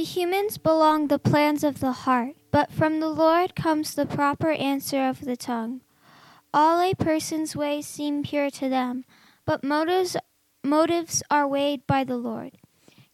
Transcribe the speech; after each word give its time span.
To 0.00 0.04
humans 0.04 0.56
belong 0.56 1.08
the 1.08 1.18
plans 1.18 1.62
of 1.62 1.80
the 1.80 1.92
heart, 1.92 2.34
but 2.50 2.72
from 2.72 3.00
the 3.00 3.10
Lord 3.10 3.54
comes 3.54 3.94
the 3.94 4.06
proper 4.06 4.50
answer 4.50 5.06
of 5.06 5.20
the 5.20 5.36
tongue. 5.36 5.82
All 6.54 6.80
a 6.80 6.94
person's 6.94 7.54
ways 7.54 7.86
seem 7.86 8.22
pure 8.22 8.48
to 8.48 8.70
them, 8.70 9.04
but 9.44 9.62
motives, 9.62 10.16
motives 10.64 11.22
are 11.30 11.46
weighed 11.46 11.86
by 11.86 12.04
the 12.04 12.16
Lord. 12.16 12.52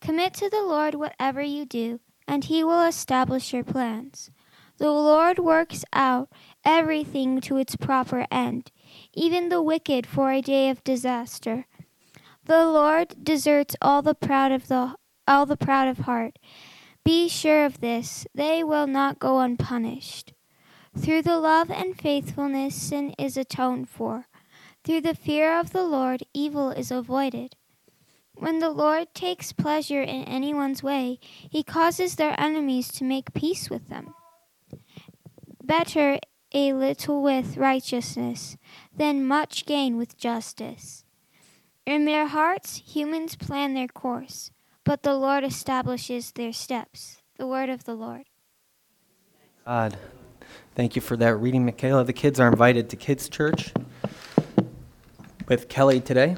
Commit 0.01 0.35
to 0.35 0.49
the 0.49 0.63
Lord 0.63 0.95
whatever 0.95 1.43
you 1.43 1.65
do, 1.65 1.99
and 2.29 2.45
he 2.45 2.63
will 2.63 2.85
establish 2.87 3.53
your 3.53 3.65
plans. 3.65 4.31
The 4.79 4.93
Lord 4.93 5.41
works 5.41 5.85
out 5.93 6.31
everything 6.65 7.41
to 7.41 7.57
its 7.57 7.75
proper 7.75 8.29
end, 8.31 8.71
even 9.13 9.49
the 9.49 9.61
wicked 9.61 10.07
for 10.07 10.31
a 10.31 10.41
day 10.41 10.71
of 10.71 10.85
disaster. 10.85 11.67
The 12.45 12.65
Lord 12.65 13.25
deserts 13.25 13.75
all 13.83 14.03
the 14.03 14.15
proud 14.15 14.53
of 14.53 14.69
the 14.69 14.95
all 15.29 15.47
the 15.47 15.57
proud 15.57 15.89
of 15.89 15.99
heart. 15.99 16.39
Be 17.07 17.29
sure 17.29 17.65
of 17.65 17.81
this, 17.81 18.27
they 18.35 18.65
will 18.65 18.89
not 18.89 19.21
go 19.21 19.39
unpunished. 19.39 20.33
Through 20.99 21.23
the 21.23 21.39
love 21.39 21.71
and 21.71 21.97
faithfulness, 21.97 22.75
sin 22.75 23.15
is 23.17 23.37
atoned 23.37 23.89
for. 23.89 24.27
Through 24.83 25.03
the 25.03 25.15
fear 25.15 25.57
of 25.57 25.71
the 25.71 25.85
Lord, 25.85 26.25
evil 26.35 26.73
is 26.73 26.91
avoided. 26.91 27.55
When 28.35 28.59
the 28.59 28.71
Lord 28.71 29.15
takes 29.15 29.53
pleasure 29.53 30.03
in 30.03 30.25
anyone's 30.25 30.83
way, 30.83 31.21
he 31.49 31.63
causes 31.63 32.17
their 32.17 32.35
enemies 32.41 32.89
to 32.95 33.05
make 33.05 33.33
peace 33.33 33.71
with 33.71 33.89
them. 33.89 34.13
Better 35.63 36.19
a 36.53 36.73
little 36.73 37.23
with 37.23 37.57
righteousness 37.57 38.57
than 38.93 39.25
much 39.25 39.65
gain 39.65 39.97
with 39.97 40.19
justice. 40.19 41.05
In 41.87 42.05
their 42.05 42.27
hearts, 42.27 42.83
humans 42.85 43.37
plan 43.37 43.75
their 43.75 43.87
course 43.87 44.51
but 44.87 45.03
the 45.03 45.15
Lord 45.15 45.45
establishes 45.45 46.31
their 46.31 46.53
steps. 46.53 47.21
The 47.39 47.47
word 47.47 47.69
of 47.69 47.85
the 47.85 47.95
Lord. 47.95 48.23
God, 49.67 49.99
thank 50.77 50.95
you 50.95 51.03
for 51.03 51.17
that 51.17 51.35
reading, 51.35 51.67
Michaela. 51.67 52.05
The 52.05 52.13
kids 52.13 52.39
are 52.39 52.49
invited 52.49 52.89
to 52.91 52.97
Kids 52.97 53.29
Church 53.29 53.75
with 55.49 55.69
Kelly 55.69 56.01
today. 56.01 56.37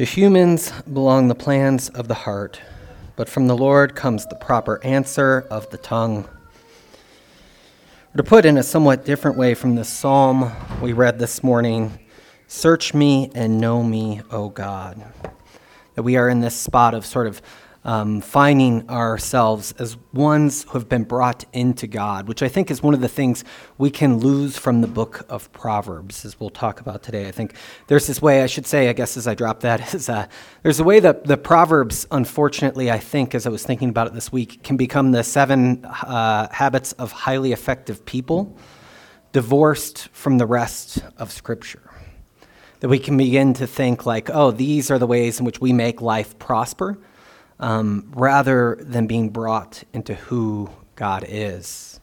To 0.00 0.06
humans 0.06 0.72
belong 0.90 1.28
the 1.28 1.34
plans 1.34 1.90
of 1.90 2.08
the 2.08 2.14
heart, 2.14 2.58
but 3.16 3.28
from 3.28 3.48
the 3.48 3.54
Lord 3.54 3.94
comes 3.94 4.24
the 4.24 4.34
proper 4.34 4.82
answer 4.82 5.46
of 5.50 5.68
the 5.68 5.76
tongue. 5.76 6.26
To 8.16 8.22
put 8.22 8.46
in 8.46 8.56
a 8.56 8.62
somewhat 8.62 9.04
different 9.04 9.36
way 9.36 9.52
from 9.52 9.74
the 9.74 9.84
psalm 9.84 10.52
we 10.80 10.94
read 10.94 11.18
this 11.18 11.42
morning, 11.42 11.98
search 12.46 12.94
me 12.94 13.30
and 13.34 13.60
know 13.60 13.82
me, 13.82 14.22
O 14.30 14.48
God. 14.48 15.04
That 15.96 16.02
we 16.02 16.16
are 16.16 16.30
in 16.30 16.40
this 16.40 16.56
spot 16.56 16.94
of 16.94 17.04
sort 17.04 17.26
of 17.26 17.42
um, 17.84 18.20
finding 18.20 18.88
ourselves 18.90 19.72
as 19.78 19.96
ones 20.12 20.64
who 20.64 20.72
have 20.72 20.88
been 20.88 21.04
brought 21.04 21.46
into 21.52 21.86
God, 21.86 22.28
which 22.28 22.42
I 22.42 22.48
think 22.48 22.70
is 22.70 22.82
one 22.82 22.92
of 22.92 23.00
the 23.00 23.08
things 23.08 23.42
we 23.78 23.90
can 23.90 24.18
lose 24.18 24.58
from 24.58 24.82
the 24.82 24.86
book 24.86 25.24
of 25.30 25.50
Proverbs, 25.52 26.24
as 26.24 26.38
we'll 26.38 26.50
talk 26.50 26.80
about 26.80 27.02
today. 27.02 27.26
I 27.26 27.30
think 27.30 27.54
there's 27.86 28.06
this 28.06 28.20
way, 28.20 28.42
I 28.42 28.46
should 28.46 28.66
say, 28.66 28.88
I 28.88 28.92
guess 28.92 29.16
as 29.16 29.26
I 29.26 29.34
drop 29.34 29.60
that, 29.60 29.94
is 29.94 30.08
uh, 30.08 30.26
there's 30.62 30.80
a 30.80 30.84
way 30.84 31.00
that 31.00 31.24
the 31.24 31.38
Proverbs, 31.38 32.06
unfortunately, 32.10 32.90
I 32.90 32.98
think, 32.98 33.34
as 33.34 33.46
I 33.46 33.50
was 33.50 33.64
thinking 33.64 33.88
about 33.88 34.08
it 34.08 34.12
this 34.12 34.30
week, 34.30 34.62
can 34.62 34.76
become 34.76 35.12
the 35.12 35.24
seven 35.24 35.84
uh, 35.84 36.48
habits 36.52 36.92
of 36.92 37.12
highly 37.12 37.52
effective 37.52 38.04
people, 38.04 38.58
divorced 39.32 40.08
from 40.08 40.36
the 40.36 40.46
rest 40.46 41.02
of 41.16 41.32
Scripture 41.32 41.82
that 42.80 42.88
we 42.88 42.98
can 42.98 43.16
begin 43.16 43.52
to 43.52 43.66
think 43.66 44.06
like, 44.06 44.30
oh, 44.30 44.50
these 44.50 44.90
are 44.90 44.98
the 44.98 45.06
ways 45.06 45.38
in 45.38 45.44
which 45.44 45.60
we 45.60 45.70
make 45.70 46.00
life 46.00 46.38
prosper 46.38 46.98
um, 47.60 48.10
rather 48.14 48.76
than 48.80 49.06
being 49.06 49.28
brought 49.28 49.84
into 49.92 50.14
who 50.14 50.70
God 50.96 51.24
is. 51.28 52.00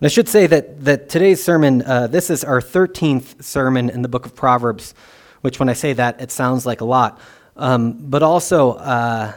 And 0.00 0.06
I 0.06 0.08
should 0.08 0.28
say 0.28 0.46
that, 0.48 0.84
that 0.84 1.08
today's 1.08 1.42
sermon, 1.44 1.82
uh, 1.82 2.08
this 2.08 2.30
is 2.30 2.42
our 2.42 2.60
13th 2.60 3.42
sermon 3.44 3.90
in 3.90 4.02
the 4.02 4.08
book 4.08 4.26
of 4.26 4.34
Proverbs, 4.34 4.94
which 5.42 5.60
when 5.60 5.68
I 5.68 5.74
say 5.74 5.92
that, 5.92 6.20
it 6.20 6.32
sounds 6.32 6.66
like 6.66 6.80
a 6.80 6.84
lot. 6.84 7.20
Um, 7.56 7.92
but 7.92 8.22
also, 8.22 8.72
uh, 8.72 9.32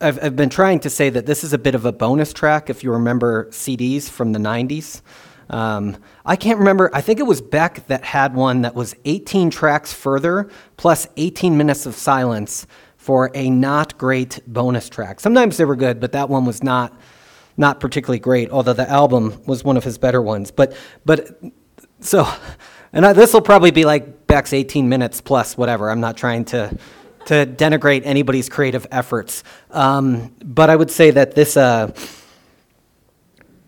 I've, 0.00 0.22
I've 0.22 0.36
been 0.36 0.50
trying 0.50 0.80
to 0.80 0.90
say 0.90 1.08
that 1.10 1.26
this 1.26 1.44
is 1.44 1.52
a 1.52 1.58
bit 1.58 1.74
of 1.74 1.84
a 1.84 1.92
bonus 1.92 2.32
track 2.32 2.68
if 2.68 2.82
you 2.82 2.92
remember 2.92 3.46
CDs 3.50 4.08
from 4.08 4.32
the 4.32 4.38
90s. 4.38 5.02
Um, 5.50 5.98
I 6.24 6.36
can't 6.36 6.58
remember, 6.58 6.90
I 6.92 7.00
think 7.00 7.20
it 7.20 7.24
was 7.24 7.40
Beck 7.40 7.86
that 7.86 8.02
had 8.02 8.34
one 8.34 8.62
that 8.62 8.74
was 8.74 8.96
18 9.04 9.50
tracks 9.50 9.92
further 9.92 10.50
plus 10.76 11.06
18 11.16 11.56
minutes 11.56 11.86
of 11.86 11.94
silence 11.94 12.66
for 13.04 13.30
a 13.34 13.50
not 13.50 13.98
great 13.98 14.40
bonus 14.46 14.88
track. 14.88 15.20
Sometimes 15.20 15.58
they 15.58 15.66
were 15.66 15.76
good, 15.76 16.00
but 16.00 16.12
that 16.12 16.30
one 16.30 16.46
was 16.46 16.62
not 16.62 16.98
not 17.58 17.78
particularly 17.78 18.18
great. 18.18 18.50
Although 18.50 18.72
the 18.72 18.88
album 18.88 19.42
was 19.44 19.62
one 19.62 19.76
of 19.76 19.84
his 19.84 19.98
better 19.98 20.22
ones. 20.22 20.50
But 20.50 20.74
but 21.04 21.38
so, 22.00 22.26
and 22.94 23.04
this 23.14 23.34
will 23.34 23.42
probably 23.42 23.72
be 23.72 23.84
like 23.84 24.26
Beck's 24.26 24.54
18 24.54 24.88
minutes 24.88 25.20
plus 25.20 25.54
whatever. 25.54 25.90
I'm 25.90 26.00
not 26.00 26.16
trying 26.16 26.46
to 26.46 26.74
to 27.26 27.44
denigrate 27.44 28.06
anybody's 28.06 28.48
creative 28.48 28.86
efforts, 28.90 29.44
um, 29.70 30.34
but 30.42 30.70
I 30.70 30.76
would 30.76 30.90
say 30.90 31.10
that 31.10 31.34
this. 31.34 31.58
Uh, 31.58 31.92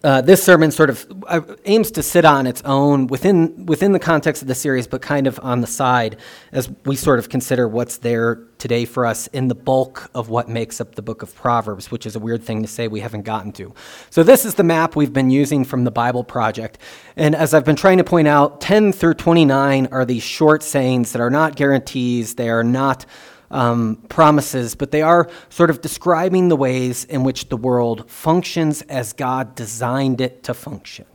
uh, 0.07 0.21
this 0.21 0.41
sermon 0.41 0.71
sort 0.71 0.89
of 0.89 1.05
uh, 1.27 1.41
aims 1.65 1.91
to 1.91 2.01
sit 2.01 2.25
on 2.25 2.47
its 2.47 2.63
own 2.65 3.09
within 3.09 3.67
within 3.67 3.91
the 3.91 3.99
context 3.99 4.41
of 4.41 4.47
the 4.47 4.55
series, 4.55 4.87
but 4.87 5.03
kind 5.03 5.27
of 5.27 5.41
on 5.43 5.61
the 5.63 5.67
side 5.67 6.17
as 6.53 6.71
we 6.85 6.95
sort 6.95 7.19
of 7.19 7.29
consider 7.29 7.67
what's 7.67 7.97
there 7.99 8.37
today 8.59 8.85
for 8.85 9.05
us 9.05 9.27
in 9.29 9.49
the 9.49 9.55
bulk 9.57 10.09
of 10.15 10.29
what 10.29 10.49
makes 10.49 10.81
up 10.81 10.95
the 10.95 11.03
book 11.03 11.23
of 11.25 11.35
Proverbs, 11.35 11.91
which 11.91 12.07
is 12.07 12.15
a 12.15 12.21
weird 12.21 12.45
thing 12.45 12.63
to 12.63 12.69
say 12.69 12.87
we 12.87 13.01
haven't 13.01 13.23
gotten 13.23 13.51
to. 13.51 13.75
So 14.11 14.23
this 14.23 14.45
is 14.45 14.55
the 14.55 14.63
map 14.63 14.95
we've 14.95 15.13
been 15.13 15.31
using 15.31 15.65
from 15.65 15.83
the 15.83 15.91
Bible 15.91 16.23
Project, 16.23 16.79
and 17.17 17.35
as 17.35 17.53
I've 17.53 17.65
been 17.65 17.75
trying 17.75 17.99
to 17.99 18.05
point 18.05 18.29
out, 18.29 18.61
10 18.61 18.93
through 18.93 19.15
29 19.15 19.89
are 19.91 20.05
these 20.05 20.23
short 20.23 20.63
sayings 20.63 21.11
that 21.13 21.21
are 21.21 21.31
not 21.31 21.57
guarantees. 21.57 22.37
They 22.37 22.49
are 22.49 22.63
not 22.63 23.07
um, 23.51 23.97
promises, 24.09 24.75
but 24.75 24.91
they 24.91 25.03
are 25.03 25.31
sort 25.49 25.71
of 25.71 25.81
describing 25.81 26.49
the 26.49 26.57
ways 26.57 27.05
in 27.05 27.23
which 27.23 27.49
the 27.49 27.57
world 27.57 28.11
functions 28.11 28.83
as 28.83 29.13
God 29.13 29.55
designed 29.55 30.21
it 30.21 30.43
to 30.45 30.55
function. 30.55 31.07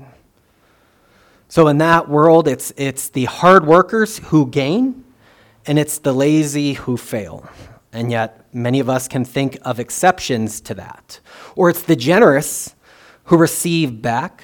So, 1.48 1.68
in 1.68 1.80
that 1.80 2.08
world, 2.08 2.48
it's, 2.48 2.72
it's 2.78 3.10
the 3.10 3.26
hard 3.26 3.66
workers 3.66 4.20
who 4.20 4.48
gain, 4.48 5.04
and 5.66 5.78
it's 5.78 6.00
the 6.00 6.14
lazy 6.14 6.74
who 6.74 6.96
fail. 6.96 7.46
And 7.92 8.10
yet, 8.10 8.46
many 8.54 8.80
of 8.80 8.90
us 8.90 9.10
can 9.10 9.26
think 9.26 9.58
of 9.64 9.80
exceptions 9.80 10.62
to 10.62 10.74
that. 10.76 11.20
Or 11.58 11.70
it's 11.70 11.82
the 11.82 11.98
generous 11.98 12.74
who 13.26 13.38
receive 13.38 14.02
back, 14.02 14.44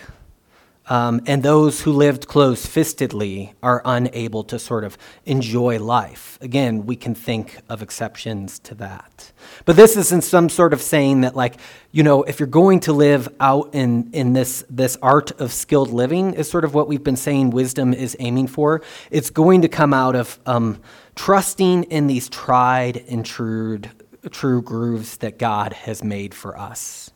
um, 0.89 1.21
and 1.25 1.43
those 1.43 1.81
who 1.81 1.91
lived 1.91 2.27
close 2.27 2.65
fistedly 2.65 3.53
are 3.61 3.81
unable 3.83 4.43
to 4.45 4.57
sort 4.57 4.83
of 4.83 4.97
enjoy 5.25 5.79
life. 5.79 6.37
Again, 6.41 6.85
we 6.85 6.95
can 6.95 7.13
think 7.13 7.57
of 7.67 7.81
exceptions 7.81 8.59
to 8.59 8.75
that. 8.75 9.31
But 9.65 9.75
this 9.75 9.97
isn't 9.97 10.23
some 10.23 10.49
sort 10.49 10.73
of 10.73 10.81
saying 10.81 11.21
that, 11.21 11.35
like, 11.35 11.57
you 11.91 12.03
know, 12.03 12.23
if 12.23 12.39
you're 12.39 12.47
going 12.47 12.79
to 12.81 12.93
live 12.93 13.27
out 13.39 13.73
in, 13.73 14.09
in 14.13 14.33
this, 14.33 14.63
this 14.69 14.97
art 15.01 15.31
of 15.41 15.51
skilled 15.51 15.89
living, 15.89 16.33
is 16.33 16.49
sort 16.49 16.63
of 16.63 16.73
what 16.73 16.87
we've 16.87 17.03
been 17.03 17.15
saying 17.17 17.49
wisdom 17.49 17.93
is 17.93 18.15
aiming 18.19 18.47
for. 18.47 18.81
It's 19.11 19.29
going 19.29 19.61
to 19.63 19.67
come 19.67 19.93
out 19.93 20.15
of 20.15 20.39
um, 20.45 20.81
trusting 21.15 21.83
in 21.85 22.07
these 22.07 22.29
tried 22.29 23.03
and 23.09 23.25
true, 23.25 23.81
true 24.31 24.61
grooves 24.61 25.17
that 25.17 25.37
God 25.37 25.73
has 25.73 26.03
made 26.03 26.33
for 26.33 26.57
us. 26.57 27.11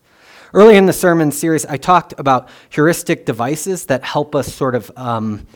Early 0.53 0.75
in 0.75 0.85
the 0.85 0.91
sermon 0.91 1.31
series, 1.31 1.65
I 1.65 1.77
talked 1.77 2.13
about 2.17 2.49
heuristic 2.69 3.25
devices 3.25 3.85
that 3.85 4.03
help 4.03 4.35
us 4.35 4.53
sort 4.53 4.75
of 4.75 4.91
um, 4.97 5.47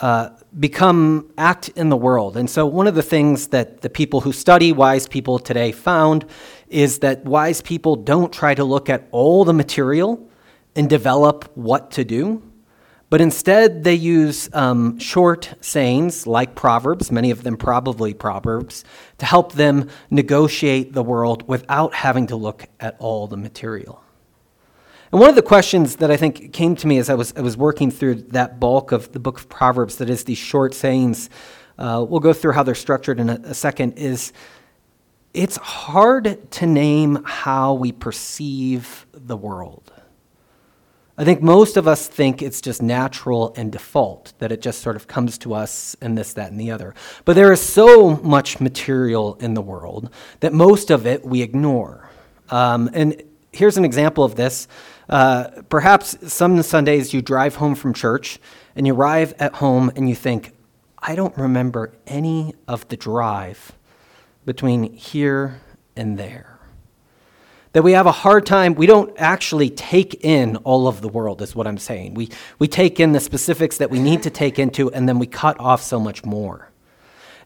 uh, 0.00 0.30
become, 0.58 1.30
act 1.36 1.68
in 1.70 1.90
the 1.90 1.98
world. 1.98 2.38
And 2.38 2.48
so, 2.48 2.64
one 2.64 2.86
of 2.86 2.94
the 2.94 3.02
things 3.02 3.48
that 3.48 3.82
the 3.82 3.90
people 3.90 4.22
who 4.22 4.32
study 4.32 4.72
wise 4.72 5.06
people 5.06 5.38
today 5.38 5.70
found 5.70 6.24
is 6.68 7.00
that 7.00 7.26
wise 7.26 7.60
people 7.60 7.94
don't 7.94 8.32
try 8.32 8.54
to 8.54 8.64
look 8.64 8.88
at 8.88 9.06
all 9.10 9.44
the 9.44 9.52
material 9.52 10.26
and 10.74 10.88
develop 10.88 11.54
what 11.54 11.90
to 11.90 12.02
do, 12.02 12.42
but 13.10 13.20
instead 13.20 13.84
they 13.84 13.94
use 13.94 14.48
um, 14.54 14.98
short 14.98 15.52
sayings 15.60 16.26
like 16.26 16.54
Proverbs, 16.54 17.12
many 17.12 17.30
of 17.30 17.42
them 17.42 17.58
probably 17.58 18.14
Proverbs, 18.14 18.82
to 19.18 19.26
help 19.26 19.52
them 19.52 19.90
negotiate 20.10 20.94
the 20.94 21.02
world 21.02 21.46
without 21.46 21.92
having 21.92 22.28
to 22.28 22.36
look 22.36 22.66
at 22.80 22.96
all 22.98 23.26
the 23.26 23.36
material. 23.36 24.02
And 25.12 25.20
one 25.20 25.28
of 25.28 25.36
the 25.36 25.42
questions 25.42 25.96
that 25.96 26.10
I 26.10 26.16
think 26.16 26.54
came 26.54 26.74
to 26.76 26.86
me 26.86 26.96
as 26.96 27.10
I 27.10 27.14
was, 27.14 27.34
I 27.36 27.42
was 27.42 27.54
working 27.54 27.90
through 27.90 28.14
that 28.30 28.58
bulk 28.58 28.92
of 28.92 29.12
the 29.12 29.20
book 29.20 29.38
of 29.38 29.48
Proverbs, 29.50 29.96
that 29.96 30.08
is 30.08 30.24
these 30.24 30.38
short 30.38 30.72
sayings, 30.72 31.28
uh, 31.78 32.04
we'll 32.08 32.20
go 32.20 32.32
through 32.32 32.52
how 32.52 32.62
they're 32.62 32.74
structured 32.74 33.20
in 33.20 33.28
a, 33.28 33.34
a 33.44 33.54
second, 33.54 33.98
is 33.98 34.32
it's 35.34 35.56
hard 35.56 36.50
to 36.52 36.66
name 36.66 37.22
how 37.24 37.74
we 37.74 37.92
perceive 37.92 39.06
the 39.12 39.36
world. 39.36 39.92
I 41.18 41.24
think 41.24 41.42
most 41.42 41.76
of 41.76 41.86
us 41.86 42.08
think 42.08 42.40
it's 42.40 42.62
just 42.62 42.80
natural 42.80 43.52
and 43.54 43.70
default, 43.70 44.32
that 44.38 44.50
it 44.50 44.62
just 44.62 44.80
sort 44.80 44.96
of 44.96 45.08
comes 45.08 45.36
to 45.38 45.52
us 45.52 45.94
and 46.00 46.16
this, 46.16 46.32
that, 46.32 46.50
and 46.50 46.58
the 46.58 46.70
other. 46.70 46.94
But 47.26 47.36
there 47.36 47.52
is 47.52 47.60
so 47.60 48.16
much 48.16 48.60
material 48.60 49.36
in 49.40 49.52
the 49.52 49.60
world 49.60 50.08
that 50.40 50.54
most 50.54 50.90
of 50.90 51.06
it 51.06 51.22
we 51.22 51.42
ignore. 51.42 52.08
Um, 52.48 52.88
and 52.94 53.22
here's 53.52 53.76
an 53.76 53.84
example 53.84 54.24
of 54.24 54.34
this. 54.34 54.68
Uh, 55.08 55.62
perhaps 55.68 56.32
some 56.32 56.62
Sundays 56.62 57.12
you 57.12 57.22
drive 57.22 57.56
home 57.56 57.74
from 57.74 57.92
church 57.92 58.38
and 58.74 58.86
you 58.86 58.94
arrive 58.94 59.34
at 59.38 59.56
home 59.56 59.90
and 59.96 60.08
you 60.08 60.14
think, 60.14 60.52
I 60.98 61.14
don't 61.14 61.36
remember 61.36 61.92
any 62.06 62.54
of 62.66 62.88
the 62.88 62.96
drive 62.96 63.72
between 64.44 64.92
here 64.94 65.60
and 65.96 66.18
there 66.18 66.52
that 67.72 67.82
we 67.82 67.92
have 67.92 68.06
a 68.06 68.12
hard 68.12 68.44
time, 68.44 68.74
we 68.74 68.86
don't 68.86 69.12
actually 69.18 69.70
take 69.70 70.24
in 70.24 70.56
all 70.58 70.86
of 70.86 71.00
the 71.00 71.08
world, 71.08 71.40
is 71.40 71.54
what 71.54 71.66
I'm 71.66 71.78
saying. 71.78 72.14
We, 72.14 72.28
we 72.58 72.68
take 72.68 73.00
in 73.00 73.12
the 73.12 73.20
specifics 73.20 73.78
that 73.78 73.90
we 73.90 73.98
need 73.98 74.22
to 74.24 74.30
take 74.30 74.58
into, 74.58 74.92
and 74.92 75.08
then 75.08 75.18
we 75.18 75.26
cut 75.26 75.58
off 75.58 75.82
so 75.82 75.98
much 75.98 76.24
more. 76.24 76.70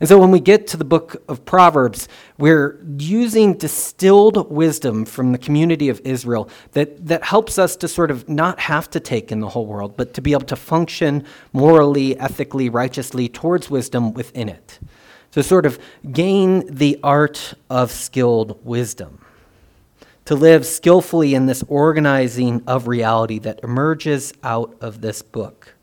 And 0.00 0.08
so 0.08 0.18
when 0.18 0.30
we 0.30 0.40
get 0.40 0.66
to 0.68 0.76
the 0.76 0.84
book 0.84 1.22
of 1.28 1.44
Proverbs, 1.44 2.08
we're 2.38 2.84
using 2.98 3.54
distilled 3.54 4.50
wisdom 4.50 5.04
from 5.04 5.32
the 5.32 5.38
community 5.38 5.88
of 5.88 6.00
Israel 6.04 6.50
that, 6.72 7.06
that 7.06 7.24
helps 7.24 7.58
us 7.58 7.76
to 7.76 7.88
sort 7.88 8.10
of 8.10 8.28
not 8.28 8.60
have 8.60 8.90
to 8.90 9.00
take 9.00 9.32
in 9.32 9.40
the 9.40 9.48
whole 9.48 9.66
world, 9.66 9.96
but 9.96 10.12
to 10.14 10.20
be 10.20 10.32
able 10.32 10.44
to 10.46 10.56
function 10.56 11.24
morally, 11.52 12.18
ethically, 12.18 12.68
righteously 12.68 13.28
towards 13.28 13.70
wisdom 13.70 14.12
within 14.12 14.48
it. 14.48 14.78
To 15.32 15.42
sort 15.42 15.66
of 15.66 15.78
gain 16.12 16.66
the 16.66 16.98
art 17.02 17.54
of 17.70 17.90
skilled 17.90 18.64
wisdom 18.64 19.20
to 20.26 20.34
live 20.34 20.66
skillfully 20.66 21.34
in 21.34 21.46
this 21.46 21.62
organizing 21.68 22.60
of 22.66 22.88
reality 22.88 23.38
that 23.38 23.60
emerges 23.62 24.34
out 24.42 24.76
of 24.80 25.00
this 25.00 25.22
book. 25.22 25.75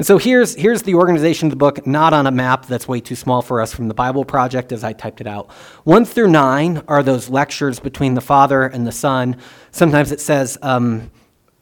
And 0.00 0.06
so 0.06 0.16
here's, 0.16 0.54
here's 0.54 0.80
the 0.80 0.94
organization 0.94 1.48
of 1.48 1.50
the 1.50 1.56
book, 1.56 1.86
not 1.86 2.14
on 2.14 2.26
a 2.26 2.30
map 2.30 2.64
that's 2.64 2.88
way 2.88 3.00
too 3.00 3.14
small 3.14 3.42
for 3.42 3.60
us 3.60 3.74
from 3.74 3.88
the 3.88 3.92
Bible 3.92 4.24
Project 4.24 4.72
as 4.72 4.82
I 4.82 4.94
typed 4.94 5.20
it 5.20 5.26
out. 5.26 5.50
One 5.84 6.06
through 6.06 6.28
nine 6.28 6.82
are 6.88 7.02
those 7.02 7.28
lectures 7.28 7.78
between 7.80 8.14
the 8.14 8.22
Father 8.22 8.62
and 8.62 8.86
the 8.86 8.92
Son. 8.92 9.36
Sometimes 9.72 10.10
it 10.10 10.18
says 10.18 10.56
um, 10.62 11.10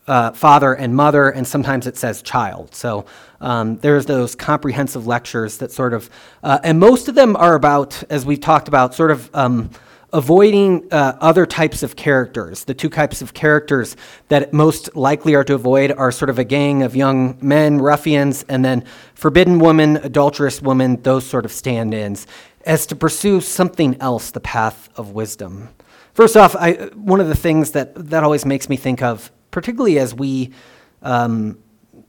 uh, 0.07 0.31
father 0.31 0.73
and 0.73 0.95
mother, 0.95 1.31
and 1.31 1.49
sometimes 1.49 1.89
it 1.89 1.97
says 1.97 2.23
child. 2.23 2.77
So 2.77 3.07
um, 3.41 3.79
there's 3.79 4.07
those 4.07 4.37
comprehensive 4.37 5.05
lectures 5.05 5.59
that 5.59 5.73
sort 5.73 5.93
of, 5.93 6.09
uh, 6.45 6.61
and 6.63 6.79
most 6.79 7.09
of 7.09 7.17
them 7.17 7.35
are 7.35 7.57
about, 7.57 8.05
as 8.09 8.25
we've 8.25 8.41
talked 8.41 8.69
about, 8.69 8.95
sort 8.95 9.11
of. 9.11 9.29
Um, 9.35 9.71
avoiding 10.13 10.91
uh, 10.91 11.19
other 11.21 11.45
types 11.45 11.83
of 11.83 11.95
characters. 11.97 12.65
The 12.65 12.75
two 12.75 12.89
types 12.89 13.21
of 13.21 13.35
characters 13.35 13.97
that 14.29 14.53
most 14.53 14.97
likely 14.97 15.35
are 15.35 15.45
to 15.45 15.55
avoid 15.55 15.93
are 15.93 16.11
sort 16.11 16.31
of 16.31 16.39
a 16.39 16.45
gang 16.45 16.83
of 16.83 16.97
young 16.97 17.37
men, 17.43 17.79
ruffians, 17.79 18.43
and 18.49 18.65
then 18.65 18.85
forbidden 19.15 19.59
woman, 19.59 19.99
adulterous 19.99 20.63
woman, 20.63 21.03
those 21.03 21.27
sort 21.27 21.45
of 21.45 21.53
stand 21.53 21.93
ins, 21.93 22.27
as 22.65 22.87
to 22.87 22.97
pursue 22.97 23.41
something 23.41 24.01
else, 24.01 24.31
the 24.31 24.41
path 24.41 24.89
of 24.97 25.13
wisdom. 25.13 25.69
First 26.15 26.37
off, 26.37 26.57
I, 26.57 26.73
one 26.95 27.21
of 27.21 27.29
the 27.29 27.37
things 27.37 27.73
that, 27.73 27.95
that 28.11 28.25
always 28.25 28.45
makes 28.47 28.69
me 28.69 28.77
think 28.77 29.03
of, 29.03 29.31
particularly 29.51 29.99
as 29.99 30.15
we, 30.15 30.53
um, 31.03 31.59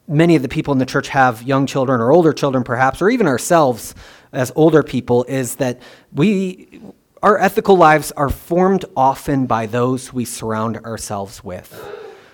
many 0.08 0.36
of 0.36 0.42
the 0.42 0.50
people 0.50 0.72
in 0.72 0.80
the 0.80 0.86
church 0.86 1.10
have 1.10 1.44
young 1.44 1.66
children 1.66 2.00
or 2.00 2.12
older 2.12 2.34
children 2.34 2.64
perhaps, 2.64 3.02
or 3.02 3.10
even 3.10 3.28
ourselves 3.28 3.94
as 4.32 4.52
older 4.56 4.84
people, 4.84 5.26
is 5.26 5.58
that 5.58 5.82
we 6.14 6.82
our 7.22 7.38
ethical 7.38 7.76
lives 7.76 8.12
are 8.14 8.30
formed 8.30 8.86
often 8.96 9.46
by 9.46 9.66
those 9.66 10.14
we 10.14 10.26
surround 10.26 10.78
ourselves 10.78 11.44
with. 11.44 11.74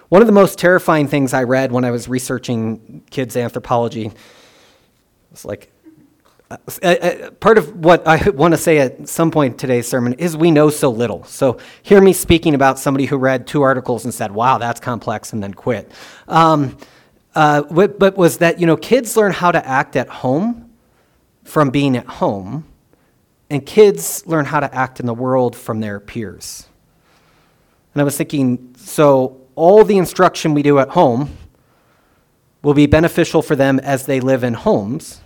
One 0.10 0.22
of 0.22 0.28
the 0.28 0.34
most 0.34 0.60
terrifying 0.60 1.08
things 1.08 1.34
I 1.34 1.44
read 1.44 1.72
when 1.72 1.84
I 1.84 1.92
was 1.92 2.08
researching 2.08 3.04
kids' 3.10 3.36
anthropology 3.36 4.12
was 5.32 5.46
like, 5.46 5.72
uh, 6.52 6.58
uh, 6.84 6.88
uh 6.88 7.32
part 7.32 7.58
of 7.58 7.84
what 7.84 8.08
I 8.08 8.30
want 8.30 8.54
to 8.54 8.58
say 8.58 8.78
at 8.78 9.10
some 9.10 9.32
point 9.32 9.54
in 9.54 9.58
today's 9.58 9.88
sermon 9.88 10.14
is 10.14 10.38
we 10.38 10.52
know 10.52 10.70
so 10.70 10.92
little. 10.92 11.24
So 11.24 11.58
hear 11.82 12.00
me 12.00 12.14
speaking 12.14 12.54
about 12.54 12.78
somebody 12.78 13.06
who 13.06 13.18
read 13.18 13.48
two 13.48 13.64
articles 13.64 14.06
and 14.06 14.14
said, 14.14 14.32
wow, 14.32 14.60
that's 14.60 14.80
complex, 14.80 15.34
and 15.34 15.42
then 15.42 15.56
quit. 15.56 15.92
Um, 16.28 16.78
uh, 17.34 17.64
but 17.64 18.16
was 18.16 18.38
that, 18.38 18.60
you 18.60 18.68
know, 18.68 18.78
kids 18.78 19.18
learn 19.18 19.32
how 19.32 19.52
to 19.52 19.68
act 19.68 19.96
at 19.96 20.08
home 20.08 20.70
from 21.44 21.72
being 21.72 21.98
at 21.98 22.06
home 22.06 22.66
and 23.50 23.66
kids 23.66 24.26
learn 24.26 24.46
how 24.46 24.60
to 24.60 24.74
act 24.74 25.00
in 25.00 25.06
the 25.06 25.14
world 25.14 25.56
from 25.56 25.80
their 25.80 26.00
peers. 26.00 26.68
And 27.94 28.02
I 28.02 28.04
was 28.04 28.18
thinking, 28.18 28.76
so 28.78 29.42
all 29.56 29.84
the 29.84 29.98
instruction 29.98 30.54
we 30.54 30.64
do 30.64 30.80
at 30.80 30.90
home 30.90 31.38
will 32.62 32.74
be 32.74 32.88
beneficial 32.88 33.42
for 33.42 33.56
them 33.56 33.80
as 33.80 34.06
they 34.06 34.20
live 34.20 34.44
in 34.44 34.54
homes, 34.54 35.22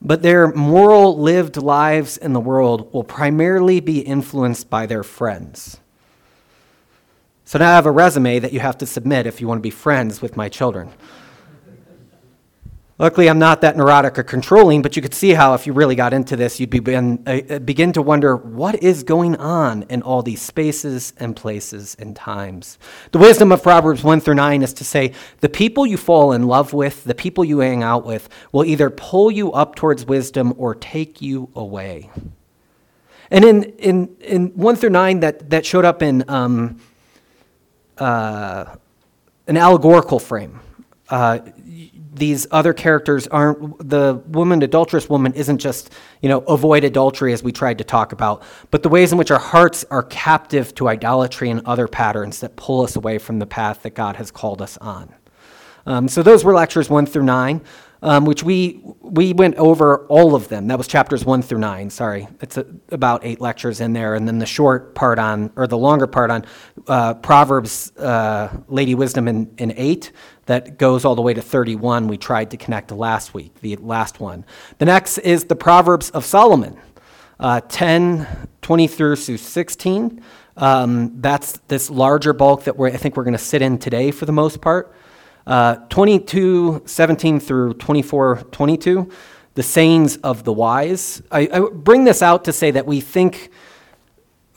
but 0.00 0.22
their 0.22 0.48
moral 0.48 1.18
lived 1.18 1.56
lives 1.56 2.16
in 2.16 2.32
the 2.32 2.40
world 2.40 2.92
will 2.92 3.04
primarily 3.04 3.80
be 3.80 4.00
influenced 4.00 4.70
by 4.70 4.86
their 4.86 5.02
friends. 5.02 5.78
So 7.44 7.58
now 7.58 7.72
I 7.72 7.74
have 7.74 7.86
a 7.86 7.90
resume 7.90 8.38
that 8.40 8.52
you 8.52 8.60
have 8.60 8.78
to 8.78 8.86
submit 8.86 9.26
if 9.26 9.40
you 9.40 9.48
want 9.48 9.58
to 9.58 9.62
be 9.62 9.70
friends 9.70 10.20
with 10.20 10.36
my 10.36 10.48
children. 10.48 10.90
Luckily, 13.00 13.30
I'm 13.30 13.38
not 13.38 13.60
that 13.60 13.76
neurotic 13.76 14.18
or 14.18 14.24
controlling, 14.24 14.82
but 14.82 14.96
you 14.96 15.02
could 15.02 15.14
see 15.14 15.30
how 15.30 15.54
if 15.54 15.68
you 15.68 15.72
really 15.72 15.94
got 15.94 16.12
into 16.12 16.34
this, 16.34 16.58
you'd 16.58 16.70
begin, 16.70 17.22
uh, 17.28 17.40
uh, 17.48 17.58
begin 17.60 17.92
to 17.92 18.02
wonder 18.02 18.36
what 18.36 18.82
is 18.82 19.04
going 19.04 19.36
on 19.36 19.84
in 19.84 20.02
all 20.02 20.20
these 20.20 20.42
spaces 20.42 21.12
and 21.16 21.36
places 21.36 21.96
and 22.00 22.16
times. 22.16 22.76
The 23.12 23.18
wisdom 23.18 23.52
of 23.52 23.62
Proverbs 23.62 24.02
1 24.02 24.20
through 24.20 24.34
9 24.34 24.62
is 24.64 24.72
to 24.72 24.84
say 24.84 25.12
the 25.38 25.48
people 25.48 25.86
you 25.86 25.96
fall 25.96 26.32
in 26.32 26.48
love 26.48 26.72
with, 26.72 27.04
the 27.04 27.14
people 27.14 27.44
you 27.44 27.60
hang 27.60 27.84
out 27.84 28.04
with, 28.04 28.28
will 28.50 28.64
either 28.64 28.90
pull 28.90 29.30
you 29.30 29.52
up 29.52 29.76
towards 29.76 30.04
wisdom 30.04 30.52
or 30.58 30.74
take 30.74 31.22
you 31.22 31.50
away. 31.54 32.10
And 33.30 33.44
in, 33.44 33.62
in, 33.74 34.16
in 34.22 34.46
1 34.56 34.74
through 34.74 34.90
9, 34.90 35.20
that, 35.20 35.50
that 35.50 35.64
showed 35.64 35.84
up 35.84 36.02
in 36.02 36.24
um, 36.28 36.80
uh, 37.96 38.74
an 39.46 39.56
allegorical 39.56 40.18
frame. 40.18 40.58
Uh, 41.08 41.38
these 42.18 42.46
other 42.50 42.72
characters 42.72 43.26
aren't 43.28 43.88
the 43.88 44.22
woman 44.28 44.62
adulterous 44.62 45.08
woman 45.08 45.32
isn't 45.34 45.58
just 45.58 45.92
you 46.22 46.28
know 46.28 46.40
avoid 46.40 46.84
adultery 46.84 47.32
as 47.32 47.42
we 47.42 47.52
tried 47.52 47.78
to 47.78 47.84
talk 47.84 48.12
about 48.12 48.42
but 48.70 48.82
the 48.82 48.88
ways 48.88 49.12
in 49.12 49.18
which 49.18 49.30
our 49.30 49.38
hearts 49.38 49.84
are 49.90 50.02
captive 50.02 50.74
to 50.74 50.88
idolatry 50.88 51.50
and 51.50 51.60
other 51.64 51.88
patterns 51.88 52.40
that 52.40 52.56
pull 52.56 52.82
us 52.82 52.96
away 52.96 53.18
from 53.18 53.38
the 53.38 53.46
path 53.46 53.82
that 53.82 53.94
god 53.94 54.16
has 54.16 54.30
called 54.30 54.60
us 54.60 54.76
on 54.78 55.14
um, 55.86 56.08
so 56.08 56.22
those 56.22 56.44
were 56.44 56.54
lectures 56.54 56.90
one 56.90 57.06
through 57.06 57.24
nine 57.24 57.62
um, 58.02 58.24
which 58.24 58.42
we 58.42 58.80
we 59.00 59.32
went 59.32 59.56
over 59.56 60.06
all 60.06 60.34
of 60.34 60.48
them. 60.48 60.68
That 60.68 60.78
was 60.78 60.86
chapters 60.86 61.24
one 61.24 61.42
through 61.42 61.58
nine. 61.58 61.90
Sorry, 61.90 62.28
it's 62.40 62.56
a, 62.56 62.66
about 62.90 63.24
eight 63.24 63.40
lectures 63.40 63.80
in 63.80 63.92
there, 63.92 64.14
and 64.14 64.26
then 64.26 64.38
the 64.38 64.46
short 64.46 64.94
part 64.94 65.18
on, 65.18 65.50
or 65.56 65.66
the 65.66 65.78
longer 65.78 66.06
part 66.06 66.30
on 66.30 66.44
uh, 66.86 67.14
Proverbs, 67.14 67.96
uh, 67.96 68.56
Lady 68.68 68.94
Wisdom 68.94 69.26
in, 69.26 69.52
in 69.58 69.72
eight, 69.76 70.12
that 70.48 70.78
goes 70.78 71.04
all 71.04 71.14
the 71.14 71.20
way 71.20 71.34
to 71.34 71.42
31. 71.42 72.08
We 72.08 72.16
tried 72.16 72.50
to 72.52 72.56
connect 72.56 72.88
to 72.88 72.94
last 72.94 73.34
week, 73.34 73.60
the 73.60 73.76
last 73.76 74.18
one. 74.18 74.46
The 74.78 74.86
next 74.86 75.18
is 75.18 75.44
the 75.44 75.54
Proverbs 75.54 76.08
of 76.10 76.24
Solomon, 76.24 76.78
uh, 77.38 77.60
10, 77.68 78.48
20 78.62 78.86
through 78.88 79.16
16. 79.16 80.22
Um, 80.56 81.20
that's 81.20 81.58
this 81.68 81.90
larger 81.90 82.32
bulk 82.32 82.64
that 82.64 82.80
I 82.80 82.96
think 82.96 83.14
we're 83.14 83.24
going 83.24 83.32
to 83.32 83.38
sit 83.38 83.60
in 83.60 83.76
today 83.76 84.10
for 84.10 84.24
the 84.24 84.32
most 84.32 84.62
part. 84.62 84.94
Uh, 85.46 85.76
22, 85.90 86.82
17 86.86 87.40
through 87.40 87.74
24, 87.74 88.36
22, 88.50 89.10
the 89.52 89.62
sayings 89.62 90.16
of 90.16 90.44
the 90.44 90.52
wise. 90.52 91.20
I, 91.30 91.48
I 91.52 91.60
bring 91.60 92.04
this 92.04 92.22
out 92.22 92.46
to 92.46 92.54
say 92.54 92.70
that 92.70 92.86
we 92.86 93.02
think, 93.02 93.50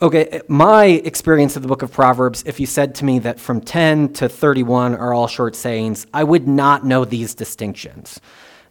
okay, 0.02 0.40
my 0.48 0.86
experience 0.86 1.54
of 1.54 1.62
the 1.62 1.68
book 1.68 1.82
of 1.82 1.92
Proverbs, 1.92 2.42
if 2.44 2.58
you 2.58 2.66
said 2.66 2.96
to 2.96 3.04
me 3.04 3.20
that 3.20 3.38
from 3.38 3.60
10 3.60 4.12
to 4.14 4.28
31 4.28 4.96
are 4.96 5.14
all 5.14 5.28
short 5.28 5.54
sayings, 5.54 6.08
I 6.12 6.24
would 6.24 6.48
not 6.48 6.84
know 6.84 7.04
these 7.04 7.36
distinctions. 7.36 8.20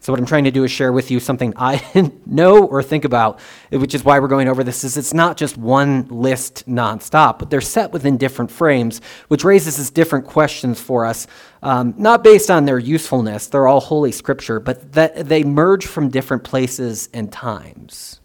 So 0.01 0.11
what 0.11 0.19
I'm 0.19 0.25
trying 0.25 0.43
to 0.45 0.51
do 0.51 0.63
is 0.65 0.71
share 0.71 0.91
with 0.91 1.09
you 1.09 1.19
something 1.19 1.53
I 1.55 1.81
know 2.25 2.65
or 2.65 2.83
think 2.83 3.05
about, 3.05 3.39
which 3.71 3.95
is 3.95 4.03
why 4.03 4.19
we're 4.19 4.27
going 4.27 4.49
over 4.49 4.63
this, 4.63 4.83
is 4.83 4.97
it's 4.97 5.13
not 5.13 5.37
just 5.37 5.57
one 5.57 6.07
list 6.09 6.67
nonstop, 6.67 7.39
but 7.39 7.49
they're 7.49 7.61
set 7.61 7.93
within 7.93 8.17
different 8.17 8.51
frames, 8.51 8.99
which 9.29 9.45
raises 9.45 9.77
these 9.77 9.91
different 9.91 10.25
questions 10.25 10.81
for 10.81 11.05
us, 11.05 11.27
um, 11.63 11.93
not 11.97 12.25
based 12.25 12.51
on 12.51 12.65
their 12.65 12.79
usefulness, 12.79 13.47
they're 13.47 13.67
all 13.67 13.79
holy 13.79 14.11
scripture, 14.11 14.59
but 14.59 14.91
that 14.93 15.29
they 15.29 15.43
merge 15.43 15.85
from 15.85 16.09
different 16.09 16.43
places 16.43 17.07
and 17.13 17.31
times. 17.31 18.20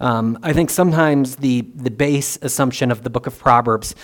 Um, 0.00 0.38
I 0.42 0.52
think 0.52 0.70
sometimes 0.70 1.36
the, 1.36 1.62
the 1.74 1.90
base 1.90 2.38
assumption 2.42 2.90
of 2.90 3.02
the 3.02 3.10
book 3.10 3.26
of 3.26 3.38
Proverbs 3.38 3.94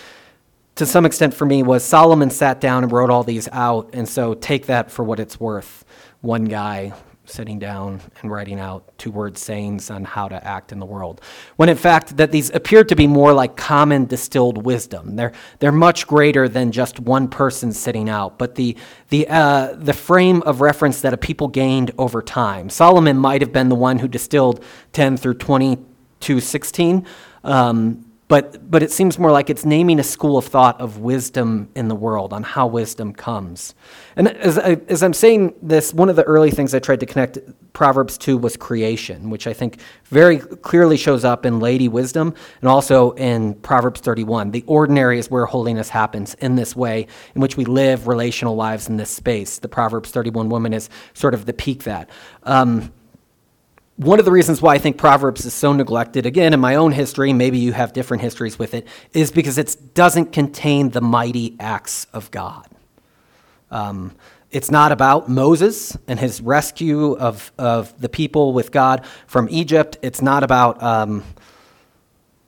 to 0.76 0.86
some 0.86 1.06
extent 1.06 1.34
for 1.34 1.46
me 1.46 1.62
was 1.62 1.84
Solomon 1.84 2.30
sat 2.30 2.60
down 2.60 2.82
and 2.82 2.90
wrote 2.90 3.10
all 3.10 3.22
these 3.22 3.48
out, 3.52 3.90
and 3.92 4.08
so 4.08 4.34
take 4.34 4.66
that 4.66 4.90
for 4.90 5.04
what 5.04 5.20
it's 5.20 5.38
worth. 5.38 5.84
One 6.20 6.46
guy 6.46 6.92
sitting 7.34 7.58
down 7.58 8.00
and 8.22 8.30
writing 8.30 8.60
out 8.60 8.96
two 8.96 9.10
word 9.10 9.36
sayings 9.36 9.90
on 9.90 10.04
how 10.04 10.28
to 10.28 10.46
act 10.46 10.70
in 10.70 10.78
the 10.78 10.86
world. 10.86 11.20
When 11.56 11.68
in 11.68 11.76
fact 11.76 12.16
that 12.16 12.30
these 12.30 12.50
appear 12.50 12.84
to 12.84 12.94
be 12.94 13.08
more 13.08 13.32
like 13.32 13.56
common 13.56 14.06
distilled 14.06 14.64
wisdom. 14.64 15.16
They're 15.16 15.32
they're 15.58 15.72
much 15.72 16.06
greater 16.06 16.48
than 16.48 16.70
just 16.70 17.00
one 17.00 17.28
person 17.28 17.72
sitting 17.72 18.08
out, 18.08 18.38
but 18.38 18.54
the 18.54 18.76
the 19.08 19.26
uh, 19.28 19.74
the 19.74 19.92
frame 19.92 20.42
of 20.42 20.60
reference 20.60 21.00
that 21.00 21.12
a 21.12 21.16
people 21.16 21.48
gained 21.48 21.90
over 21.98 22.22
time. 22.22 22.70
Solomon 22.70 23.16
might 23.16 23.40
have 23.40 23.52
been 23.52 23.68
the 23.68 23.74
one 23.74 23.98
who 23.98 24.06
distilled 24.06 24.64
10 24.92 25.16
through 25.16 25.34
22 25.34 26.40
16. 26.40 27.06
Um, 27.42 28.03
but, 28.26 28.70
but 28.70 28.82
it 28.82 28.90
seems 28.90 29.18
more 29.18 29.30
like 29.30 29.50
it's 29.50 29.64
naming 29.64 30.00
a 30.00 30.02
school 30.02 30.38
of 30.38 30.46
thought 30.46 30.80
of 30.80 30.98
wisdom 30.98 31.68
in 31.74 31.88
the 31.88 31.94
world, 31.94 32.32
on 32.32 32.42
how 32.42 32.66
wisdom 32.66 33.12
comes. 33.12 33.74
And 34.16 34.28
as, 34.28 34.58
I, 34.58 34.80
as 34.88 35.02
I'm 35.02 35.12
saying 35.12 35.54
this, 35.60 35.92
one 35.92 36.08
of 36.08 36.16
the 36.16 36.22
early 36.24 36.50
things 36.50 36.74
I 36.74 36.78
tried 36.78 37.00
to 37.00 37.06
connect 37.06 37.38
Proverbs 37.74 38.16
to 38.18 38.38
was 38.38 38.56
creation, 38.56 39.30
which 39.30 39.46
I 39.46 39.52
think 39.52 39.80
very 40.06 40.38
clearly 40.38 40.96
shows 40.96 41.24
up 41.24 41.44
in 41.44 41.58
Lady 41.58 41.88
Wisdom 41.88 42.32
and 42.60 42.68
also 42.68 43.10
in 43.12 43.54
Proverbs 43.56 44.00
31. 44.00 44.52
The 44.52 44.64
ordinary 44.66 45.18
is 45.18 45.30
where 45.30 45.44
holiness 45.44 45.88
happens 45.88 46.34
in 46.34 46.54
this 46.54 46.74
way 46.74 47.08
in 47.34 47.40
which 47.40 47.56
we 47.56 47.64
live 47.64 48.06
relational 48.06 48.54
lives 48.54 48.88
in 48.88 48.96
this 48.96 49.10
space. 49.10 49.58
The 49.58 49.68
Proverbs 49.68 50.10
31 50.10 50.48
woman 50.48 50.72
is 50.72 50.88
sort 51.12 51.34
of 51.34 51.46
the 51.46 51.52
peak 51.52 51.82
that. 51.82 52.08
Um, 52.44 52.92
one 53.96 54.18
of 54.18 54.24
the 54.24 54.32
reasons 54.32 54.60
why 54.60 54.74
I 54.74 54.78
think 54.78 54.98
Proverbs 54.98 55.44
is 55.44 55.54
so 55.54 55.72
neglected, 55.72 56.26
again, 56.26 56.52
in 56.52 56.60
my 56.60 56.74
own 56.74 56.92
history, 56.92 57.32
maybe 57.32 57.58
you 57.58 57.72
have 57.72 57.92
different 57.92 58.22
histories 58.22 58.58
with 58.58 58.74
it, 58.74 58.86
is 59.12 59.30
because 59.30 59.56
it 59.56 59.94
doesn't 59.94 60.32
contain 60.32 60.90
the 60.90 61.00
mighty 61.00 61.56
acts 61.60 62.06
of 62.12 62.30
God. 62.30 62.66
Um, 63.70 64.12
it's 64.50 64.70
not 64.70 64.92
about 64.92 65.28
Moses 65.28 65.96
and 66.08 66.18
his 66.18 66.40
rescue 66.40 67.16
of, 67.16 67.52
of 67.58 68.00
the 68.00 68.08
people 68.08 68.52
with 68.52 68.72
God 68.72 69.04
from 69.26 69.48
Egypt. 69.50 69.96
It's 70.02 70.22
not 70.22 70.42
about 70.42 70.82
um, 70.82 71.24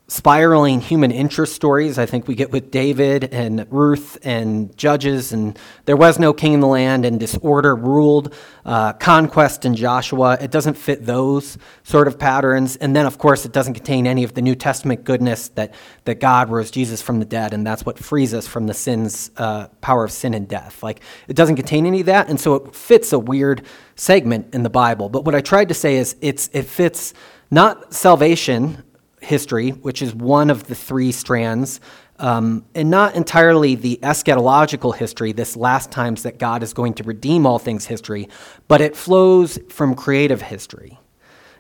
spiraling 0.09 0.81
human 0.81 1.11
interest 1.11 1.55
stories 1.55 1.99
I 1.99 2.07
think 2.07 2.29
we 2.29 2.37
get 2.37 2.53
with 2.53 2.71
David 2.71 3.25
and 3.33 3.67
Ruth 3.71 4.17
and 4.23 4.77
Judges, 4.77 5.33
and 5.33 5.59
there 5.85 5.97
was 5.97 6.21
no 6.21 6.33
king 6.33 6.53
in 6.53 6.61
the 6.61 6.69
land, 6.69 7.05
and 7.05 7.19
disorder 7.19 7.75
ruled, 7.75 8.33
uh, 8.65 8.93
conquest 8.93 9.65
and 9.65 9.75
Joshua. 9.75 10.39
It 10.41 10.53
doesn't 10.53 10.75
fit 10.75 11.05
those 11.05 11.59
sort 11.83 12.07
of 12.07 12.21
patterns. 12.21 12.77
And 12.77 12.95
then, 12.95 13.05
of 13.05 13.19
course, 13.19 13.45
it 13.45 13.53
doesn't 13.53 13.75
contain 13.75 14.07
any 14.07 14.23
of 14.23 14.35
the 14.35 14.43
New 14.43 14.55
Testament 14.55 15.03
goodness 15.03 15.49
that, 15.51 15.75
that 16.05 16.21
God 16.21 16.51
rose 16.51 16.71
Jesus 16.71 17.03
from 17.03 17.19
the 17.19 17.25
dead, 17.25 17.53
and 17.53 17.67
that's 17.67 17.85
what 17.85 17.99
frees 17.99 18.33
us 18.33 18.47
from 18.47 18.69
the 18.69 18.75
sin's 18.75 19.33
uh, 19.37 19.67
power 19.81 20.05
of 20.05 20.13
sin 20.13 20.35
and 20.35 20.47
death. 20.47 20.85
Like, 20.85 21.01
it 21.27 21.35
doesn't 21.35 21.57
contain 21.57 21.85
any 21.85 22.01
of 22.01 22.07
that, 22.07 22.29
and 22.29 22.39
so 22.39 22.55
it 22.55 22.77
fits 22.77 23.13
a 23.13 23.19
weird 23.19 23.67
segment 23.97 24.55
in 24.55 24.63
the 24.63 24.71
Bible. 24.71 25.09
But 25.09 25.25
what 25.25 25.35
I 25.35 25.41
tried 25.41 25.69
to 25.69 25.75
say 25.75 25.97
is 25.97 26.15
it's, 26.21 26.49
it 26.53 26.67
fits 26.67 27.13
not 27.51 27.95
salvation 27.95 28.83
history, 29.21 29.71
which 29.71 30.03
is 30.03 30.15
one 30.15 30.51
of 30.51 30.65
the 30.65 30.75
three 30.75 31.13
strands, 31.13 31.81
um, 32.19 32.65
and 32.75 32.91
not 32.91 33.15
entirely 33.15 33.75
the 33.75 33.99
eschatological 34.03 34.95
history, 34.95 35.33
this 35.33 35.57
last 35.57 35.91
times 35.91 36.23
that 36.23 36.39
God 36.39 36.63
is 36.63 36.73
going 36.73 36.95
to 36.95 37.03
redeem 37.03 37.47
all 37.47 37.59
things 37.59 37.87
history, 37.87 38.29
but 38.69 38.81
it 38.81 38.97
flows 38.97 39.59
from 39.69 39.95
creative 39.95 40.43
history. 40.43 40.99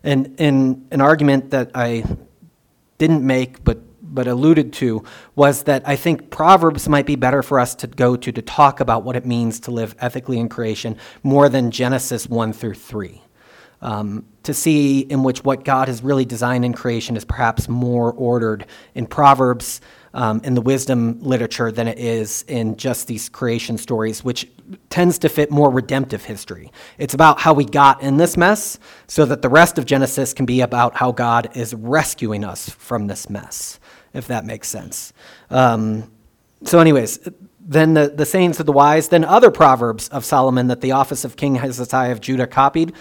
And 0.02 0.38
in 0.38 0.86
an 0.90 1.00
argument 1.00 1.50
that 1.50 1.70
I 1.74 2.04
didn't 2.98 3.26
make 3.26 3.62
but 3.64 3.78
but 4.02 4.26
alluded 4.26 4.72
to 4.72 5.04
was 5.34 5.64
that 5.64 5.86
I 5.86 5.96
think 5.96 6.30
Proverbs 6.30 6.88
might 6.88 7.04
be 7.04 7.16
better 7.16 7.42
for 7.42 7.60
us 7.60 7.74
to 7.76 7.86
go 7.86 8.16
to 8.16 8.32
to 8.32 8.40
talk 8.40 8.80
about 8.80 9.02
what 9.02 9.14
it 9.14 9.26
means 9.26 9.60
to 9.60 9.70
live 9.70 9.94
ethically 9.98 10.38
in 10.38 10.48
creation 10.48 10.96
more 11.22 11.48
than 11.50 11.70
Genesis 11.70 12.26
1 12.26 12.54
through 12.54 12.74
3 12.74 13.20
um, 13.86 14.26
to 14.42 14.52
see 14.52 15.00
in 15.00 15.22
which 15.22 15.44
what 15.44 15.64
God 15.64 15.86
has 15.86 16.02
really 16.02 16.24
designed 16.24 16.64
in 16.64 16.72
creation 16.72 17.16
is 17.16 17.24
perhaps 17.24 17.68
more 17.68 18.12
ordered 18.12 18.66
in 18.96 19.06
Proverbs, 19.06 19.80
um, 20.12 20.40
in 20.42 20.54
the 20.54 20.60
wisdom 20.60 21.20
literature, 21.22 21.70
than 21.70 21.86
it 21.86 21.96
is 21.96 22.44
in 22.48 22.76
just 22.76 23.06
these 23.06 23.28
creation 23.28 23.78
stories, 23.78 24.24
which 24.24 24.48
tends 24.90 25.20
to 25.20 25.28
fit 25.28 25.52
more 25.52 25.70
redemptive 25.70 26.24
history. 26.24 26.72
It's 26.98 27.14
about 27.14 27.38
how 27.38 27.54
we 27.54 27.64
got 27.64 28.02
in 28.02 28.16
this 28.16 28.36
mess 28.36 28.80
so 29.06 29.24
that 29.24 29.40
the 29.40 29.48
rest 29.48 29.78
of 29.78 29.86
Genesis 29.86 30.34
can 30.34 30.46
be 30.46 30.62
about 30.62 30.96
how 30.96 31.12
God 31.12 31.50
is 31.54 31.72
rescuing 31.72 32.42
us 32.42 32.68
from 32.68 33.06
this 33.06 33.30
mess, 33.30 33.78
if 34.12 34.26
that 34.26 34.44
makes 34.44 34.68
sense. 34.68 35.12
Um, 35.48 36.10
so, 36.64 36.80
anyways, 36.80 37.20
then 37.60 37.94
the, 37.94 38.08
the 38.08 38.26
sayings 38.26 38.58
of 38.58 38.66
the 38.66 38.72
wise, 38.72 39.10
then 39.10 39.24
other 39.24 39.52
proverbs 39.52 40.08
of 40.08 40.24
Solomon 40.24 40.66
that 40.68 40.80
the 40.80 40.90
office 40.90 41.24
of 41.24 41.36
King 41.36 41.54
Hezekiah 41.54 42.10
of 42.10 42.20
Judah 42.20 42.48
copied 42.48 42.92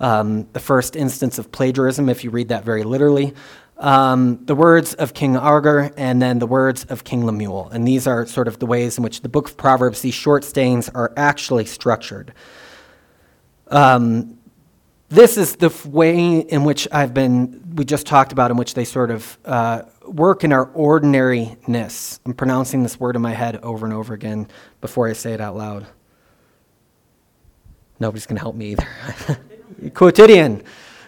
um, 0.00 0.48
the 0.52 0.60
first 0.60 0.96
instance 0.96 1.38
of 1.38 1.52
plagiarism, 1.52 2.08
if 2.08 2.24
you 2.24 2.30
read 2.30 2.48
that 2.48 2.64
very 2.64 2.82
literally. 2.82 3.34
Um, 3.76 4.44
the 4.44 4.54
words 4.54 4.92
of 4.94 5.14
King 5.14 5.36
Agur, 5.36 5.90
and 5.96 6.20
then 6.20 6.38
the 6.38 6.46
words 6.46 6.84
of 6.84 7.04
King 7.04 7.24
Lemuel. 7.24 7.70
And 7.70 7.88
these 7.88 8.06
are 8.06 8.26
sort 8.26 8.46
of 8.48 8.58
the 8.58 8.66
ways 8.66 8.98
in 8.98 9.04
which 9.04 9.22
the 9.22 9.28
book 9.28 9.48
of 9.48 9.56
Proverbs, 9.56 10.02
these 10.02 10.14
short 10.14 10.44
stains, 10.44 10.90
are 10.90 11.12
actually 11.16 11.64
structured. 11.64 12.34
Um, 13.68 14.38
this 15.08 15.38
is 15.38 15.56
the 15.56 15.74
way 15.88 16.40
in 16.40 16.64
which 16.64 16.86
I've 16.92 17.14
been, 17.14 17.74
we 17.74 17.84
just 17.84 18.06
talked 18.06 18.32
about, 18.32 18.50
in 18.50 18.56
which 18.56 18.74
they 18.74 18.84
sort 18.84 19.10
of 19.10 19.38
uh, 19.44 19.82
work 20.06 20.44
in 20.44 20.52
our 20.52 20.66
ordinariness. 20.72 22.20
I'm 22.26 22.34
pronouncing 22.34 22.82
this 22.82 23.00
word 23.00 23.16
in 23.16 23.22
my 23.22 23.32
head 23.32 23.56
over 23.62 23.86
and 23.86 23.94
over 23.94 24.12
again 24.12 24.46
before 24.80 25.08
I 25.08 25.14
say 25.14 25.32
it 25.32 25.40
out 25.40 25.56
loud. 25.56 25.86
Nobody's 27.98 28.26
going 28.26 28.36
to 28.36 28.42
help 28.42 28.56
me 28.56 28.72
either. 28.72 29.40
Quotidian. 29.94 30.62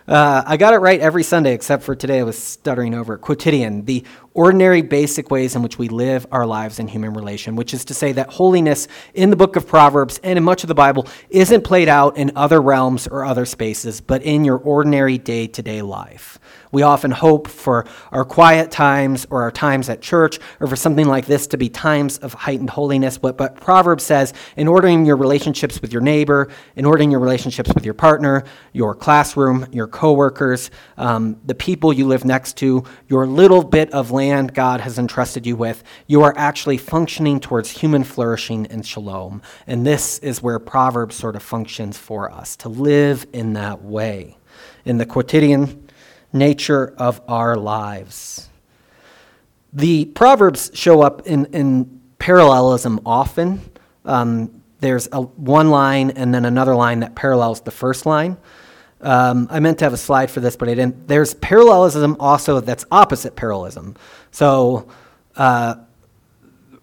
Uh, 0.08 0.42
I 0.44 0.56
got 0.56 0.74
it 0.74 0.78
right 0.78 0.98
every 0.98 1.22
Sunday 1.22 1.52
except 1.52 1.84
for 1.84 1.94
today. 1.94 2.20
I 2.20 2.22
was 2.22 2.36
stuttering 2.36 2.94
over. 2.94 3.16
Quotidian, 3.18 3.84
the 3.84 4.04
ordinary, 4.34 4.82
basic 4.82 5.30
ways 5.30 5.54
in 5.54 5.62
which 5.62 5.78
we 5.78 5.88
live 5.88 6.26
our 6.32 6.46
lives 6.46 6.78
in 6.78 6.88
human 6.88 7.14
relation, 7.14 7.54
which 7.54 7.72
is 7.72 7.84
to 7.84 7.94
say 7.94 8.12
that 8.12 8.28
holiness 8.28 8.88
in 9.14 9.30
the 9.30 9.36
book 9.36 9.56
of 9.56 9.66
Proverbs 9.66 10.18
and 10.24 10.36
in 10.36 10.42
much 10.42 10.64
of 10.64 10.68
the 10.68 10.74
Bible 10.74 11.06
isn't 11.30 11.62
played 11.62 11.88
out 11.88 12.16
in 12.16 12.32
other 12.34 12.60
realms 12.60 13.06
or 13.06 13.24
other 13.24 13.44
spaces, 13.44 14.00
but 14.00 14.22
in 14.22 14.44
your 14.44 14.56
ordinary 14.56 15.18
day 15.18 15.46
to 15.46 15.62
day 15.62 15.82
life. 15.82 16.38
We 16.72 16.82
often 16.82 17.10
hope 17.10 17.48
for 17.48 17.86
our 18.10 18.24
quiet 18.24 18.70
times 18.70 19.26
or 19.30 19.42
our 19.42 19.50
times 19.50 19.90
at 19.90 20.00
church 20.00 20.38
or 20.58 20.66
for 20.66 20.74
something 20.74 21.06
like 21.06 21.26
this 21.26 21.46
to 21.48 21.58
be 21.58 21.68
times 21.68 22.16
of 22.18 22.32
heightened 22.32 22.70
holiness. 22.70 23.18
But, 23.18 23.36
but 23.36 23.60
Proverbs 23.60 24.02
says, 24.02 24.32
in 24.56 24.66
ordering 24.66 25.04
your 25.04 25.16
relationships 25.16 25.82
with 25.82 25.92
your 25.92 26.00
neighbor, 26.00 26.48
in 26.74 26.86
ordering 26.86 27.10
your 27.10 27.20
relationships 27.20 27.72
with 27.74 27.84
your 27.84 27.94
partner, 27.94 28.44
your 28.72 28.94
classroom, 28.94 29.66
your 29.70 29.86
coworkers, 29.86 30.70
um, 30.96 31.38
the 31.44 31.54
people 31.54 31.92
you 31.92 32.06
live 32.06 32.24
next 32.24 32.56
to, 32.56 32.84
your 33.06 33.26
little 33.26 33.62
bit 33.62 33.92
of 33.92 34.10
land 34.10 34.54
God 34.54 34.80
has 34.80 34.98
entrusted 34.98 35.46
you 35.46 35.56
with, 35.56 35.84
you 36.06 36.22
are 36.22 36.32
actually 36.38 36.78
functioning 36.78 37.38
towards 37.38 37.70
human 37.70 38.02
flourishing 38.02 38.66
and 38.68 38.86
shalom. 38.86 39.42
And 39.66 39.86
this 39.86 40.18
is 40.20 40.42
where 40.42 40.58
Proverbs 40.58 41.16
sort 41.16 41.36
of 41.36 41.42
functions 41.42 41.98
for 41.98 42.32
us, 42.32 42.56
to 42.56 42.70
live 42.70 43.26
in 43.34 43.52
that 43.52 43.82
way. 43.82 44.38
In 44.84 44.98
the 44.98 45.06
quotidian, 45.06 45.81
nature 46.32 46.94
of 46.98 47.20
our 47.28 47.56
lives. 47.56 48.48
The 49.72 50.06
Proverbs 50.06 50.70
show 50.74 51.02
up 51.02 51.26
in, 51.26 51.46
in 51.46 52.00
parallelism 52.18 53.00
often. 53.06 53.60
Um, 54.04 54.62
there's 54.80 55.08
a, 55.12 55.22
one 55.22 55.70
line 55.70 56.10
and 56.10 56.34
then 56.34 56.44
another 56.44 56.74
line 56.74 57.00
that 57.00 57.14
parallels 57.14 57.60
the 57.60 57.70
first 57.70 58.04
line. 58.04 58.36
Um, 59.00 59.48
I 59.50 59.60
meant 59.60 59.78
to 59.78 59.84
have 59.84 59.92
a 59.92 59.98
slide 59.98 60.30
for 60.30 60.40
this, 60.40 60.56
but 60.56 60.68
I 60.68 60.74
didn't. 60.74 61.08
There's 61.08 61.34
parallelism 61.34 62.16
also 62.20 62.60
that's 62.60 62.84
opposite 62.90 63.34
parallelism. 63.34 63.96
So, 64.30 64.88
uh, 65.36 65.76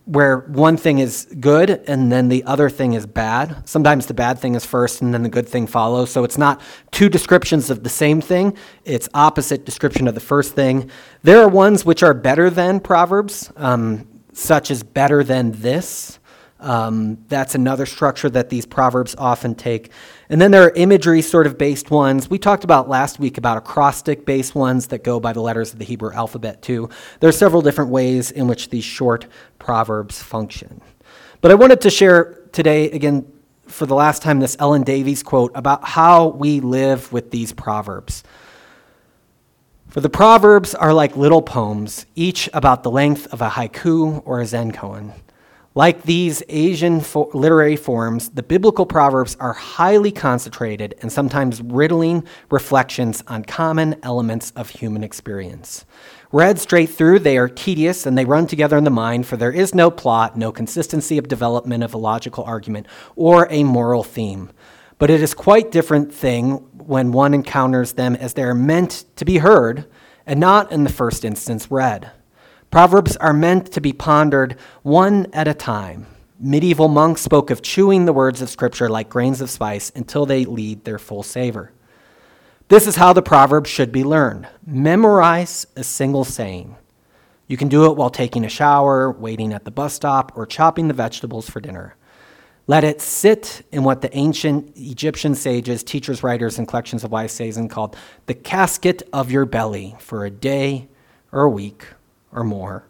where 0.09 0.39
one 0.39 0.75
thing 0.75 0.97
is 0.97 1.27
good 1.39 1.69
and 1.69 2.11
then 2.11 2.29
the 2.29 2.43
other 2.45 2.67
thing 2.67 2.93
is 2.93 3.05
bad. 3.05 3.67
Sometimes 3.69 4.07
the 4.07 4.13
bad 4.15 4.39
thing 4.39 4.55
is 4.55 4.65
first 4.65 5.03
and 5.03 5.13
then 5.13 5.21
the 5.21 5.29
good 5.29 5.47
thing 5.47 5.67
follows. 5.67 6.09
So 6.09 6.23
it's 6.23 6.37
not 6.37 6.61
two 6.89 7.09
descriptions 7.09 7.69
of 7.69 7.83
the 7.83 7.89
same 7.89 8.19
thing, 8.19 8.57
it's 8.85 9.07
opposite 9.13 9.65
description 9.65 10.07
of 10.07 10.15
the 10.15 10.19
first 10.19 10.55
thing. 10.55 10.89
There 11.21 11.39
are 11.41 11.47
ones 11.47 11.85
which 11.85 12.01
are 12.01 12.15
better 12.15 12.49
than 12.49 12.79
Proverbs, 12.79 13.51
um, 13.55 14.07
such 14.33 14.71
as 14.71 14.81
better 14.81 15.23
than 15.23 15.51
this. 15.51 16.18
Um, 16.59 17.23
that's 17.29 17.55
another 17.55 17.85
structure 17.85 18.29
that 18.29 18.49
these 18.49 18.65
proverbs 18.65 19.15
often 19.17 19.55
take. 19.55 19.91
And 20.27 20.41
then 20.41 20.51
there 20.51 20.63
are 20.63 20.71
imagery 20.75 21.21
sort 21.21 21.47
of 21.47 21.57
based 21.57 21.89
ones. 21.89 22.29
We 22.29 22.37
talked 22.37 22.65
about 22.65 22.89
last 22.89 23.19
week 23.19 23.37
about 23.37 23.57
acrostic 23.57 24.25
based 24.25 24.55
ones 24.55 24.87
that 24.87 25.03
go 25.03 25.19
by 25.19 25.31
the 25.31 25.41
letters 25.41 25.71
of 25.71 25.79
the 25.79 25.85
Hebrew 25.85 26.11
alphabet, 26.11 26.61
too. 26.61 26.89
There 27.21 27.29
are 27.29 27.33
several 27.33 27.61
different 27.61 27.91
ways 27.91 28.31
in 28.31 28.47
which 28.47 28.69
these 28.69 28.83
short 28.83 29.25
proverbs 29.57 30.21
function. 30.21 30.81
But 31.41 31.51
I 31.51 31.55
wanted 31.55 31.81
to 31.81 31.89
share 31.89 32.33
today, 32.51 32.91
again, 32.91 33.31
for 33.67 33.85
the 33.85 33.95
last 33.95 34.21
time, 34.21 34.39
this 34.39 34.57
Ellen 34.59 34.83
Davis 34.83 35.23
quote 35.23 35.51
about 35.55 35.85
how 35.85 36.29
we 36.29 36.59
live 36.59 37.11
with 37.13 37.31
these 37.31 37.53
proverbs. 37.53 38.23
For 39.87 40.01
the 40.01 40.09
Proverbs 40.09 40.75
are 40.75 40.93
like 40.93 41.17
little 41.17 41.41
poems, 41.41 42.05
each 42.15 42.47
about 42.53 42.83
the 42.83 42.91
length 42.91 43.31
of 43.33 43.41
a 43.41 43.49
haiku 43.49 44.21
or 44.23 44.39
a 44.39 44.45
zen 44.45 44.71
koan. 44.71 45.13
Like 45.79 46.03
these 46.03 46.43
Asian 46.49 46.99
fo- 46.99 47.29
literary 47.33 47.77
forms, 47.77 48.31
the 48.31 48.43
biblical 48.43 48.85
proverbs 48.85 49.37
are 49.39 49.53
highly 49.53 50.11
concentrated 50.11 50.93
and 51.01 51.09
sometimes 51.09 51.61
riddling 51.61 52.27
reflections 52.51 53.23
on 53.27 53.45
common 53.45 53.95
elements 54.03 54.51
of 54.57 54.71
human 54.71 55.05
experience. 55.05 55.85
Read 56.33 56.59
straight 56.59 56.89
through, 56.89 57.19
they 57.19 57.37
are 57.37 57.47
tedious 57.47 58.05
and 58.05 58.17
they 58.17 58.25
run 58.25 58.45
together 58.45 58.77
in 58.77 58.83
the 58.83 58.89
mind, 58.89 59.25
for 59.25 59.37
there 59.37 59.53
is 59.53 59.73
no 59.73 59.89
plot, 59.89 60.37
no 60.37 60.51
consistency 60.51 61.17
of 61.17 61.29
development 61.29 61.81
of 61.81 61.93
a 61.93 61.97
logical 61.97 62.43
argument, 62.43 62.85
or 63.15 63.47
a 63.49 63.63
moral 63.63 64.03
theme. 64.03 64.51
But 64.97 65.09
it 65.09 65.21
is 65.21 65.33
quite 65.33 65.71
different 65.71 66.13
thing 66.13 66.55
when 66.75 67.13
one 67.13 67.33
encounters 67.33 67.93
them 67.93 68.17
as 68.17 68.33
they 68.33 68.43
are 68.43 68.53
meant 68.53 69.05
to 69.15 69.23
be 69.23 69.37
heard 69.37 69.85
and 70.25 70.41
not 70.41 70.73
in 70.73 70.83
the 70.83 70.91
first 70.91 71.23
instance 71.23 71.71
read. 71.71 72.11
Proverbs 72.71 73.17
are 73.17 73.33
meant 73.33 73.71
to 73.71 73.81
be 73.81 73.93
pondered 73.93 74.55
one 74.83 75.25
at 75.33 75.47
a 75.47 75.55
time. 75.55 76.05
Medieval 76.39 76.87
monks 76.87 77.21
spoke 77.21 77.49
of 77.49 77.63
chewing 77.63 78.05
the 78.05 78.13
words 78.13 78.43
of 78.43 78.49
Scripture 78.49 78.89
like 78.89 79.09
grains 79.09 79.41
of 79.41 79.49
spice 79.49 79.91
until 79.95 80.27
they 80.27 80.45
lead 80.45 80.83
their 80.83 80.99
full 80.99 81.23
savor. 81.23 81.71
This 82.67 82.85
is 82.85 82.95
how 82.95 83.11
the 83.11 83.23
proverb 83.23 83.65
should 83.65 83.91
be 83.91 84.03
learned 84.03 84.47
memorize 84.67 85.65
a 85.75 85.83
single 85.83 86.23
saying. 86.23 86.75
You 87.47 87.57
can 87.57 87.69
do 87.69 87.85
it 87.87 87.97
while 87.97 88.11
taking 88.11 88.45
a 88.45 88.49
shower, 88.49 89.11
waiting 89.11 89.51
at 89.51 89.65
the 89.65 89.71
bus 89.71 89.95
stop, 89.95 90.31
or 90.35 90.45
chopping 90.45 90.87
the 90.87 90.93
vegetables 90.93 91.49
for 91.49 91.59
dinner. 91.59 91.95
Let 92.67 92.83
it 92.83 93.01
sit 93.01 93.65
in 93.71 93.83
what 93.83 94.01
the 94.01 94.15
ancient 94.15 94.77
Egyptian 94.77 95.33
sages, 95.33 95.83
teachers, 95.83 96.21
writers, 96.21 96.59
and 96.59 96.67
collections 96.67 97.03
of 97.03 97.11
wise 97.11 97.31
sayings 97.31 97.57
called 97.71 97.95
the 98.27 98.35
casket 98.35 99.01
of 99.11 99.31
your 99.31 99.47
belly 99.47 99.95
for 99.97 100.23
a 100.23 100.29
day 100.29 100.87
or 101.31 101.41
a 101.41 101.49
week 101.49 101.87
or 102.31 102.43
more, 102.43 102.85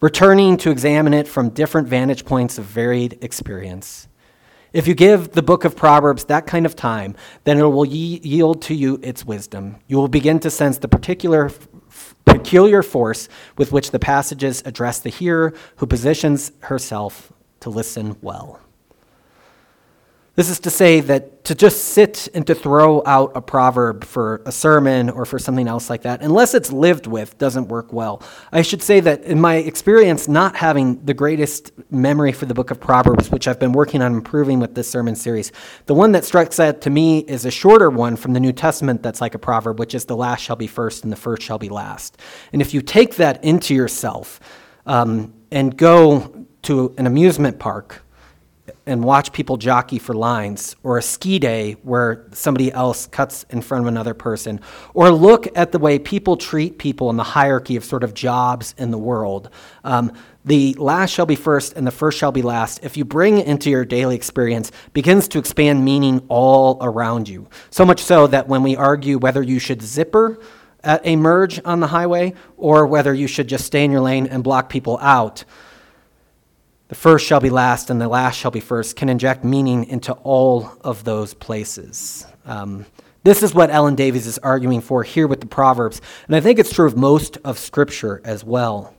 returning 0.00 0.56
to 0.58 0.70
examine 0.70 1.14
it 1.14 1.28
from 1.28 1.50
different 1.50 1.88
vantage 1.88 2.24
points 2.24 2.58
of 2.58 2.64
varied 2.64 3.18
experience. 3.22 4.08
If 4.72 4.88
you 4.88 4.94
give 4.94 5.32
the 5.32 5.42
book 5.42 5.64
of 5.64 5.76
Proverbs 5.76 6.24
that 6.24 6.46
kind 6.46 6.66
of 6.66 6.74
time, 6.74 7.14
then 7.44 7.58
it 7.58 7.62
will 7.62 7.86
yield 7.86 8.60
to 8.62 8.74
you 8.74 8.98
its 9.02 9.24
wisdom. 9.24 9.76
You 9.86 9.98
will 9.98 10.08
begin 10.08 10.40
to 10.40 10.50
sense 10.50 10.78
the 10.78 10.88
particular 10.88 11.50
peculiar 12.24 12.82
force 12.82 13.28
with 13.56 13.70
which 13.70 13.92
the 13.92 14.00
passages 14.00 14.62
address 14.66 14.98
the 14.98 15.10
hearer 15.10 15.54
who 15.76 15.86
positions 15.86 16.50
herself 16.60 17.32
to 17.60 17.70
listen 17.70 18.16
well. 18.20 18.60
This 20.36 20.50
is 20.50 20.58
to 20.60 20.70
say 20.70 20.98
that 20.98 21.44
to 21.44 21.54
just 21.54 21.84
sit 21.84 22.26
and 22.34 22.44
to 22.48 22.56
throw 22.56 23.04
out 23.06 23.32
a 23.36 23.40
proverb 23.40 24.02
for 24.02 24.42
a 24.44 24.50
sermon 24.50 25.08
or 25.08 25.24
for 25.24 25.38
something 25.38 25.68
else 25.68 25.88
like 25.88 26.02
that, 26.02 26.22
unless 26.22 26.54
it's 26.54 26.72
lived 26.72 27.06
with, 27.06 27.38
doesn't 27.38 27.68
work 27.68 27.92
well. 27.92 28.20
I 28.50 28.62
should 28.62 28.82
say 28.82 28.98
that 28.98 29.22
in 29.22 29.40
my 29.40 29.56
experience, 29.56 30.26
not 30.26 30.56
having 30.56 31.04
the 31.04 31.14
greatest 31.14 31.70
memory 31.92 32.32
for 32.32 32.46
the 32.46 32.54
book 32.54 32.72
of 32.72 32.80
Proverbs, 32.80 33.30
which 33.30 33.46
I've 33.46 33.60
been 33.60 33.70
working 33.70 34.02
on 34.02 34.12
improving 34.12 34.58
with 34.58 34.74
this 34.74 34.90
sermon 34.90 35.14
series, 35.14 35.52
the 35.86 35.94
one 35.94 36.10
that 36.12 36.24
strikes 36.24 36.58
out 36.58 36.80
to 36.80 36.90
me 36.90 37.20
is 37.20 37.44
a 37.44 37.50
shorter 37.50 37.88
one 37.88 38.16
from 38.16 38.32
the 38.32 38.40
New 38.40 38.52
Testament 38.52 39.04
that's 39.04 39.20
like 39.20 39.36
a 39.36 39.38
proverb, 39.38 39.78
which 39.78 39.94
is 39.94 40.04
the 40.04 40.16
last 40.16 40.40
shall 40.40 40.56
be 40.56 40.66
first 40.66 41.04
and 41.04 41.12
the 41.12 41.16
first 41.16 41.42
shall 41.42 41.58
be 41.58 41.68
last. 41.68 42.18
And 42.52 42.60
if 42.60 42.74
you 42.74 42.82
take 42.82 43.14
that 43.16 43.44
into 43.44 43.72
yourself 43.72 44.40
um, 44.84 45.32
and 45.52 45.76
go 45.76 46.46
to 46.62 46.92
an 46.98 47.06
amusement 47.06 47.60
park, 47.60 48.00
and 48.86 49.04
watch 49.04 49.32
people 49.32 49.56
jockey 49.56 49.98
for 49.98 50.14
lines, 50.14 50.76
or 50.82 50.98
a 50.98 51.02
ski 51.02 51.38
day 51.38 51.72
where 51.82 52.26
somebody 52.32 52.72
else 52.72 53.06
cuts 53.06 53.44
in 53.50 53.60
front 53.60 53.84
of 53.84 53.88
another 53.88 54.14
person, 54.14 54.60
or 54.94 55.10
look 55.10 55.46
at 55.56 55.72
the 55.72 55.78
way 55.78 55.98
people 55.98 56.36
treat 56.36 56.78
people 56.78 57.10
in 57.10 57.16
the 57.16 57.22
hierarchy 57.22 57.76
of 57.76 57.84
sort 57.84 58.04
of 58.04 58.14
jobs 58.14 58.74
in 58.78 58.90
the 58.90 58.98
world. 58.98 59.50
Um, 59.84 60.12
the 60.44 60.74
last 60.74 61.10
shall 61.10 61.26
be 61.26 61.36
first 61.36 61.74
and 61.74 61.86
the 61.86 61.90
first 61.90 62.18
shall 62.18 62.32
be 62.32 62.42
last, 62.42 62.84
if 62.84 62.96
you 62.96 63.04
bring 63.04 63.40
into 63.40 63.70
your 63.70 63.84
daily 63.84 64.14
experience, 64.14 64.70
begins 64.92 65.28
to 65.28 65.38
expand 65.38 65.84
meaning 65.84 66.24
all 66.28 66.78
around 66.80 67.28
you. 67.28 67.48
So 67.70 67.84
much 67.84 68.00
so 68.00 68.26
that 68.26 68.48
when 68.48 68.62
we 68.62 68.76
argue 68.76 69.18
whether 69.18 69.42
you 69.42 69.58
should 69.58 69.82
zipper 69.82 70.38
at 70.82 71.00
a 71.04 71.16
merge 71.16 71.60
on 71.64 71.80
the 71.80 71.86
highway 71.86 72.34
or 72.58 72.86
whether 72.86 73.14
you 73.14 73.26
should 73.26 73.48
just 73.48 73.64
stay 73.64 73.84
in 73.84 73.90
your 73.90 74.02
lane 74.02 74.26
and 74.26 74.44
block 74.44 74.68
people 74.68 74.98
out, 75.00 75.44
the 76.94 77.00
first 77.00 77.26
shall 77.26 77.40
be 77.40 77.50
last 77.50 77.90
and 77.90 78.00
the 78.00 78.06
last 78.06 78.38
shall 78.38 78.52
be 78.52 78.60
first 78.60 78.94
can 78.94 79.08
inject 79.08 79.42
meaning 79.42 79.84
into 79.86 80.12
all 80.22 80.70
of 80.82 81.02
those 81.02 81.34
places. 81.34 82.24
Um, 82.46 82.86
this 83.24 83.42
is 83.42 83.52
what 83.52 83.68
Ellen 83.68 83.96
Davis 83.96 84.26
is 84.26 84.38
arguing 84.38 84.80
for 84.80 85.02
here 85.02 85.26
with 85.26 85.40
the 85.40 85.46
Proverbs, 85.46 86.00
and 86.28 86.36
I 86.36 86.40
think 86.40 86.60
it's 86.60 86.72
true 86.72 86.86
of 86.86 86.96
most 86.96 87.36
of 87.38 87.58
Scripture 87.58 88.22
as 88.24 88.44
well. 88.44 88.94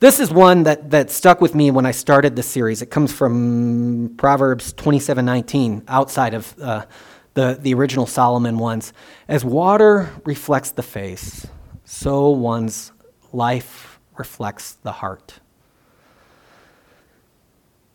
This 0.00 0.20
is 0.20 0.30
one 0.30 0.62
that, 0.62 0.90
that 0.92 1.10
stuck 1.10 1.42
with 1.42 1.54
me 1.54 1.70
when 1.70 1.84
I 1.84 1.90
started 1.90 2.34
the 2.34 2.42
series. 2.42 2.80
It 2.80 2.86
comes 2.86 3.12
from 3.12 4.14
Proverbs 4.16 4.72
27:19, 4.72 5.84
outside 5.86 6.32
of 6.32 6.54
uh, 6.62 6.86
the, 7.34 7.58
the 7.60 7.74
original 7.74 8.06
Solomon 8.06 8.56
ones. 8.56 8.94
As 9.28 9.44
water 9.44 10.10
reflects 10.24 10.70
the 10.70 10.82
face, 10.82 11.46
so 11.84 12.30
one's 12.30 12.90
life 13.34 14.00
reflects 14.16 14.72
the 14.82 14.92
heart. 14.92 15.40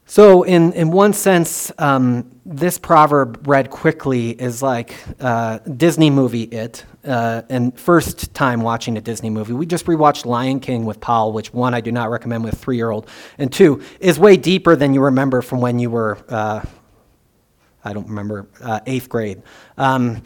So, 0.10 0.42
in, 0.42 0.74
in 0.74 0.90
one 0.90 1.14
sense, 1.14 1.72
um, 1.78 2.32
this 2.44 2.80
proverb 2.80 3.48
read 3.48 3.70
quickly 3.70 4.32
is 4.32 4.64
like 4.64 4.96
uh, 5.20 5.60
Disney 5.60 6.10
movie 6.10 6.46
It. 6.46 6.84
Uh, 7.06 7.44
and 7.48 7.80
first 7.80 8.34
time 8.34 8.62
watching 8.62 8.98
a 8.98 9.02
Disney 9.02 9.30
movie, 9.30 9.54
we 9.54 9.68
just 9.68 9.86
rewatched 9.86 10.26
Lion 10.26 10.62
King 10.62 10.86
with 10.86 11.00
Paul, 11.00 11.32
which 11.32 11.54
one 11.54 11.76
I 11.76 11.82
do 11.82 11.92
not 11.92 12.10
recommend 12.10 12.44
with 12.44 12.58
three 12.58 12.76
year 12.76 12.90
old, 12.90 13.08
and 13.38 13.54
two 13.54 13.84
is 14.00 14.18
way 14.18 14.36
deeper 14.36 14.76
than 14.76 14.96
you 14.96 15.02
remember 15.02 15.44
from 15.44 15.62
when 15.62 15.78
you 15.78 15.92
were, 15.92 16.18
uh, 16.28 16.64
I 17.86 17.94
don't 17.94 18.08
remember, 18.08 18.48
uh, 18.64 18.80
eighth 18.88 19.10
grade. 19.10 19.44
Um, 19.78 20.24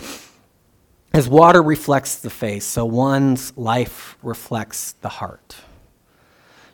as 1.14 1.28
water 1.28 1.62
reflects 1.62 2.20
the 2.20 2.30
face, 2.30 2.64
so 2.64 2.86
one's 2.86 3.52
life 3.58 4.18
reflects 4.24 4.94
the 5.02 5.10
heart. 5.10 5.58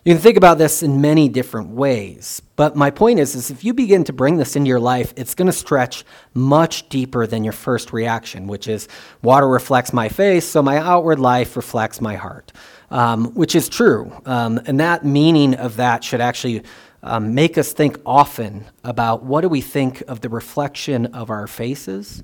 You 0.09 0.15
can 0.15 0.23
think 0.23 0.37
about 0.37 0.57
this 0.57 0.81
in 0.81 1.01
many 1.01 1.29
different 1.29 1.69
ways, 1.69 2.41
but 2.55 2.75
my 2.75 2.89
point 2.89 3.19
is, 3.19 3.35
is 3.35 3.51
if 3.51 3.63
you 3.63 3.75
begin 3.75 4.03
to 4.05 4.11
bring 4.11 4.37
this 4.37 4.55
into 4.55 4.67
your 4.67 4.79
life, 4.79 5.13
it's 5.15 5.35
going 5.35 5.45
to 5.45 5.53
stretch 5.53 6.03
much 6.33 6.89
deeper 6.89 7.27
than 7.27 7.43
your 7.43 7.53
first 7.53 7.93
reaction, 7.93 8.47
which 8.47 8.67
is 8.67 8.87
water 9.21 9.47
reflects 9.47 9.93
my 9.93 10.09
face, 10.09 10.45
so 10.45 10.63
my 10.63 10.77
outward 10.79 11.19
life 11.19 11.55
reflects 11.55 12.01
my 12.01 12.15
heart, 12.15 12.51
um, 12.89 13.35
which 13.35 13.53
is 13.53 13.69
true. 13.69 14.11
Um, 14.25 14.59
and 14.65 14.79
that 14.79 15.05
meaning 15.05 15.53
of 15.53 15.75
that 15.75 16.03
should 16.03 16.21
actually 16.21 16.63
um, 17.03 17.35
make 17.35 17.59
us 17.59 17.71
think 17.71 17.99
often 18.03 18.65
about 18.83 19.21
what 19.21 19.41
do 19.41 19.47
we 19.47 19.61
think 19.61 20.01
of 20.07 20.21
the 20.21 20.29
reflection 20.29 21.05
of 21.13 21.29
our 21.29 21.45
faces, 21.45 22.23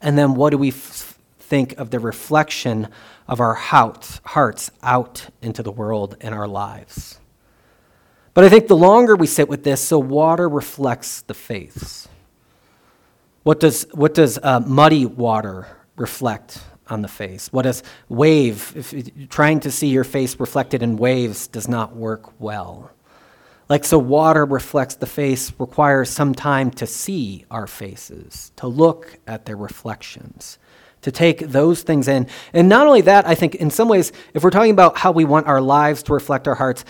and 0.00 0.16
then 0.16 0.34
what 0.34 0.48
do 0.48 0.56
we 0.56 0.68
f- 0.68 1.17
think 1.48 1.78
of 1.78 1.90
the 1.90 1.98
reflection 1.98 2.88
of 3.26 3.40
our 3.40 3.54
hearts 3.54 4.70
out 4.82 5.26
into 5.40 5.62
the 5.62 5.72
world 5.72 6.16
and 6.20 6.34
our 6.34 6.46
lives. 6.46 7.18
But 8.34 8.44
I 8.44 8.50
think 8.50 8.68
the 8.68 8.76
longer 8.76 9.16
we 9.16 9.26
sit 9.26 9.48
with 9.48 9.64
this, 9.64 9.80
so 9.80 9.98
water 9.98 10.48
reflects 10.48 11.22
the 11.22 11.34
faiths. 11.34 12.06
What 13.42 13.60
does, 13.60 13.86
what 13.92 14.14
does 14.14 14.38
uh, 14.42 14.60
muddy 14.60 15.06
water 15.06 15.66
reflect 15.96 16.60
on 16.88 17.00
the 17.02 17.08
face? 17.08 17.50
What 17.50 17.62
does 17.62 17.82
wave, 18.08 18.72
if 18.76 19.28
trying 19.28 19.60
to 19.60 19.70
see 19.70 19.88
your 19.88 20.04
face 20.04 20.38
reflected 20.38 20.82
in 20.82 20.98
waves 20.98 21.46
does 21.46 21.66
not 21.66 21.96
work 21.96 22.38
well. 22.38 22.90
Like 23.68 23.84
so, 23.84 23.98
water 23.98 24.44
reflects 24.44 24.96
the 24.96 25.06
face, 25.06 25.52
requires 25.58 26.10
some 26.10 26.34
time 26.34 26.70
to 26.72 26.86
see 26.86 27.44
our 27.50 27.66
faces, 27.66 28.52
to 28.56 28.66
look 28.66 29.18
at 29.26 29.46
their 29.46 29.56
reflections 29.56 30.58
to 31.02 31.12
take 31.12 31.40
those 31.40 31.82
things 31.82 32.08
in. 32.08 32.26
And 32.52 32.68
not 32.68 32.86
only 32.86 33.02
that, 33.02 33.26
I 33.26 33.34
think 33.34 33.54
in 33.54 33.70
some 33.70 33.88
ways, 33.88 34.12
if 34.34 34.42
we're 34.42 34.50
talking 34.50 34.70
about 34.70 34.98
how 34.98 35.12
we 35.12 35.24
want 35.24 35.46
our 35.46 35.60
lives 35.60 36.02
to 36.04 36.12
reflect 36.12 36.48
our 36.48 36.54
hearts, 36.54 36.84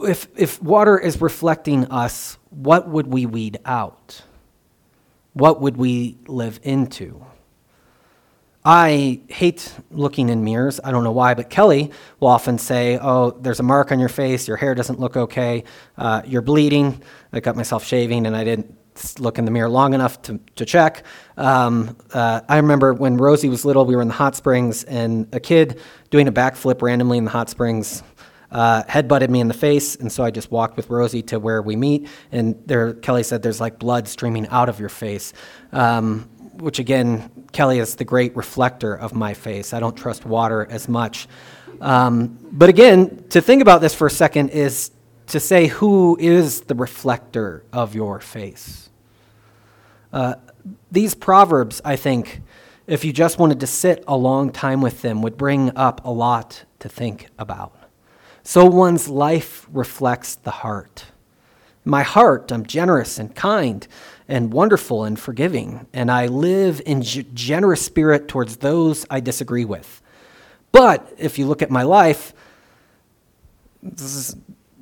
if, 0.00 0.28
if 0.36 0.62
water 0.62 0.98
is 0.98 1.20
reflecting 1.20 1.86
us, 1.86 2.38
what 2.50 2.88
would 2.88 3.06
we 3.06 3.26
weed 3.26 3.58
out? 3.64 4.22
What 5.32 5.60
would 5.60 5.76
we 5.76 6.18
live 6.26 6.60
into? 6.62 7.24
I 8.64 9.20
hate 9.28 9.72
looking 9.90 10.28
in 10.28 10.44
mirrors. 10.44 10.80
I 10.82 10.90
don't 10.90 11.04
know 11.04 11.12
why, 11.12 11.34
but 11.34 11.48
Kelly 11.48 11.90
will 12.20 12.28
often 12.28 12.58
say, 12.58 12.98
Oh, 13.00 13.30
there's 13.30 13.60
a 13.60 13.62
mark 13.62 13.92
on 13.92 13.98
your 13.98 14.08
face. 14.08 14.46
Your 14.46 14.56
hair 14.56 14.74
doesn't 14.74 15.00
look 15.00 15.16
okay. 15.16 15.64
Uh, 15.96 16.22
you're 16.26 16.42
bleeding. 16.42 17.00
I 17.32 17.40
got 17.40 17.56
myself 17.56 17.84
shaving 17.84 18.26
and 18.26 18.36
I 18.36 18.44
didn't 18.44 18.77
look 19.18 19.38
in 19.38 19.44
the 19.44 19.50
mirror 19.50 19.68
long 19.68 19.94
enough 19.94 20.20
to, 20.22 20.40
to 20.56 20.64
check. 20.64 21.04
Um, 21.36 21.96
uh, 22.12 22.40
I 22.48 22.56
remember 22.56 22.94
when 22.94 23.16
Rosie 23.16 23.48
was 23.48 23.64
little, 23.64 23.84
we 23.84 23.96
were 23.96 24.02
in 24.02 24.08
the 24.08 24.14
hot 24.14 24.36
springs, 24.36 24.84
and 24.84 25.26
a 25.32 25.40
kid 25.40 25.80
doing 26.10 26.28
a 26.28 26.32
backflip 26.32 26.82
randomly 26.82 27.18
in 27.18 27.24
the 27.24 27.30
hot 27.30 27.50
springs 27.50 28.02
uh, 28.50 28.82
headbutted 28.84 29.28
me 29.28 29.40
in 29.40 29.48
the 29.48 29.54
face, 29.54 29.96
and 29.96 30.10
so 30.10 30.24
I 30.24 30.30
just 30.30 30.50
walked 30.50 30.76
with 30.76 30.88
Rosie 30.88 31.22
to 31.24 31.38
where 31.38 31.60
we 31.60 31.76
meet. 31.76 32.08
And 32.32 32.60
there, 32.66 32.94
Kelly 32.94 33.22
said, 33.22 33.42
"There's 33.42 33.60
like 33.60 33.78
blood 33.78 34.08
streaming 34.08 34.48
out 34.48 34.68
of 34.68 34.80
your 34.80 34.88
face." 34.88 35.32
Um, 35.72 36.30
which 36.54 36.78
again, 36.78 37.30
Kelly 37.52 37.78
is 37.78 37.94
the 37.94 38.04
great 38.04 38.34
reflector 38.36 38.94
of 38.94 39.14
my 39.14 39.34
face. 39.34 39.72
I 39.72 39.80
don't 39.80 39.96
trust 39.96 40.24
water 40.24 40.66
as 40.68 40.88
much. 40.88 41.28
Um, 41.80 42.38
but 42.50 42.68
again, 42.68 43.24
to 43.30 43.40
think 43.40 43.62
about 43.62 43.80
this 43.80 43.94
for 43.94 44.08
a 44.08 44.10
second 44.10 44.48
is 44.48 44.90
to 45.28 45.38
say 45.38 45.68
who 45.68 46.16
is 46.18 46.62
the 46.62 46.74
reflector 46.74 47.64
of 47.72 47.94
your 47.94 48.18
face. 48.18 48.87
Uh, 50.12 50.34
these 50.90 51.14
proverbs, 51.14 51.80
I 51.84 51.96
think, 51.96 52.40
if 52.86 53.04
you 53.04 53.12
just 53.12 53.38
wanted 53.38 53.60
to 53.60 53.66
sit 53.66 54.02
a 54.08 54.16
long 54.16 54.50
time 54.50 54.80
with 54.80 55.02
them, 55.02 55.22
would 55.22 55.36
bring 55.36 55.76
up 55.76 56.04
a 56.04 56.10
lot 56.10 56.64
to 56.78 56.88
think 56.88 57.28
about. 57.38 57.74
So 58.42 58.64
one's 58.64 59.08
life 59.08 59.66
reflects 59.70 60.34
the 60.36 60.50
heart. 60.50 61.04
My 61.84 62.02
heart, 62.02 62.50
I'm 62.50 62.64
generous 62.64 63.18
and 63.18 63.34
kind 63.34 63.86
and 64.26 64.52
wonderful 64.52 65.04
and 65.04 65.18
forgiving, 65.18 65.86
and 65.92 66.10
I 66.10 66.26
live 66.26 66.80
in 66.84 67.02
g- 67.02 67.26
generous 67.34 67.82
spirit 67.82 68.28
towards 68.28 68.58
those 68.58 69.06
I 69.10 69.20
disagree 69.20 69.64
with. 69.64 70.02
But 70.72 71.14
if 71.18 71.38
you 71.38 71.46
look 71.46 71.62
at 71.62 71.70
my 71.70 71.82
life, 71.82 72.34
this 73.82 74.14
is 74.14 74.36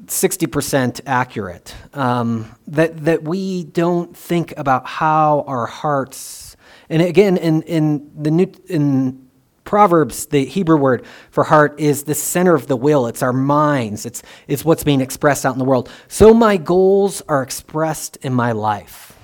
60% 0.08 1.00
accurate. 1.06 1.74
Um, 1.94 2.54
that, 2.68 3.04
that 3.04 3.22
we 3.24 3.64
don't 3.64 4.16
think 4.16 4.54
about 4.56 4.86
how 4.86 5.44
our 5.46 5.66
hearts, 5.66 6.56
and 6.88 7.02
again, 7.02 7.36
in, 7.36 7.62
in 7.62 8.10
the 8.16 8.30
new, 8.30 8.52
in 8.68 9.26
Proverbs, 9.64 10.26
the 10.26 10.44
Hebrew 10.44 10.76
word 10.76 11.04
for 11.30 11.44
heart 11.44 11.78
is 11.78 12.04
the 12.04 12.14
center 12.14 12.54
of 12.54 12.68
the 12.68 12.76
will. 12.76 13.06
It's 13.08 13.22
our 13.22 13.32
minds. 13.32 14.06
It's, 14.06 14.22
it's 14.46 14.64
what's 14.64 14.84
being 14.84 15.00
expressed 15.00 15.44
out 15.44 15.54
in 15.54 15.58
the 15.58 15.64
world. 15.64 15.90
So 16.08 16.32
my 16.32 16.56
goals 16.56 17.20
are 17.28 17.42
expressed 17.42 18.16
in 18.18 18.32
my 18.32 18.52
life. 18.52 19.18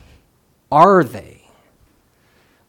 Are 0.71 1.05
they? 1.05 1.43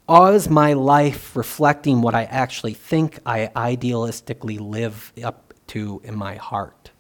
Is 0.10 0.50
my 0.50 0.74
life 0.74 1.36
reflecting 1.36 2.02
what 2.02 2.14
I 2.14 2.26
actually 2.26 2.74
think 2.74 3.20
I 3.26 3.50
idealistically 3.56 4.60
live 4.60 5.12
up 5.24 5.54
to 5.68 6.02
in 6.04 6.16
my 6.16 6.36
heart? 6.36 6.92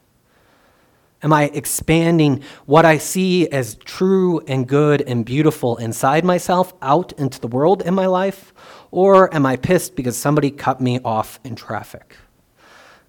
Am 1.23 1.31
I 1.31 1.45
expanding 1.45 2.43
what 2.65 2.83
I 2.83 2.97
see 2.97 3.47
as 3.47 3.75
true 3.75 4.41
and 4.41 4.67
good 4.67 5.01
and 5.01 5.25
beautiful 5.25 5.77
inside 5.77 6.25
myself 6.25 6.73
out 6.81 7.13
into 7.13 7.39
the 7.39 7.47
world 7.47 7.81
in 7.81 7.93
my 7.93 8.07
life? 8.07 8.53
Or 8.91 9.33
am 9.33 9.45
I 9.45 9.55
pissed 9.55 9.95
because 9.95 10.17
somebody 10.17 10.51
cut 10.51 10.81
me 10.81 10.99
off 10.99 11.39
in 11.45 11.55
traffic? 11.55 12.17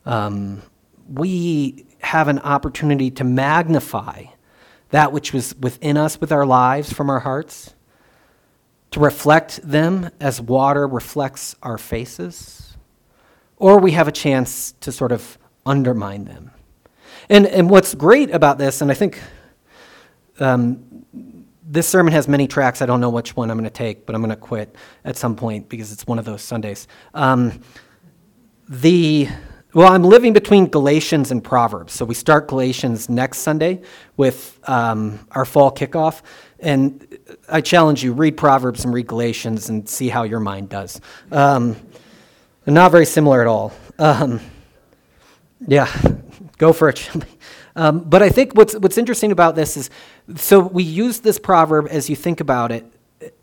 Um, 0.06 0.62
we 1.12 1.86
have 2.02 2.28
an 2.28 2.38
opportunity 2.38 3.10
to 3.10 3.24
magnify 3.24 4.26
that 4.90 5.12
which 5.12 5.32
was 5.32 5.56
within 5.56 5.96
us 5.96 6.20
with 6.20 6.30
our 6.30 6.46
lives 6.46 6.92
from 6.92 7.10
our 7.10 7.18
hearts, 7.18 7.74
to 8.92 9.00
reflect 9.00 9.60
them 9.68 10.08
as 10.20 10.40
water 10.40 10.86
reflects 10.86 11.56
our 11.64 11.78
faces, 11.78 12.76
or 13.56 13.80
we 13.80 13.90
have 13.90 14.06
a 14.06 14.12
chance 14.12 14.72
to 14.80 14.92
sort 14.92 15.10
of 15.10 15.36
undermine 15.66 16.26
them 16.26 16.52
and, 17.28 17.46
and 17.46 17.70
what's 17.70 17.94
great 17.94 18.30
about 18.30 18.58
this, 18.58 18.80
and 18.80 18.90
I 18.90 18.94
think 18.94 19.20
um, 20.40 21.04
this 21.66 21.88
sermon 21.88 22.12
has 22.12 22.28
many 22.28 22.46
tracks. 22.46 22.82
I 22.82 22.86
don't 22.86 23.00
know 23.00 23.10
which 23.10 23.36
one 23.36 23.50
I'm 23.50 23.56
going 23.56 23.64
to 23.64 23.70
take, 23.70 24.06
but 24.06 24.14
I'm 24.14 24.20
going 24.20 24.30
to 24.30 24.36
quit 24.36 24.76
at 25.04 25.16
some 25.16 25.36
point 25.36 25.68
because 25.68 25.92
it's 25.92 26.06
one 26.06 26.18
of 26.18 26.24
those 26.24 26.42
Sundays. 26.42 26.86
Um, 27.14 27.60
the 28.68 29.28
well, 29.74 29.92
I'm 29.92 30.04
living 30.04 30.32
between 30.32 30.68
Galatians 30.68 31.32
and 31.32 31.42
Proverbs. 31.42 31.94
So 31.94 32.04
we 32.04 32.14
start 32.14 32.46
Galatians 32.46 33.08
next 33.08 33.38
Sunday 33.38 33.82
with 34.16 34.60
um, 34.68 35.26
our 35.32 35.44
fall 35.44 35.72
kickoff. 35.72 36.22
And 36.60 37.18
I 37.48 37.60
challenge 37.60 38.04
you, 38.04 38.12
read 38.12 38.36
Proverbs 38.36 38.84
and 38.84 38.94
read 38.94 39.08
Galatians 39.08 39.70
and 39.70 39.88
see 39.88 40.08
how 40.08 40.22
your 40.22 40.38
mind 40.38 40.68
does. 40.68 41.00
Um, 41.32 41.74
not 42.66 42.92
very 42.92 43.04
similar 43.04 43.40
at 43.40 43.48
all. 43.48 43.72
Um, 43.98 44.38
yeah, 45.66 45.92
go 46.58 46.72
for 46.72 46.88
it, 46.88 47.08
um, 47.76 48.00
but 48.00 48.22
I 48.22 48.28
think 48.28 48.54
what's, 48.54 48.74
what's 48.74 48.98
interesting 48.98 49.32
about 49.32 49.54
this 49.54 49.76
is 49.76 49.90
so 50.36 50.60
we 50.60 50.82
use 50.82 51.20
this 51.20 51.38
proverb 51.38 51.88
as 51.90 52.08
you 52.08 52.16
think 52.16 52.40
about 52.40 52.72
it, 52.72 52.84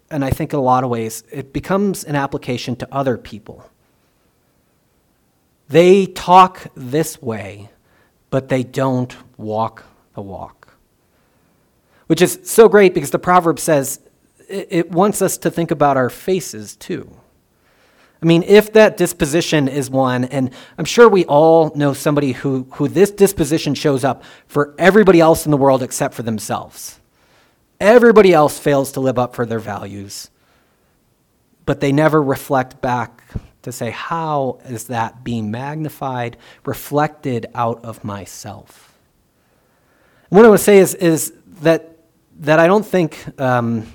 and 0.10 0.26
I 0.26 0.30
think 0.30 0.54
in 0.54 0.60
a 0.60 0.62
lot 0.62 0.84
of 0.84 0.90
ways, 0.90 1.24
it 1.32 1.54
becomes 1.54 2.04
an 2.04 2.16
application 2.16 2.76
to 2.78 2.88
other 2.94 3.18
people. 3.18 3.70
They 5.70 6.06
talk 6.06 6.68
this 6.76 7.22
way, 7.22 7.70
but 8.30 8.50
they 8.50 8.64
don't 8.64 9.16
walk 9.38 9.86
the 10.16 10.22
walk. 10.22 10.76
Which 12.08 12.22
is 12.22 12.40
so 12.44 12.68
great 12.68 12.94
because 12.94 13.12
the 13.12 13.20
proverb 13.20 13.58
says 13.58 14.02
it, 14.50 14.68
it 14.70 14.92
wants 14.92 15.22
us 15.22 15.38
to 15.40 15.50
think 15.50 15.72
about 15.72 15.96
our 15.96 16.10
faces 16.10 16.76
too. 16.76 17.21
I 18.22 18.28
mean, 18.28 18.44
if 18.44 18.74
that 18.74 18.98
disposition 18.98 19.68
is 19.68 19.90
one, 19.90 20.26
and 20.26 20.52
I'm 20.78 20.86
sure 20.86 21.10
we 21.10 21.26
all 21.26 21.72
know 21.76 21.94
somebody 21.94 22.34
who, 22.34 22.68
who 22.74 22.88
this 22.88 23.10
disposition 23.10 23.74
shows 23.74 24.04
up 24.04 24.24
for 24.46 24.76
everybody 24.78 25.20
else 25.20 25.46
in 25.46 25.52
the 25.52 25.58
world 25.58 25.82
except 25.82 26.14
for 26.14 26.22
themselves. 26.22 27.00
Everybody 27.80 28.32
else 28.32 28.60
fails 28.60 28.92
to 28.92 29.00
live 29.00 29.18
up 29.18 29.34
for 29.34 29.44
their 29.44 29.58
values, 29.58 30.30
but 31.66 31.80
they 31.80 31.92
never 31.92 32.22
reflect 32.22 32.80
back 32.80 33.24
to 33.64 33.72
say, 33.72 33.90
how 33.90 34.60
is 34.66 34.86
that 34.86 35.24
being 35.24 35.50
magnified, 35.50 36.38
reflected 36.64 37.48
out 37.56 37.84
of 37.84 38.04
myself? 38.04 38.96
And 40.30 40.38
what 40.38 40.46
I 40.46 40.50
want 40.50 40.60
to 40.60 40.64
say 40.64 40.78
is, 40.78 40.94
is 40.94 41.34
that, 41.62 41.98
that 42.42 42.60
I 42.60 42.68
don't 42.68 42.86
think. 42.86 43.18
Um, 43.42 43.88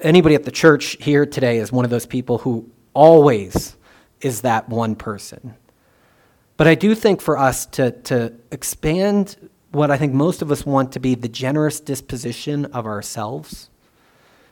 anybody 0.00 0.34
at 0.34 0.44
the 0.44 0.50
church 0.50 0.96
here 1.00 1.26
today 1.26 1.58
is 1.58 1.72
one 1.72 1.84
of 1.84 1.90
those 1.90 2.06
people 2.06 2.38
who 2.38 2.70
always 2.94 3.76
is 4.20 4.42
that 4.42 4.68
one 4.68 4.96
person. 4.96 5.54
But 6.56 6.66
I 6.66 6.74
do 6.74 6.94
think 6.94 7.20
for 7.20 7.38
us 7.38 7.66
to, 7.66 7.92
to 8.02 8.34
expand 8.50 9.50
what 9.72 9.90
I 9.90 9.96
think 9.96 10.12
most 10.12 10.42
of 10.42 10.50
us 10.50 10.66
want 10.66 10.92
to 10.92 11.00
be 11.00 11.14
the 11.14 11.28
generous 11.28 11.80
disposition 11.80 12.66
of 12.66 12.86
ourselves 12.86 13.70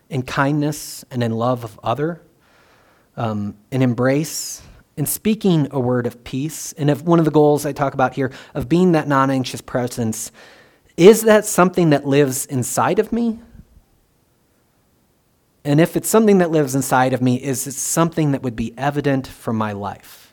in 0.08 0.22
kindness 0.22 1.04
and 1.10 1.22
in 1.22 1.32
love 1.32 1.64
of 1.64 1.78
other, 1.82 2.22
um, 3.16 3.56
in 3.70 3.82
embrace, 3.82 4.62
in 4.96 5.06
speaking 5.06 5.68
a 5.70 5.78
word 5.78 6.06
of 6.06 6.24
peace. 6.24 6.72
And 6.74 6.88
if 6.88 7.02
one 7.02 7.18
of 7.18 7.24
the 7.24 7.30
goals 7.30 7.66
I 7.66 7.72
talk 7.72 7.94
about 7.94 8.14
here 8.14 8.32
of 8.54 8.68
being 8.68 8.92
that 8.92 9.06
non 9.06 9.30
anxious 9.30 9.60
presence, 9.60 10.32
is 10.96 11.22
that 11.22 11.44
something 11.44 11.90
that 11.90 12.06
lives 12.06 12.46
inside 12.46 12.98
of 12.98 13.12
me? 13.12 13.38
And 15.68 15.82
if 15.82 15.98
it's 15.98 16.08
something 16.08 16.38
that 16.38 16.50
lives 16.50 16.74
inside 16.74 17.12
of 17.12 17.20
me, 17.20 17.36
is 17.36 17.66
it 17.66 17.74
something 17.74 18.32
that 18.32 18.42
would 18.42 18.56
be 18.56 18.72
evident 18.78 19.26
from 19.26 19.56
my 19.56 19.72
life? 19.72 20.32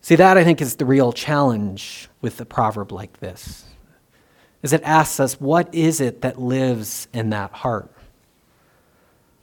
See, 0.00 0.16
that 0.16 0.38
I 0.38 0.44
think 0.44 0.62
is 0.62 0.76
the 0.76 0.86
real 0.86 1.12
challenge 1.12 2.08
with 2.22 2.40
a 2.40 2.46
proverb 2.46 2.90
like 2.90 3.20
this. 3.20 3.66
Is 4.62 4.72
it 4.72 4.82
asks 4.82 5.20
us, 5.20 5.38
what 5.38 5.74
is 5.74 6.00
it 6.00 6.22
that 6.22 6.40
lives 6.40 7.06
in 7.12 7.28
that 7.28 7.52
heart? 7.52 7.92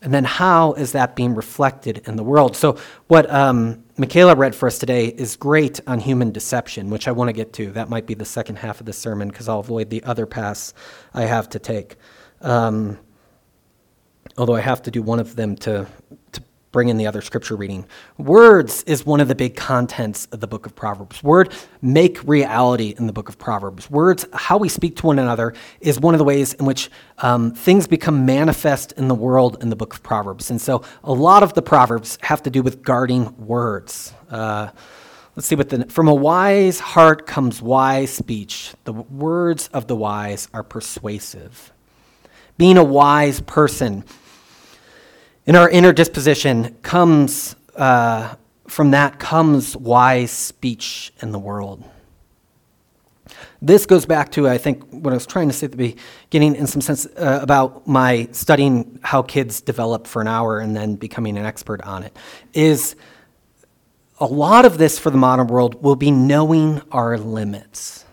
And 0.02 0.12
then 0.12 0.24
how 0.24 0.74
is 0.74 0.94
that 0.94 1.16
being 1.16 1.36
reflected 1.36 2.02
in 2.08 2.16
the 2.16 2.24
world? 2.24 2.56
So, 2.56 2.80
what 3.06 3.30
um, 3.30 3.84
Michaela 3.98 4.34
read 4.34 4.56
for 4.56 4.66
us 4.66 4.80
today 4.80 5.10
is 5.10 5.36
great 5.36 5.80
on 5.86 6.00
human 6.00 6.32
deception, 6.32 6.90
which 6.90 7.08
I 7.08 7.12
want 7.12 7.30
to 7.30 7.34
get 7.34 7.54
to. 7.54 7.70
That 7.74 7.90
might 7.90 8.08
be 8.08 8.16
the 8.16 8.26
second 8.26 8.56
half 8.56 8.80
of 8.80 8.88
the 8.88 8.94
sermon 8.94 9.28
because 9.28 9.48
I'll 9.48 9.60
avoid 9.60 9.92
the 9.92 10.04
other 10.06 10.26
pass 10.26 10.74
I 11.14 11.26
have 11.26 11.50
to 11.50 11.60
take. 11.60 11.98
Um, 12.42 12.98
although 14.38 14.56
I 14.56 14.62
have 14.62 14.82
to 14.84 14.92
do 14.92 15.02
one 15.02 15.20
of 15.20 15.36
them 15.36 15.56
to, 15.58 15.88
to 16.34 16.42
bring 16.76 16.90
in 16.90 16.98
the 16.98 17.08
other 17.08 17.22
scripture 17.22 17.56
reading. 17.56 17.86
Words 18.18 18.84
is 18.84 19.06
one 19.06 19.22
of 19.22 19.30
the 19.30 19.34
big 19.34 19.56
contents 19.56 20.26
of 20.34 20.42
the 20.42 20.48
book 20.48 20.66
of 20.66 20.76
Proverbs. 20.76 21.24
Word 21.24 21.54
make 21.82 22.22
reality 22.28 22.94
in 22.98 23.08
the 23.08 23.14
book 23.14 23.30
of 23.30 23.38
Proverbs. 23.38 23.90
Words, 23.90 24.26
how 24.34 24.58
we 24.58 24.68
speak 24.68 24.98
to 24.98 25.06
one 25.06 25.18
another, 25.18 25.54
is 25.80 26.02
one 26.02 26.14
of 26.14 26.18
the 26.18 26.26
ways 26.26 26.54
in 26.54 26.66
which 26.66 26.92
um, 27.20 27.54
things 27.54 27.88
become 27.88 28.26
manifest 28.26 28.92
in 28.98 29.08
the 29.08 29.16
world 29.16 29.56
in 29.62 29.70
the 29.70 29.76
book 29.78 29.94
of 29.94 30.04
Proverbs. 30.04 30.52
And 30.52 30.60
so 30.60 30.84
a 31.06 31.14
lot 31.14 31.44
of 31.44 31.54
the 31.54 31.62
Proverbs 31.62 32.18
have 32.24 32.44
to 32.44 32.50
do 32.50 32.62
with 32.62 32.84
guarding 32.84 33.34
words. 33.38 34.14
Uh, 34.30 34.68
let's 35.38 35.48
see 35.48 35.56
what 35.56 35.70
the 35.70 35.86
from 35.86 36.10
a 36.10 36.14
wise 36.14 36.82
heart 36.82 37.26
comes 37.26 37.62
wise 37.62 38.12
speech. 38.12 38.74
The 38.84 38.92
words 38.92 39.70
of 39.70 39.88
the 39.88 39.96
wise 39.96 40.50
are 40.54 40.64
persuasive. 40.64 41.72
Being 42.58 42.78
a 42.78 42.84
wise 42.84 43.40
person 43.40 44.04
in 45.46 45.56
our 45.56 45.70
inner 45.70 45.94
disposition 45.94 46.76
comes, 46.82 47.56
uh, 47.76 48.36
from 48.68 48.92
that 48.92 49.20
comes 49.20 49.76
wise 49.78 50.32
speech 50.32 51.14
in 51.22 51.32
the 51.32 51.40
world. 51.40 51.84
This 53.62 53.86
goes 53.86 54.06
back 54.06 54.32
to, 54.34 54.48
I 54.48 54.58
think, 54.58 54.84
what 54.92 55.12
I 55.12 55.16
was 55.16 55.26
trying 55.26 55.48
to 55.48 55.54
say 55.54 55.66
at 55.66 55.72
the 55.72 55.96
beginning, 56.30 56.56
in 56.56 56.68
some 56.68 56.82
sense, 56.82 57.06
uh, 57.06 57.40
about 57.42 57.88
my 57.88 58.28
studying 58.32 59.00
how 59.02 59.22
kids 59.22 59.62
develop 59.62 60.08
for 60.08 60.22
an 60.22 60.28
hour 60.28 60.60
and 60.60 60.76
then 60.76 60.96
becoming 60.96 61.38
an 61.38 61.46
expert 61.46 61.82
on 61.82 62.04
it. 62.04 62.16
Is 62.54 62.96
a 64.20 64.26
lot 64.26 64.66
of 64.66 64.78
this 64.78 65.00
for 65.00 65.10
the 65.10 65.18
modern 65.18 65.48
world 65.48 65.82
will 65.84 65.96
be 65.96 66.12
knowing 66.12 66.82
our 66.92 67.18
limits. 67.18 68.05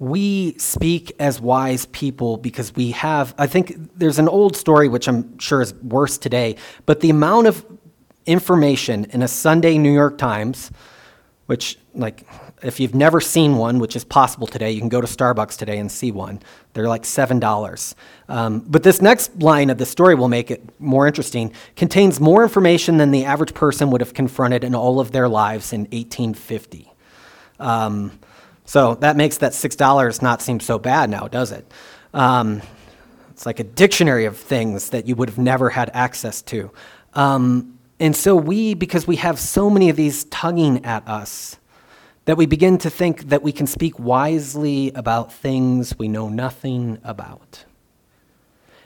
We 0.00 0.56
speak 0.56 1.12
as 1.20 1.42
wise 1.42 1.84
people 1.86 2.38
because 2.38 2.74
we 2.74 2.90
have, 2.92 3.34
I 3.36 3.46
think 3.46 3.98
there's 3.98 4.18
an 4.18 4.28
old 4.28 4.56
story 4.56 4.88
which 4.88 5.06
I'm 5.06 5.38
sure 5.38 5.60
is 5.60 5.74
worse 5.74 6.16
today, 6.16 6.56
but 6.86 7.00
the 7.00 7.10
amount 7.10 7.46
of 7.46 7.64
information 8.24 9.04
in 9.10 9.22
a 9.22 9.28
Sunday 9.28 9.76
New 9.76 9.92
York 9.92 10.16
Times, 10.16 10.70
which, 11.46 11.78
like, 11.94 12.26
if 12.62 12.80
you've 12.80 12.94
never 12.94 13.20
seen 13.20 13.56
one, 13.56 13.78
which 13.78 13.94
is 13.94 14.04
possible 14.04 14.46
today, 14.46 14.70
you 14.70 14.80
can 14.80 14.88
go 14.88 15.02
to 15.02 15.06
Starbucks 15.06 15.58
today 15.58 15.78
and 15.78 15.92
see 15.92 16.10
one. 16.10 16.40
They're 16.72 16.88
like 16.88 17.02
$7. 17.02 17.94
Um, 18.28 18.60
but 18.60 18.82
this 18.82 19.02
next 19.02 19.42
line 19.42 19.68
of 19.68 19.76
the 19.76 19.86
story 19.86 20.14
will 20.14 20.28
make 20.28 20.50
it 20.50 20.62
more 20.80 21.08
interesting. 21.08 21.52
Contains 21.76 22.20
more 22.20 22.42
information 22.42 22.96
than 22.96 23.10
the 23.10 23.26
average 23.26 23.52
person 23.52 23.90
would 23.90 24.00
have 24.00 24.14
confronted 24.14 24.64
in 24.64 24.74
all 24.74 24.98
of 24.98 25.12
their 25.12 25.28
lives 25.28 25.74
in 25.74 25.80
1850. 25.80 26.90
Um, 27.58 28.12
so 28.70 28.94
that 29.00 29.16
makes 29.16 29.38
that 29.38 29.50
$6 29.50 30.22
not 30.22 30.40
seem 30.40 30.60
so 30.60 30.78
bad 30.78 31.10
now, 31.10 31.26
does 31.26 31.50
it? 31.50 31.68
Um, 32.14 32.62
it's 33.30 33.44
like 33.44 33.58
a 33.58 33.64
dictionary 33.64 34.26
of 34.26 34.36
things 34.36 34.90
that 34.90 35.08
you 35.08 35.16
would 35.16 35.28
have 35.28 35.38
never 35.38 35.70
had 35.70 35.90
access 35.92 36.40
to. 36.42 36.70
Um, 37.14 37.80
and 37.98 38.14
so 38.14 38.36
we, 38.36 38.74
because 38.74 39.08
we 39.08 39.16
have 39.16 39.40
so 39.40 39.70
many 39.70 39.90
of 39.90 39.96
these 39.96 40.22
tugging 40.26 40.84
at 40.84 41.08
us, 41.08 41.58
that 42.26 42.36
we 42.36 42.46
begin 42.46 42.78
to 42.78 42.90
think 42.90 43.30
that 43.30 43.42
we 43.42 43.50
can 43.50 43.66
speak 43.66 43.98
wisely 43.98 44.92
about 44.92 45.32
things 45.32 45.98
we 45.98 46.06
know 46.06 46.28
nothing 46.28 47.00
about. 47.02 47.64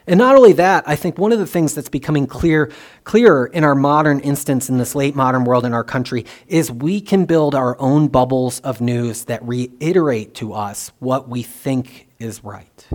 And 0.06 0.18
not 0.18 0.36
only 0.36 0.52
that, 0.54 0.84
I 0.86 0.96
think 0.96 1.16
one 1.16 1.32
of 1.32 1.38
the 1.38 1.46
things 1.46 1.74
that's 1.74 1.88
becoming 1.88 2.26
clear, 2.26 2.70
clearer 3.04 3.46
in 3.46 3.64
our 3.64 3.74
modern 3.74 4.20
instance 4.20 4.68
in 4.68 4.76
this 4.76 4.94
late 4.94 5.14
modern 5.14 5.44
world 5.44 5.64
in 5.64 5.72
our 5.72 5.84
country 5.84 6.26
is 6.46 6.70
we 6.70 7.00
can 7.00 7.24
build 7.24 7.54
our 7.54 7.80
own 7.80 8.08
bubbles 8.08 8.60
of 8.60 8.82
news 8.82 9.24
that 9.24 9.42
reiterate 9.42 10.34
to 10.34 10.52
us 10.52 10.92
what 10.98 11.28
we 11.28 11.42
think 11.42 12.08
is 12.18 12.44
right. 12.44 12.86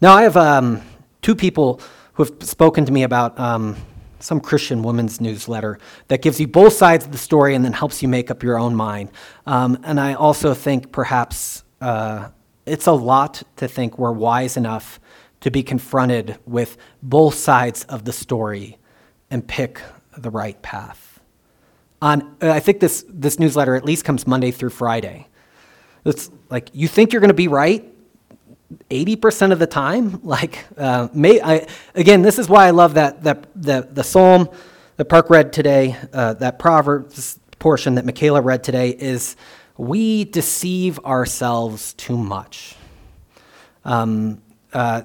Now, 0.00 0.14
I 0.14 0.22
have 0.22 0.36
um, 0.36 0.82
two 1.20 1.34
people 1.34 1.80
who 2.12 2.24
have 2.24 2.34
spoken 2.42 2.84
to 2.84 2.92
me 2.92 3.02
about 3.02 3.38
um, 3.40 3.76
some 4.20 4.40
Christian 4.40 4.82
women's 4.82 5.20
newsletter 5.20 5.78
that 6.08 6.22
gives 6.22 6.38
you 6.38 6.46
both 6.46 6.74
sides 6.74 7.04
of 7.04 7.12
the 7.12 7.18
story 7.18 7.54
and 7.54 7.64
then 7.64 7.72
helps 7.72 8.02
you 8.02 8.08
make 8.08 8.30
up 8.30 8.42
your 8.42 8.58
own 8.58 8.74
mind. 8.74 9.10
Um, 9.46 9.78
and 9.82 9.98
I 9.98 10.14
also 10.14 10.54
think 10.54 10.92
perhaps 10.92 11.64
uh, 11.80 12.28
it's 12.66 12.86
a 12.86 12.92
lot 12.92 13.42
to 13.56 13.68
think 13.68 13.98
we're 13.98 14.12
wise 14.12 14.56
enough 14.56 15.00
to 15.40 15.50
be 15.50 15.62
confronted 15.62 16.38
with 16.46 16.76
both 17.02 17.34
sides 17.34 17.84
of 17.84 18.04
the 18.04 18.12
story 18.12 18.78
and 19.30 19.46
pick 19.46 19.80
the 20.16 20.30
right 20.30 20.60
path. 20.62 21.20
On, 22.02 22.36
I 22.40 22.60
think 22.60 22.80
this, 22.80 23.04
this 23.08 23.38
newsletter 23.38 23.74
at 23.74 23.84
least 23.84 24.04
comes 24.04 24.26
Monday 24.26 24.50
through 24.50 24.70
Friday. 24.70 25.28
It's 26.04 26.30
like 26.50 26.70
you 26.72 26.88
think 26.88 27.12
you're 27.12 27.20
going 27.20 27.28
to 27.28 27.34
be 27.34 27.48
right 27.48 27.92
80% 28.90 29.52
of 29.52 29.58
the 29.58 29.66
time. 29.66 30.20
Like, 30.26 30.64
uh, 30.76 31.08
may, 31.14 31.40
I, 31.40 31.66
again, 31.94 32.22
this 32.22 32.38
is 32.38 32.48
why 32.48 32.66
I 32.66 32.70
love 32.70 32.94
that, 32.94 33.22
that 33.22 33.46
the, 33.54 33.88
the 33.90 34.02
psalm 34.02 34.48
that 34.96 35.04
Park 35.06 35.30
read 35.30 35.52
today, 35.52 35.96
uh, 36.12 36.34
that 36.34 36.58
Proverbs 36.58 37.38
portion 37.58 37.94
that 37.94 38.04
Michaela 38.04 38.40
read 38.40 38.64
today 38.64 38.90
is 38.90 39.36
we 39.76 40.24
deceive 40.24 40.98
ourselves 41.00 41.94
too 41.94 42.16
much. 42.16 42.74
Um, 43.84 44.42
uh, 44.76 45.02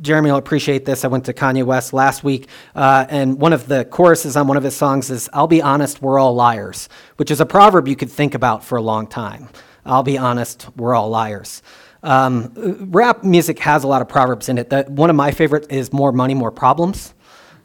Jeremy 0.00 0.30
will 0.30 0.38
appreciate 0.38 0.86
this. 0.86 1.04
I 1.04 1.08
went 1.08 1.26
to 1.26 1.34
Kanye 1.34 1.62
West 1.62 1.92
last 1.92 2.24
week, 2.24 2.48
uh, 2.74 3.04
and 3.10 3.38
one 3.38 3.52
of 3.52 3.68
the 3.68 3.84
choruses 3.84 4.34
on 4.34 4.46
one 4.46 4.56
of 4.56 4.62
his 4.62 4.74
songs 4.74 5.10
is, 5.10 5.28
I'll 5.34 5.46
be 5.46 5.60
honest, 5.60 6.00
we're 6.00 6.18
all 6.18 6.34
liars, 6.34 6.88
which 7.16 7.30
is 7.30 7.38
a 7.38 7.44
proverb 7.44 7.86
you 7.86 7.96
could 7.96 8.10
think 8.10 8.34
about 8.34 8.64
for 8.64 8.78
a 8.78 8.82
long 8.82 9.06
time. 9.06 9.50
I'll 9.84 10.02
be 10.02 10.16
honest, 10.16 10.68
we're 10.74 10.94
all 10.94 11.10
liars. 11.10 11.62
Um, 12.02 12.52
rap 12.90 13.22
music 13.22 13.58
has 13.58 13.84
a 13.84 13.86
lot 13.86 14.00
of 14.00 14.08
proverbs 14.08 14.48
in 14.48 14.56
it. 14.56 14.88
One 14.88 15.10
of 15.10 15.16
my 15.16 15.32
favorites 15.32 15.66
is 15.68 15.92
"More 15.92 16.12
money, 16.12 16.32
more 16.32 16.50
problems," 16.50 17.12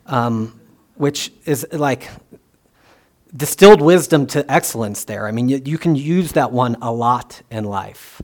um, 0.07 0.59
which 0.95 1.31
is 1.45 1.65
like 1.71 2.09
distilled 3.33 3.81
wisdom 3.81 4.27
to 4.27 4.51
excellence. 4.51 5.05
There, 5.05 5.25
I 5.25 5.31
mean, 5.31 5.47
you, 5.47 5.61
you 5.63 5.77
can 5.77 5.95
use 5.95 6.33
that 6.33 6.51
one 6.51 6.75
a 6.81 6.91
lot 6.91 7.41
in 7.49 7.63
life. 7.63 8.21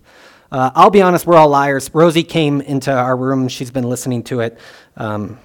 Uh, 0.52 0.70
I'll 0.76 0.90
be 0.90 1.02
honest, 1.02 1.26
we're 1.26 1.38
all 1.38 1.48
liars. 1.48 1.90
Rosie 1.94 2.24
came 2.24 2.60
into 2.60 2.92
our 2.92 3.16
room. 3.16 3.48
She's 3.48 3.72
been 3.72 3.90
listening 3.90 4.24
to 4.24 4.42
it. 4.42 4.60
Um, 4.98 5.40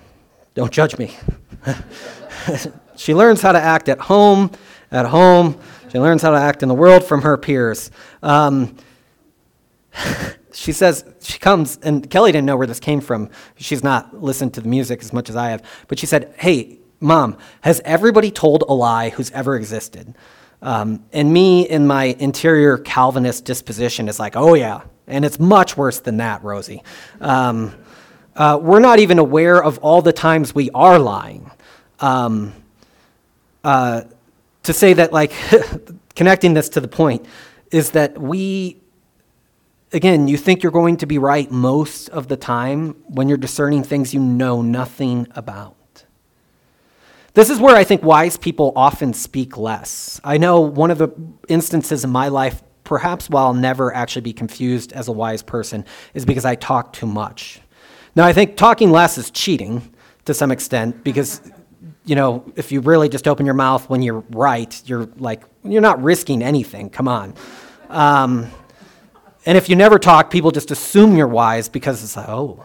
don't 0.54 0.72
judge 0.72 0.98
me. 0.98 1.16
she 2.96 3.14
learns 3.14 3.40
how 3.40 3.52
to 3.52 3.60
act 3.60 3.88
at 3.88 4.00
home, 4.00 4.50
at 4.90 5.06
home. 5.06 5.60
She 5.92 6.00
learns 6.00 6.22
how 6.22 6.30
to 6.30 6.38
act 6.38 6.62
in 6.62 6.68
the 6.68 6.74
world 6.74 7.04
from 7.04 7.22
her 7.22 7.36
peers. 7.36 7.90
Um, 8.22 8.76
she 10.52 10.72
says 10.72 11.04
she 11.20 11.38
comes 11.38 11.78
and 11.82 12.08
kelly 12.10 12.32
didn't 12.32 12.46
know 12.46 12.56
where 12.56 12.66
this 12.66 12.80
came 12.80 13.00
from 13.00 13.28
she's 13.56 13.84
not 13.84 14.22
listened 14.22 14.54
to 14.54 14.60
the 14.60 14.68
music 14.68 15.02
as 15.02 15.12
much 15.12 15.28
as 15.28 15.36
i 15.36 15.50
have 15.50 15.62
but 15.86 15.98
she 15.98 16.06
said 16.06 16.34
hey 16.38 16.78
mom 16.98 17.36
has 17.60 17.80
everybody 17.84 18.30
told 18.30 18.64
a 18.68 18.72
lie 18.72 19.10
who's 19.10 19.30
ever 19.32 19.54
existed 19.54 20.14
um, 20.62 21.04
and 21.12 21.30
me 21.32 21.68
in 21.68 21.86
my 21.86 22.16
interior 22.18 22.78
calvinist 22.78 23.44
disposition 23.44 24.08
is 24.08 24.18
like 24.18 24.34
oh 24.34 24.54
yeah 24.54 24.80
and 25.06 25.24
it's 25.24 25.38
much 25.38 25.76
worse 25.76 26.00
than 26.00 26.16
that 26.18 26.42
rosie 26.42 26.82
um, 27.20 27.74
uh, 28.34 28.58
we're 28.60 28.80
not 28.80 28.98
even 28.98 29.18
aware 29.18 29.62
of 29.62 29.78
all 29.78 30.02
the 30.02 30.12
times 30.12 30.54
we 30.54 30.70
are 30.70 30.98
lying 30.98 31.50
um, 32.00 32.52
uh, 33.64 34.02
to 34.62 34.72
say 34.72 34.92
that 34.92 35.12
like 35.12 35.32
connecting 36.14 36.54
this 36.54 36.68
to 36.70 36.80
the 36.80 36.88
point 36.88 37.24
is 37.70 37.92
that 37.92 38.20
we 38.20 38.80
again, 39.92 40.28
you 40.28 40.36
think 40.36 40.62
you're 40.62 40.72
going 40.72 40.98
to 40.98 41.06
be 41.06 41.18
right 41.18 41.50
most 41.50 42.08
of 42.10 42.28
the 42.28 42.36
time 42.36 42.94
when 43.06 43.28
you're 43.28 43.38
discerning 43.38 43.82
things 43.82 44.12
you 44.12 44.20
know 44.20 44.62
nothing 44.62 45.26
about. 45.34 45.74
This 47.34 47.50
is 47.50 47.60
where 47.60 47.76
I 47.76 47.84
think 47.84 48.02
wise 48.02 48.36
people 48.36 48.72
often 48.76 49.12
speak 49.12 49.56
less. 49.56 50.20
I 50.24 50.38
know 50.38 50.60
one 50.60 50.90
of 50.90 50.98
the 50.98 51.10
instances 51.48 52.02
in 52.02 52.10
my 52.10 52.28
life, 52.28 52.62
perhaps 52.86 53.28
while 53.28 53.48
I'll 53.48 53.54
never 53.54 53.94
actually 53.94 54.22
be 54.22 54.32
confused 54.32 54.94
as 54.94 55.08
a 55.08 55.12
wise 55.12 55.42
person, 55.42 55.84
is 56.14 56.24
because 56.24 56.46
I 56.46 56.54
talk 56.54 56.94
too 56.94 57.06
much. 57.06 57.60
Now, 58.14 58.24
I 58.24 58.32
think 58.32 58.56
talking 58.56 58.90
less 58.90 59.18
is 59.18 59.30
cheating 59.30 59.92
to 60.24 60.32
some 60.32 60.50
extent 60.50 61.04
because, 61.04 61.42
you 62.06 62.14
know, 62.14 62.50
if 62.56 62.72
you 62.72 62.80
really 62.80 63.10
just 63.10 63.28
open 63.28 63.44
your 63.44 63.54
mouth 63.54 63.90
when 63.90 64.00
you're 64.00 64.24
right, 64.30 64.80
you're 64.86 65.06
like, 65.18 65.42
you're 65.62 65.82
not 65.82 66.02
risking 66.02 66.42
anything. 66.42 66.88
Come 66.88 67.08
on. 67.08 67.34
Um, 67.90 68.50
and 69.44 69.58
if 69.58 69.68
you 69.68 69.76
never 69.76 69.98
talk, 69.98 70.30
people 70.30 70.50
just 70.50 70.70
assume 70.70 71.16
you're 71.16 71.28
wise 71.28 71.68
because 71.68 72.02
it's 72.02 72.16
like, 72.16 72.28
oh, 72.28 72.64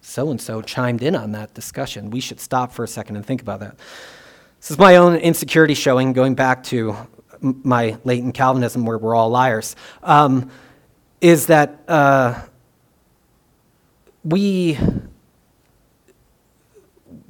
so 0.00 0.30
and 0.30 0.40
so 0.40 0.62
chimed 0.62 1.02
in 1.02 1.16
on 1.16 1.32
that 1.32 1.54
discussion. 1.54 2.10
We 2.10 2.20
should 2.20 2.40
stop 2.40 2.72
for 2.72 2.84
a 2.84 2.88
second 2.88 3.16
and 3.16 3.26
think 3.26 3.42
about 3.42 3.60
that. 3.60 3.76
This 4.60 4.70
is 4.70 4.78
my 4.78 4.96
own 4.96 5.16
insecurity 5.16 5.74
showing, 5.74 6.12
going 6.12 6.34
back 6.34 6.62
to 6.64 6.96
my 7.42 7.98
latent 8.04 8.34
Calvinism, 8.34 8.86
where 8.86 8.98
we're 8.98 9.14
all 9.14 9.30
liars, 9.30 9.76
um, 10.02 10.50
is 11.20 11.46
that 11.46 11.82
uh, 11.88 12.40
we 14.24 14.78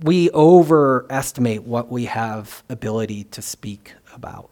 we 0.02 0.30
overestimate 0.30 1.62
what 1.62 1.88
we 1.90 2.06
have 2.06 2.62
ability 2.68 3.24
to 3.24 3.42
speak 3.42 3.94
about. 4.14 4.50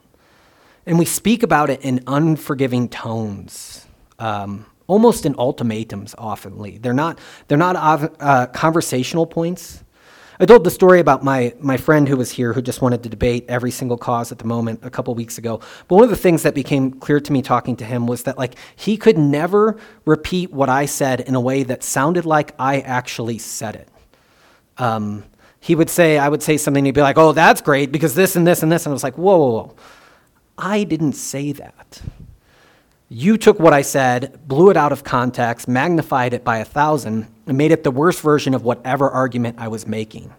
And 0.87 0.99
we 0.99 1.05
speak 1.05 1.43
about 1.43 1.71
it 1.71 1.83
in 1.83 2.03
unforgiving 2.07 2.89
tones, 2.89 3.87
um, 4.19 4.67
almost 4.87 5.27
in 5.27 5.35
ultimatums 5.39 6.15
oftenly. 6.17 6.81
They're 6.81 6.93
not, 6.93 7.19
they're 7.49 7.59
not 7.59 7.77
uh, 8.21 8.47
conversational 8.47 9.27
points. 9.27 9.85
I 10.41 10.47
told 10.47 10.65
the 10.65 10.71
story 10.71 11.01
about 11.01 11.23
my, 11.23 11.55
my 11.61 11.77
friend 11.77 12.09
who 12.09 12.17
was 12.17 12.31
here 12.31 12.55
who 12.55 12.63
just 12.63 12.81
wanted 12.81 13.03
to 13.03 13.11
debate 13.11 13.45
every 13.47 13.71
single 13.71 13.99
cause 13.99 14.33
at 14.33 14.39
the 14.39 14.47
moment 14.47 14.81
a 14.83 14.89
couple 14.89 15.15
weeks 15.15 15.37
ago. 15.37 15.61
But 15.87 15.97
one 15.97 16.05
of 16.05 16.09
the 16.09 16.17
things 16.17 16.45
that 16.45 16.55
became 16.55 16.93
clear 16.93 17.21
to 17.21 17.31
me 17.31 17.43
talking 17.43 17.77
to 17.77 17.85
him 17.85 18.07
was 18.07 18.23
that 18.23 18.39
like 18.39 18.55
he 18.75 18.97
could 18.97 19.19
never 19.19 19.79
repeat 20.07 20.51
what 20.51 20.71
I 20.71 20.87
said 20.87 21.21
in 21.21 21.35
a 21.35 21.41
way 21.41 21.63
that 21.65 21.83
sounded 21.83 22.25
like 22.25 22.55
I 22.59 22.81
actually 22.81 23.37
said 23.37 23.77
it. 23.77 23.89
Um, 24.79 25.25
he 25.61 25.75
would 25.75 25.91
say, 25.91 26.17
I 26.17 26.31
would 26.31 26.43
say 26.43 26.57
something, 26.57 26.87
he'd 26.87 26.95
be 26.95 27.03
like, 27.03 27.19
oh, 27.19 27.33
that's 27.33 27.61
great 27.61 27.93
because 27.93 28.15
this 28.15 28.35
and 28.35 28.47
this 28.47 28.63
and 28.63 28.73
this. 28.73 28.87
And 28.87 28.93
I 28.93 28.95
was 28.95 29.03
like, 29.03 29.19
whoa, 29.19 29.37
whoa, 29.37 29.51
whoa. 29.51 29.77
I 30.57 30.85
didn't 30.85 31.13
say 31.13 31.53
that. 31.53 32.01
You 33.13 33.37
took 33.37 33.59
what 33.59 33.73
I 33.73 33.83
said, 33.83 34.47
blew 34.47 34.71
it 34.71 34.77
out 34.77 34.93
of 34.93 35.03
context, 35.03 35.67
magnified 35.67 36.33
it 36.33 36.45
by 36.45 36.59
a 36.59 36.65
thousand, 36.65 37.27
and 37.45 37.59
made 37.59 37.73
it 37.73 37.83
the 37.83 37.91
worst 37.91 38.21
version 38.21 38.55
of 38.55 38.63
whatever 38.63 39.11
argument 39.11 39.57
I 39.59 39.67
was 39.67 39.85
making. 39.85 40.33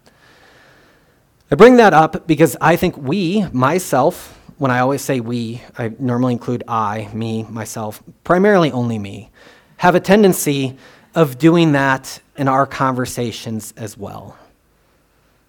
I 1.52 1.56
bring 1.56 1.76
that 1.76 1.94
up 1.94 2.26
because 2.28 2.56
I 2.62 2.78
think 2.78 2.96
we, 2.96 3.46
myself, 3.52 4.40
when 4.58 4.72
I 4.72 4.80
always 4.80 5.02
say 5.02 5.20
we, 5.20 5.62
I 5.78 5.92
normally 6.00 6.32
include 6.32 6.64
I, 6.66 7.10
me, 7.14 7.44
myself, 7.44 8.02
primarily 8.24 8.72
only 8.72 8.98
me, 8.98 9.32
have 9.78 9.94
a 9.94 10.00
tendency 10.00 10.78
of 11.14 11.38
doing 11.38 11.74
that 11.74 12.22
in 12.38 12.48
our 12.48 12.66
conversations 12.66 13.74
as 13.76 13.98
well. 13.98 14.38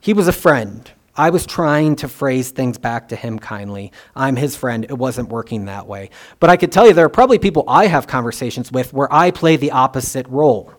He 0.00 0.12
was 0.12 0.26
a 0.26 0.32
friend. 0.32 0.90
I 1.14 1.30
was 1.30 1.44
trying 1.44 1.96
to 1.96 2.08
phrase 2.08 2.50
things 2.50 2.78
back 2.78 3.08
to 3.08 3.16
him 3.16 3.38
kindly. 3.38 3.92
I'm 4.16 4.36
his 4.36 4.56
friend. 4.56 4.84
It 4.84 4.96
wasn't 4.96 5.28
working 5.28 5.66
that 5.66 5.86
way. 5.86 6.10
But 6.40 6.48
I 6.48 6.56
could 6.56 6.72
tell 6.72 6.86
you 6.86 6.94
there 6.94 7.04
are 7.04 7.10
probably 7.10 7.38
people 7.38 7.64
I 7.68 7.86
have 7.86 8.06
conversations 8.06 8.72
with 8.72 8.94
where 8.94 9.12
I 9.12 9.30
play 9.30 9.56
the 9.56 9.72
opposite 9.72 10.26
role. 10.28 10.72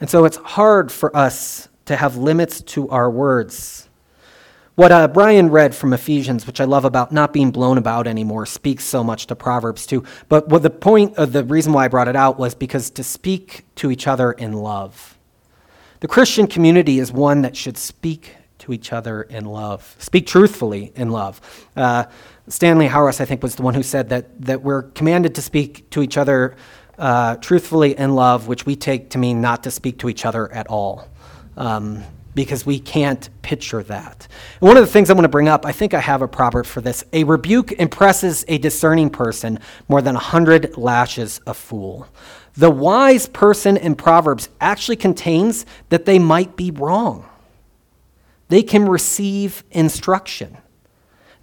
And 0.00 0.08
so 0.08 0.24
it's 0.24 0.36
hard 0.36 0.92
for 0.92 1.14
us 1.14 1.68
to 1.86 1.96
have 1.96 2.16
limits 2.16 2.62
to 2.62 2.88
our 2.88 3.10
words. 3.10 3.88
What 4.76 4.92
uh, 4.92 5.08
Brian 5.08 5.50
read 5.50 5.74
from 5.74 5.92
Ephesians, 5.92 6.46
which 6.46 6.60
I 6.60 6.64
love 6.64 6.84
about 6.84 7.12
not 7.12 7.32
being 7.32 7.50
blown 7.50 7.76
about 7.76 8.06
anymore, 8.06 8.46
speaks 8.46 8.84
so 8.84 9.02
much 9.04 9.26
to 9.26 9.36
Proverbs 9.36 9.84
too. 9.86 10.04
But 10.28 10.48
what 10.48 10.62
the 10.62 10.70
point 10.70 11.16
of 11.16 11.32
the 11.32 11.44
reason 11.44 11.72
why 11.72 11.84
I 11.84 11.88
brought 11.88 12.08
it 12.08 12.16
out 12.16 12.38
was 12.38 12.54
because 12.54 12.90
to 12.90 13.04
speak 13.04 13.66
to 13.74 13.90
each 13.90 14.06
other 14.06 14.32
in 14.32 14.52
love. 14.52 15.18
The 16.00 16.08
Christian 16.08 16.46
community 16.46 16.98
is 16.98 17.12
one 17.12 17.42
that 17.42 17.54
should 17.54 17.76
speak 17.76 18.36
to 18.60 18.72
each 18.72 18.92
other 18.92 19.22
in 19.22 19.44
love, 19.44 19.96
speak 19.98 20.26
truthfully 20.26 20.92
in 20.96 21.10
love. 21.10 21.40
Uh, 21.76 22.04
Stanley 22.48 22.88
Hauerwas, 22.88 23.20
I 23.20 23.26
think, 23.26 23.42
was 23.42 23.54
the 23.54 23.62
one 23.62 23.74
who 23.74 23.82
said 23.82 24.08
that, 24.08 24.40
that 24.40 24.62
we're 24.62 24.82
commanded 24.82 25.34
to 25.34 25.42
speak 25.42 25.88
to 25.90 26.02
each 26.02 26.16
other 26.16 26.56
uh, 26.98 27.36
truthfully 27.36 27.98
in 27.98 28.14
love, 28.14 28.48
which 28.48 28.66
we 28.66 28.76
take 28.76 29.10
to 29.10 29.18
mean 29.18 29.40
not 29.40 29.62
to 29.64 29.70
speak 29.70 29.98
to 29.98 30.08
each 30.08 30.24
other 30.24 30.50
at 30.52 30.66
all. 30.68 31.08
Um, 31.56 32.02
because 32.34 32.64
we 32.64 32.78
can't 32.78 33.28
picture 33.42 33.82
that. 33.82 34.28
And 34.60 34.68
one 34.68 34.76
of 34.76 34.84
the 34.84 34.90
things 34.90 35.10
I 35.10 35.14
want 35.14 35.24
to 35.24 35.28
bring 35.28 35.48
up, 35.48 35.66
I 35.66 35.72
think 35.72 35.94
I 35.94 36.00
have 36.00 36.22
a 36.22 36.28
proverb 36.28 36.66
for 36.66 36.80
this. 36.80 37.04
A 37.12 37.24
rebuke 37.24 37.72
impresses 37.72 38.44
a 38.48 38.58
discerning 38.58 39.10
person 39.10 39.58
more 39.88 40.00
than 40.00 40.14
a 40.16 40.20
hundred 40.20 40.76
lashes 40.76 41.40
a 41.46 41.54
fool. 41.54 42.06
The 42.60 42.70
wise 42.70 43.26
person 43.26 43.78
in 43.78 43.94
Proverbs 43.94 44.50
actually 44.60 44.96
contains 44.96 45.64
that 45.88 46.04
they 46.04 46.18
might 46.18 46.56
be 46.56 46.70
wrong. 46.70 47.26
They 48.48 48.62
can 48.62 48.86
receive 48.86 49.64
instruction. 49.70 50.58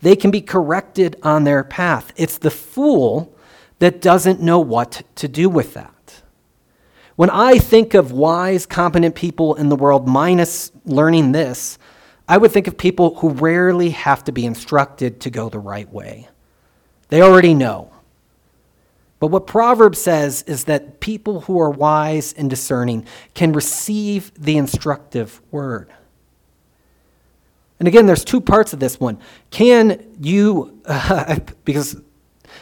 They 0.01 0.15
can 0.15 0.29
be 0.29 0.41
corrected 0.41 1.15
on 1.23 1.43
their 1.43 1.63
path. 1.63 2.13
It's 2.17 2.37
the 2.37 2.51
fool 2.51 3.35
that 3.79 3.99
doesn't 3.99 4.41
know 4.41 4.59
what 4.59 5.01
to 5.15 5.27
do 5.27 5.49
with 5.49 5.73
that. 5.73 6.21
When 7.15 7.31
I 7.31 7.57
think 7.57 7.95
of 7.95 8.11
wise, 8.11 8.67
competent 8.67 9.15
people 9.15 9.55
in 9.55 9.69
the 9.69 9.75
world, 9.75 10.07
minus 10.07 10.71
learning 10.85 11.31
this, 11.31 11.79
I 12.27 12.37
would 12.37 12.51
think 12.51 12.67
of 12.67 12.77
people 12.77 13.15
who 13.15 13.29
rarely 13.29 13.89
have 13.89 14.23
to 14.25 14.31
be 14.31 14.45
instructed 14.45 15.19
to 15.21 15.31
go 15.31 15.49
the 15.49 15.57
right 15.57 15.91
way. 15.91 16.29
They 17.09 17.23
already 17.23 17.55
know. 17.55 17.91
But 19.19 19.27
what 19.27 19.47
Proverbs 19.47 19.99
says 19.99 20.43
is 20.43 20.65
that 20.65 20.99
people 20.99 21.41
who 21.41 21.59
are 21.59 21.69
wise 21.69 22.33
and 22.33 22.49
discerning 22.49 23.05
can 23.33 23.51
receive 23.51 24.31
the 24.35 24.57
instructive 24.57 25.41
word. 25.51 25.91
And 27.79 27.87
again, 27.87 28.05
there's 28.05 28.25
two 28.25 28.41
parts 28.41 28.73
of 28.73 28.79
this 28.79 28.99
one. 28.99 29.19
Can 29.49 30.15
you, 30.19 30.81
uh, 30.85 31.39
because 31.65 31.99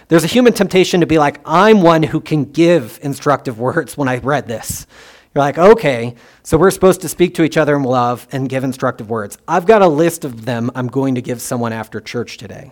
there's 0.08 0.24
a 0.24 0.28
human 0.28 0.54
temptation 0.54 1.02
to 1.02 1.06
be 1.06 1.18
like, 1.18 1.40
I'm 1.46 1.82
one 1.82 2.04
who 2.04 2.22
can 2.22 2.46
give 2.46 3.00
instructive 3.02 3.60
words 3.60 3.98
when 3.98 4.08
I 4.08 4.18
read 4.18 4.48
this. 4.48 4.88
You're 5.34 5.44
like, 5.44 5.58
okay, 5.58 6.16
so 6.44 6.58
we're 6.58 6.72
supposed 6.72 7.02
to 7.02 7.10
speak 7.10 7.36
to 7.36 7.44
each 7.44 7.58
other 7.58 7.76
in 7.76 7.84
love 7.84 8.26
and 8.32 8.48
give 8.48 8.64
instructive 8.64 9.10
words. 9.10 9.38
I've 9.48 9.66
got 9.66 9.82
a 9.82 9.88
list 9.88 10.24
of 10.24 10.46
them 10.46 10.72
I'm 10.76 10.88
going 10.88 11.16
to 11.16 11.22
give 11.22 11.42
someone 11.42 11.74
after 11.74 12.00
church 12.00 12.38
today. 12.38 12.72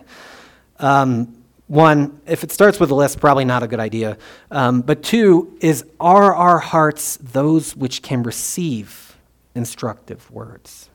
Um, 0.78 1.43
one, 1.66 2.20
if 2.26 2.44
it 2.44 2.52
starts 2.52 2.78
with 2.78 2.90
a 2.90 2.94
list, 2.94 3.20
probably 3.20 3.44
not 3.44 3.62
a 3.62 3.66
good 3.66 3.80
idea. 3.80 4.18
Um, 4.50 4.82
but 4.82 5.02
two, 5.02 5.56
is 5.60 5.84
are 5.98 6.34
our 6.34 6.58
hearts 6.58 7.16
those 7.16 7.74
which 7.74 8.02
can 8.02 8.22
receive 8.22 9.16
instructive 9.54 10.30
words? 10.30 10.90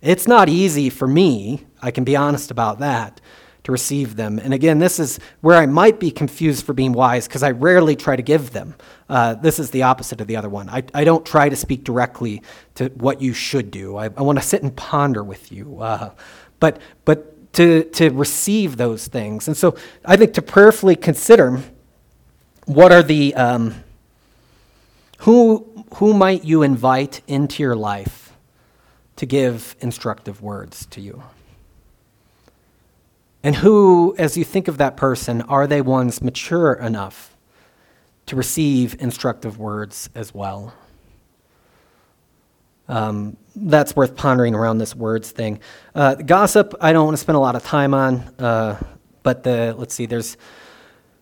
It's 0.00 0.26
not 0.26 0.48
easy 0.48 0.88
for 0.88 1.06
me, 1.06 1.66
I 1.82 1.90
can 1.90 2.04
be 2.04 2.16
honest 2.16 2.50
about 2.50 2.78
that, 2.78 3.20
to 3.64 3.72
receive 3.72 4.16
them. 4.16 4.38
And 4.38 4.54
again, 4.54 4.78
this 4.78 4.98
is 4.98 5.18
where 5.40 5.56
I 5.56 5.66
might 5.66 5.98
be 5.98 6.10
confused 6.10 6.64
for 6.64 6.72
being 6.72 6.92
wise 6.92 7.26
because 7.26 7.42
I 7.42 7.50
rarely 7.50 7.96
try 7.96 8.14
to 8.14 8.22
give 8.22 8.52
them. 8.52 8.76
Uh, 9.08 9.34
this 9.34 9.58
is 9.58 9.70
the 9.70 9.82
opposite 9.82 10.20
of 10.20 10.28
the 10.28 10.36
other 10.36 10.48
one. 10.48 10.68
I, 10.68 10.84
I 10.94 11.04
don't 11.04 11.26
try 11.26 11.48
to 11.48 11.56
speak 11.56 11.82
directly 11.82 12.42
to 12.76 12.88
what 12.90 13.20
you 13.20 13.32
should 13.32 13.70
do. 13.70 13.96
I, 13.96 14.04
I 14.04 14.22
want 14.22 14.38
to 14.38 14.44
sit 14.44 14.62
and 14.62 14.74
ponder 14.76 15.24
with 15.24 15.50
you. 15.50 15.80
Uh, 15.80 16.12
but, 16.60 16.80
but 17.04 17.35
to, 17.56 17.84
to 17.84 18.10
receive 18.10 18.76
those 18.76 19.08
things. 19.08 19.48
And 19.48 19.56
so 19.56 19.76
I 20.04 20.16
think 20.18 20.34
to 20.34 20.42
prayerfully 20.42 20.94
consider 20.94 21.62
what 22.66 22.92
are 22.92 23.02
the, 23.02 23.34
um, 23.34 23.82
who, 25.20 25.84
who 25.94 26.12
might 26.12 26.44
you 26.44 26.62
invite 26.62 27.22
into 27.26 27.62
your 27.62 27.74
life 27.74 28.34
to 29.16 29.24
give 29.24 29.74
instructive 29.80 30.42
words 30.42 30.84
to 30.86 31.00
you? 31.00 31.22
And 33.42 33.56
who, 33.56 34.14
as 34.18 34.36
you 34.36 34.44
think 34.44 34.68
of 34.68 34.76
that 34.76 34.98
person, 34.98 35.40
are 35.42 35.66
they 35.66 35.80
ones 35.80 36.20
mature 36.20 36.74
enough 36.74 37.34
to 38.26 38.36
receive 38.36 39.00
instructive 39.00 39.58
words 39.58 40.10
as 40.14 40.34
well? 40.34 40.74
Um, 42.88 43.36
that's 43.56 43.96
worth 43.96 44.16
pondering 44.16 44.54
around 44.54 44.78
this 44.78 44.94
words 44.94 45.30
thing. 45.30 45.60
Uh, 45.94 46.14
gossip, 46.14 46.74
I 46.80 46.92
don't 46.92 47.04
want 47.04 47.16
to 47.16 47.20
spend 47.20 47.36
a 47.36 47.40
lot 47.40 47.56
of 47.56 47.64
time 47.64 47.94
on, 47.94 48.20
uh, 48.38 48.80
but 49.22 49.42
the 49.42 49.74
let's 49.76 49.94
see, 49.94 50.06
there's 50.06 50.36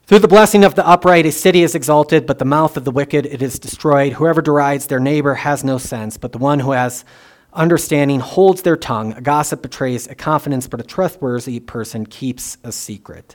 through 0.06 0.18
the 0.18 0.28
blessing 0.28 0.64
of 0.64 0.74
the 0.74 0.86
upright, 0.86 1.24
a 1.24 1.32
city 1.32 1.62
is 1.62 1.74
exalted, 1.74 2.26
but 2.26 2.38
the 2.38 2.44
mouth 2.44 2.76
of 2.76 2.84
the 2.84 2.90
wicked 2.90 3.24
it 3.24 3.40
is 3.40 3.58
destroyed. 3.58 4.12
Whoever 4.12 4.42
derides 4.42 4.86
their 4.86 5.00
neighbor 5.00 5.34
has 5.34 5.64
no 5.64 5.78
sense, 5.78 6.18
but 6.18 6.32
the 6.32 6.38
one 6.38 6.60
who 6.60 6.72
has 6.72 7.06
understanding 7.54 8.20
holds 8.20 8.60
their 8.60 8.76
tongue. 8.76 9.14
A 9.14 9.22
gossip 9.22 9.62
betrays 9.62 10.06
a 10.06 10.14
confidence, 10.14 10.66
but 10.66 10.78
a 10.80 10.82
trustworthy 10.84 11.58
person 11.58 12.04
keeps 12.04 12.58
a 12.64 12.72
secret. 12.72 13.34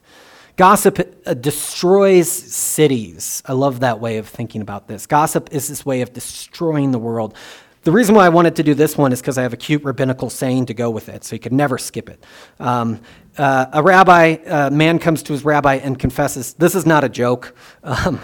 Gossip 0.57 0.99
uh, 1.25 1.33
destroys 1.33 2.29
cities. 2.29 3.41
I 3.45 3.53
love 3.53 3.79
that 3.79 3.99
way 3.99 4.17
of 4.17 4.27
thinking 4.27 4.61
about 4.61 4.87
this. 4.87 5.07
Gossip 5.07 5.49
is 5.51 5.69
this 5.69 5.85
way 5.85 6.01
of 6.01 6.13
destroying 6.13 6.91
the 6.91 6.99
world. 6.99 7.35
The 7.83 7.93
reason 7.93 8.13
why 8.13 8.25
I 8.25 8.29
wanted 8.29 8.57
to 8.57 8.63
do 8.63 8.73
this 8.73 8.97
one 8.97 9.13
is 9.13 9.21
because 9.21 9.37
I 9.37 9.43
have 9.43 9.53
a 9.53 9.57
cute 9.57 9.85
rabbinical 9.85 10.29
saying 10.29 10.65
to 10.65 10.73
go 10.73 10.89
with 10.89 11.07
it, 11.07 11.23
so 11.23 11.35
you 11.35 11.39
could 11.39 11.53
never 11.53 11.77
skip 11.77 12.09
it. 12.09 12.21
Um, 12.59 12.99
uh, 13.37 13.67
a 13.71 13.81
rabbi, 13.81 14.37
a 14.45 14.69
man 14.69 14.99
comes 14.99 15.23
to 15.23 15.33
his 15.33 15.45
rabbi 15.45 15.75
and 15.75 15.97
confesses. 15.97 16.53
This 16.55 16.75
is 16.75 16.85
not 16.85 17.05
a 17.05 17.09
joke, 17.09 17.55
um, 17.83 18.19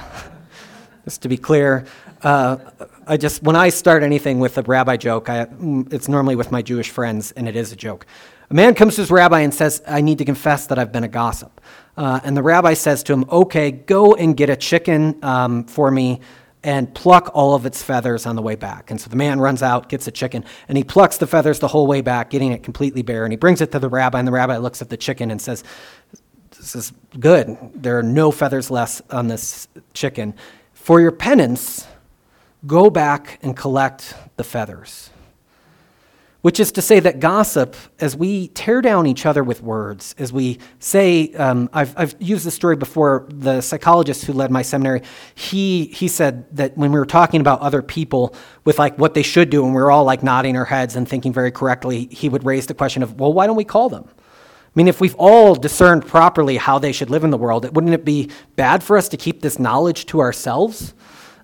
just 1.06 1.22
to 1.22 1.30
be 1.30 1.38
clear. 1.38 1.86
Uh, 2.22 2.58
I 3.08 3.16
just 3.16 3.44
when 3.44 3.56
I 3.56 3.70
start 3.70 4.04
anything 4.04 4.40
with 4.40 4.58
a 4.58 4.62
rabbi 4.64 4.98
joke, 4.98 5.30
I, 5.30 5.48
it's 5.90 6.10
normally 6.10 6.36
with 6.36 6.52
my 6.52 6.62
Jewish 6.62 6.90
friends, 6.90 7.32
and 7.32 7.48
it 7.48 7.56
is 7.56 7.72
a 7.72 7.76
joke. 7.78 8.06
A 8.50 8.54
man 8.54 8.76
comes 8.76 8.96
to 8.96 9.02
his 9.02 9.12
rabbi 9.12 9.40
and 9.40 9.54
says, 9.54 9.82
"I 9.88 10.02
need 10.02 10.18
to 10.18 10.26
confess 10.26 10.68
that 10.68 10.78
I've 10.78 10.92
been 10.92 11.04
a 11.06 11.08
gossip." 11.08 11.62
Uh, 11.96 12.20
and 12.26 12.36
the 12.36 12.44
rabbi 12.44 12.74
says 12.74 13.04
to 13.04 13.14
him, 13.14 13.26
"Okay, 13.32 13.72
go 13.72 14.16
and 14.16 14.36
get 14.36 14.50
a 14.50 14.56
chicken 14.58 15.18
um, 15.24 15.64
for 15.64 15.92
me." 15.92 16.20
And 16.66 16.94
pluck 16.96 17.30
all 17.36 17.54
of 17.54 17.68
its 17.68 17.84
feathers 17.84 18.26
on 18.26 18.36
the 18.36 18.42
way 18.42 18.56
back. 18.56 18.90
And 18.90 19.00
so 19.00 19.08
the 19.08 19.16
man 19.16 19.40
runs 19.40 19.62
out, 19.62 19.88
gets 19.88 20.08
a 20.08 20.12
chicken, 20.12 20.44
and 20.68 20.78
he 20.78 20.84
plucks 20.84 21.18
the 21.20 21.28
feathers 21.28 21.60
the 21.60 21.68
whole 21.68 21.86
way 21.86 22.02
back, 22.02 22.32
getting 22.32 22.52
it 22.52 22.64
completely 22.64 23.04
bare. 23.04 23.24
And 23.24 23.32
he 23.32 23.38
brings 23.38 23.62
it 23.62 23.72
to 23.74 23.80
the 23.80 23.88
rabbi, 23.88 24.18
and 24.18 24.28
the 24.28 24.32
rabbi 24.32 24.58
looks 24.58 24.82
at 24.82 24.90
the 24.90 24.98
chicken 24.98 25.30
and 25.30 25.40
says, 25.40 25.64
This 26.58 26.76
is 26.76 26.92
good. 27.20 27.56
There 27.76 28.00
are 28.00 28.04
no 28.04 28.32
feathers 28.32 28.72
left 28.72 29.04
on 29.12 29.28
this 29.28 29.68
chicken. 29.94 30.34
For 30.74 31.00
your 31.00 31.12
penance, 31.12 31.86
go 32.66 32.90
back 32.90 33.38
and 33.44 33.56
collect 33.56 34.16
the 34.36 34.44
feathers. 34.44 35.12
Which 36.46 36.60
is 36.60 36.72
to 36.74 36.82
say 36.84 37.00
that 37.00 37.20
gossip, 37.20 37.76
as 38.00 38.16
we 38.16 38.50
tear 38.50 38.80
down 38.80 39.08
each 39.08 39.26
other 39.26 39.44
with 39.44 39.64
words, 39.64 40.14
as 40.20 40.32
we 40.32 40.60
say, 40.78 41.34
um, 41.34 41.72
I've, 41.74 41.98
I've 41.98 42.16
used 42.20 42.46
this 42.46 42.54
story 42.54 42.76
before, 42.76 43.26
the 43.30 43.62
psychologist 43.62 44.26
who 44.26 44.34
led 44.34 44.52
my 44.52 44.62
seminary, 44.62 45.02
he, 45.34 45.86
he 45.86 46.08
said 46.08 46.46
that 46.56 46.78
when 46.78 46.92
we 46.92 47.00
were 47.00 47.08
talking 47.08 47.42
about 47.42 47.62
other 47.62 47.82
people 47.82 48.36
with 48.64 48.78
like 48.78 48.96
what 49.00 49.16
they 49.16 49.24
should 49.24 49.50
do, 49.50 49.66
and 49.66 49.74
we 49.74 49.82
were 49.82 49.90
all 49.90 50.04
like 50.04 50.22
nodding 50.22 50.56
our 50.56 50.66
heads 50.66 50.96
and 50.96 51.10
thinking 51.10 51.34
very 51.34 51.50
correctly, 51.50 52.10
he 52.12 52.30
would 52.30 52.46
raise 52.46 52.68
the 52.68 52.76
question 52.76 53.02
of, 53.02 53.20
well, 53.20 53.34
why 53.34 53.48
don't 53.48 53.56
we 53.56 53.66
call 53.66 53.90
them? 53.90 54.08
I 54.08 54.72
mean, 54.76 54.88
if 54.88 55.02
we've 55.02 55.16
all 55.16 55.56
discerned 55.56 56.06
properly 56.06 56.58
how 56.58 56.78
they 56.78 56.92
should 56.92 57.10
live 57.10 57.24
in 57.24 57.32
the 57.32 57.40
world, 57.40 57.76
wouldn't 57.76 57.96
it 57.96 58.06
be 58.06 58.30
bad 58.56 58.84
for 58.84 59.00
us 59.00 59.10
to 59.10 59.18
keep 59.18 59.42
this 59.42 59.58
knowledge 59.58 60.06
to 60.06 60.20
ourselves? 60.20 60.94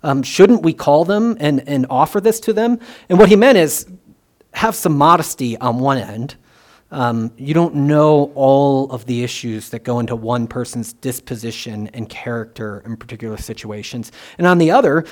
Um, 0.04 0.24
shouldn't 0.24 0.64
we 0.64 0.74
call 0.74 1.06
them 1.06 1.38
and, 1.40 1.68
and 1.68 1.86
offer 1.90 2.22
this 2.22 2.40
to 2.42 2.54
them? 2.54 2.80
And 3.10 3.20
what 3.20 3.30
he 3.30 3.36
meant 3.36 3.58
is 3.58 3.88
have 4.54 4.76
some 4.76 4.98
modesty 4.98 5.58
on 5.58 5.80
one 5.80 5.98
end. 5.98 6.36
Um, 6.92 7.32
you 7.38 7.54
don't 7.54 7.74
know 7.74 8.32
all 8.36 8.92
of 8.92 9.06
the 9.06 9.24
issues 9.24 9.70
that 9.70 9.86
go 9.86 10.00
into 10.00 10.16
one 10.16 10.46
person's 10.46 10.92
disposition 10.92 11.88
and 11.94 12.10
character 12.10 12.84
in 12.86 12.98
particular 12.98 13.38
situations. 13.38 14.12
And 14.38 14.46
on 14.46 14.58
the 14.58 14.72
other, 14.72 15.06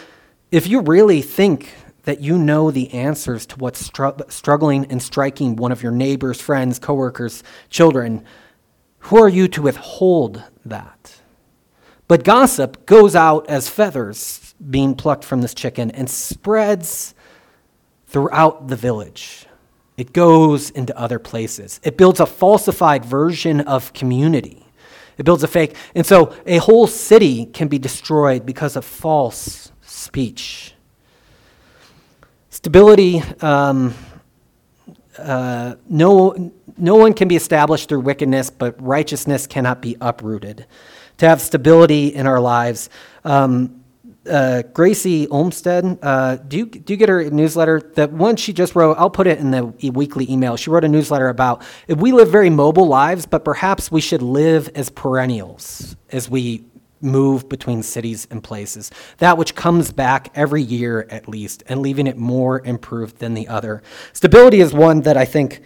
if 0.52 0.68
you 0.68 0.82
really 0.82 1.22
think 1.22 1.74
that 2.04 2.20
you 2.20 2.38
know 2.38 2.72
the 2.72 2.92
answers 2.94 3.46
to 3.46 3.56
what's 3.58 3.86
str- 3.86 4.10
struggling 4.28 4.86
and 4.86 5.02
striking 5.02 5.56
one 5.56 5.72
of 5.72 5.82
your 5.82 5.92
neighbors, 5.92 6.42
friends, 6.42 6.80
coworkers, 6.80 7.44
children, 7.70 8.26
who 9.00 9.18
are 9.22 9.30
you 9.30 9.48
to 9.48 9.62
withhold 9.62 10.44
that? 10.66 11.22
But 12.08 12.24
gossip 12.24 12.86
goes 12.86 13.16
out 13.16 13.48
as 13.48 13.70
feathers 13.70 14.56
being 14.70 14.96
plucked 14.96 15.24
from 15.24 15.42
this 15.42 15.54
chicken 15.54 15.92
and 15.92 16.10
spreads 16.10 17.14
throughout 18.10 18.68
the 18.68 18.76
village. 18.76 19.46
It 19.98 20.14
goes 20.14 20.70
into 20.72 20.98
other 20.98 21.20
places. 21.20 21.80
It 21.84 21.98
builds 21.98 22.20
a 22.20 22.26
falsified 22.26 23.06
version 23.06 23.62
of 23.62 23.94
community. 23.94 24.66
It 25.18 25.26
builds 25.26 25.44
a 25.44 25.48
fake. 25.48 25.76
And 25.94 26.06
so 26.06 26.34
a 26.46 26.58
whole 26.58 26.88
city 26.88 27.46
can 27.46 27.68
be 27.68 27.78
destroyed 27.78 28.46
because 28.46 28.76
of 28.76 28.86
false 28.86 29.72
speech. 29.82 30.74
Stability, 32.50 33.22
um, 33.42 33.94
uh, 35.18 35.76
no, 35.88 36.52
no 36.78 36.96
one 36.96 37.14
can 37.14 37.28
be 37.28 37.36
established 37.36 37.90
through 37.90 38.00
wickedness, 38.00 38.50
but 38.50 38.82
righteousness 38.82 39.46
cannot 39.46 39.82
be 39.82 39.98
uprooted. 40.00 40.66
To 41.18 41.28
have 41.28 41.42
stability 41.42 42.08
in 42.08 42.26
our 42.26 42.40
lives, 42.40 42.90
um, 43.26 43.79
uh, 44.28 44.64
Gracy 44.74 45.28
Olmstead, 45.28 46.00
uh, 46.02 46.36
do 46.38 46.58
you 46.58 46.66
do 46.66 46.94
you 46.94 46.98
get 46.98 47.10
her 47.10 47.30
newsletter? 47.30 47.80
That 47.96 48.12
one 48.12 48.36
she 48.36 48.54
just 48.54 48.76
wrote, 48.76 48.98
I'll 48.98 49.10
put 49.10 49.28
it 49.28 49.40
in 49.40 49.52
the 49.52 49.66
weekly 49.92 50.30
email. 50.30 50.58
She 50.58 50.70
wrote 50.70 50.84
a 50.84 50.90
newsletter 50.90 51.30
about 51.30 51.64
if 51.88 51.98
we 52.00 52.12
live 52.12 52.30
very 52.30 52.50
mobile 52.50 52.88
lives, 52.88 53.26
but 53.26 53.46
perhaps 53.46 53.92
we 53.92 54.02
should 54.02 54.22
live 54.22 54.70
as 54.76 54.90
perennials 54.90 55.96
as 56.12 56.30
we 56.30 56.66
move 57.02 57.48
between 57.48 57.82
cities 57.82 58.28
and 58.30 58.44
places. 58.44 58.92
That 59.20 59.38
which 59.38 59.56
comes 59.56 59.92
back 59.92 60.32
every 60.36 60.62
year 60.62 61.08
at 61.10 61.28
least, 61.28 61.64
and 61.68 61.82
leaving 61.82 62.08
it 62.08 62.18
more 62.18 62.62
improved 62.66 63.20
than 63.20 63.34
the 63.34 63.48
other. 63.48 63.82
Stability 64.14 64.60
is 64.60 64.74
one 64.74 65.02
that 65.02 65.18
I 65.18 65.26
think 65.26 65.62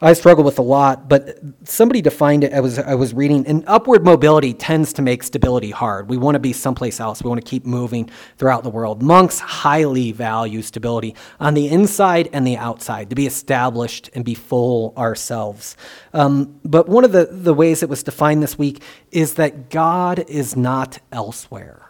I 0.00 0.12
struggle 0.12 0.44
with 0.44 0.60
a 0.60 0.62
lot, 0.62 1.08
but 1.08 1.40
somebody 1.64 2.00
defined 2.00 2.44
it. 2.44 2.52
I 2.52 2.60
was 2.60 2.78
I 2.78 2.94
was 2.94 3.12
reading, 3.12 3.44
and 3.48 3.64
upward 3.66 4.04
mobility 4.04 4.54
tends 4.54 4.92
to 4.92 5.02
make 5.02 5.24
stability 5.24 5.72
hard. 5.72 6.08
We 6.08 6.16
want 6.16 6.36
to 6.36 6.38
be 6.38 6.52
someplace 6.52 7.00
else. 7.00 7.20
We 7.20 7.28
want 7.28 7.44
to 7.44 7.48
keep 7.48 7.66
moving 7.66 8.08
throughout 8.36 8.62
the 8.62 8.70
world. 8.70 9.02
Monks 9.02 9.40
highly 9.40 10.12
value 10.12 10.62
stability 10.62 11.16
on 11.40 11.54
the 11.54 11.66
inside 11.66 12.28
and 12.32 12.46
the 12.46 12.56
outside 12.56 13.10
to 13.10 13.16
be 13.16 13.26
established 13.26 14.08
and 14.14 14.24
be 14.24 14.34
full 14.34 14.94
ourselves. 14.96 15.76
Um, 16.12 16.60
but 16.64 16.88
one 16.88 17.04
of 17.04 17.10
the 17.10 17.26
the 17.32 17.54
ways 17.54 17.82
it 17.82 17.88
was 17.88 18.04
defined 18.04 18.40
this 18.40 18.56
week 18.56 18.80
is 19.10 19.34
that 19.34 19.68
God 19.68 20.24
is 20.28 20.54
not 20.54 21.00
elsewhere. 21.10 21.82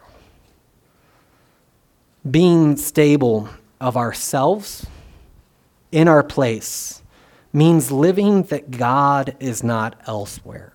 Being 2.28 2.78
stable 2.78 3.50
of 3.82 3.98
ourselves 3.98 4.86
in 5.92 6.08
our 6.08 6.22
place 6.22 7.02
means 7.52 7.90
living 7.90 8.42
that 8.44 8.70
God 8.70 9.36
is 9.40 9.62
not 9.62 10.00
elsewhere. 10.06 10.72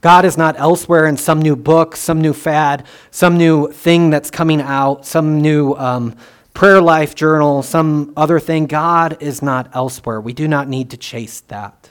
God 0.00 0.24
is 0.24 0.38
not 0.38 0.58
elsewhere 0.58 1.06
in 1.06 1.16
some 1.16 1.42
new 1.42 1.56
book, 1.56 1.94
some 1.94 2.20
new 2.20 2.32
fad, 2.32 2.86
some 3.10 3.36
new 3.36 3.70
thing 3.70 4.10
that's 4.10 4.30
coming 4.30 4.62
out, 4.62 5.04
some 5.04 5.42
new 5.42 5.74
um, 5.74 6.16
prayer 6.54 6.80
life 6.80 7.14
journal, 7.14 7.62
some 7.62 8.12
other 8.16 8.40
thing. 8.40 8.66
God 8.66 9.18
is 9.20 9.42
not 9.42 9.70
elsewhere. 9.74 10.20
We 10.20 10.32
do 10.32 10.48
not 10.48 10.68
need 10.68 10.90
to 10.90 10.96
chase 10.96 11.40
that. 11.42 11.90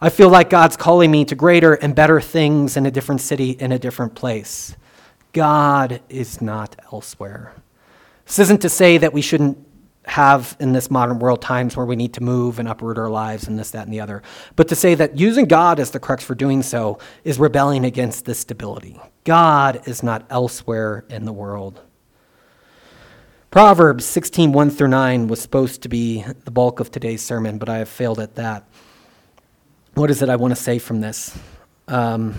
I 0.00 0.08
feel 0.08 0.30
like 0.30 0.50
God's 0.50 0.76
calling 0.76 1.10
me 1.10 1.24
to 1.26 1.34
greater 1.34 1.74
and 1.74 1.94
better 1.94 2.20
things 2.20 2.76
in 2.76 2.86
a 2.86 2.90
different 2.90 3.20
city, 3.20 3.50
in 3.50 3.70
a 3.70 3.78
different 3.78 4.14
place. 4.14 4.74
God 5.32 6.00
is 6.08 6.40
not 6.40 6.74
elsewhere. 6.92 7.54
This 8.26 8.38
isn't 8.40 8.62
to 8.62 8.68
say 8.68 8.98
that 8.98 9.12
we 9.12 9.22
shouldn't 9.22 9.58
have 10.04 10.56
in 10.58 10.72
this 10.72 10.90
modern 10.90 11.18
world 11.18 11.40
times 11.40 11.76
where 11.76 11.86
we 11.86 11.94
need 11.94 12.14
to 12.14 12.22
move 12.22 12.58
and 12.58 12.68
uproot 12.68 12.98
our 12.98 13.08
lives 13.08 13.46
and 13.46 13.58
this, 13.58 13.70
that, 13.70 13.84
and 13.84 13.92
the 13.92 14.00
other. 14.00 14.22
But 14.56 14.68
to 14.68 14.74
say 14.74 14.94
that 14.96 15.18
using 15.18 15.46
God 15.46 15.78
as 15.78 15.92
the 15.92 16.00
crux 16.00 16.24
for 16.24 16.34
doing 16.34 16.62
so 16.62 16.98
is 17.24 17.38
rebelling 17.38 17.84
against 17.84 18.24
this 18.24 18.40
stability. 18.40 19.00
God 19.24 19.86
is 19.86 20.02
not 20.02 20.26
elsewhere 20.28 21.04
in 21.08 21.24
the 21.24 21.32
world. 21.32 21.80
Proverbs 23.50 24.04
16, 24.06 24.52
1 24.52 24.70
through 24.70 24.88
9 24.88 25.28
was 25.28 25.40
supposed 25.40 25.82
to 25.82 25.88
be 25.88 26.24
the 26.44 26.50
bulk 26.50 26.80
of 26.80 26.90
today's 26.90 27.22
sermon, 27.22 27.58
but 27.58 27.68
I 27.68 27.78
have 27.78 27.88
failed 27.88 28.18
at 28.18 28.34
that. 28.36 28.64
What 29.94 30.10
is 30.10 30.22
it 30.22 30.30
I 30.30 30.36
want 30.36 30.52
to 30.52 30.60
say 30.60 30.78
from 30.78 31.02
this? 31.02 31.38
Um, 31.86 32.34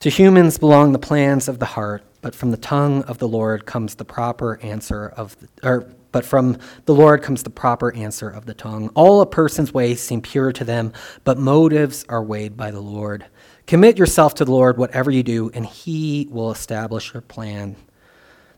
to 0.00 0.10
humans 0.10 0.58
belong 0.58 0.92
the 0.92 0.98
plans 0.98 1.48
of 1.48 1.60
the 1.60 1.66
heart 1.66 2.02
but 2.20 2.34
from 2.34 2.50
the 2.50 2.56
tongue 2.56 3.02
of 3.04 3.18
the 3.18 3.28
Lord 3.28 3.66
comes 3.66 3.94
the 3.94 4.04
proper 4.04 4.58
answer 4.62 5.08
of 5.16 5.36
the, 5.38 5.48
or 5.68 5.92
but 6.10 6.24
from 6.24 6.56
the 6.86 6.94
Lord 6.94 7.22
comes 7.22 7.42
the 7.42 7.50
proper 7.50 7.94
answer 7.94 8.30
of 8.30 8.46
the 8.46 8.54
tongue. 8.54 8.88
All 8.94 9.20
a 9.20 9.26
person's 9.26 9.74
ways 9.74 10.00
seem 10.00 10.22
pure 10.22 10.52
to 10.52 10.64
them, 10.64 10.92
but 11.24 11.38
motives 11.38 12.04
are 12.08 12.22
weighed 12.22 12.56
by 12.56 12.70
the 12.70 12.80
Lord. 12.80 13.26
Commit 13.66 13.98
yourself 13.98 14.34
to 14.36 14.44
the 14.44 14.50
Lord, 14.50 14.78
whatever 14.78 15.10
you 15.10 15.22
do, 15.22 15.50
and 15.52 15.66
he 15.66 16.26
will 16.30 16.50
establish 16.50 17.12
your 17.12 17.20
plan. 17.20 17.76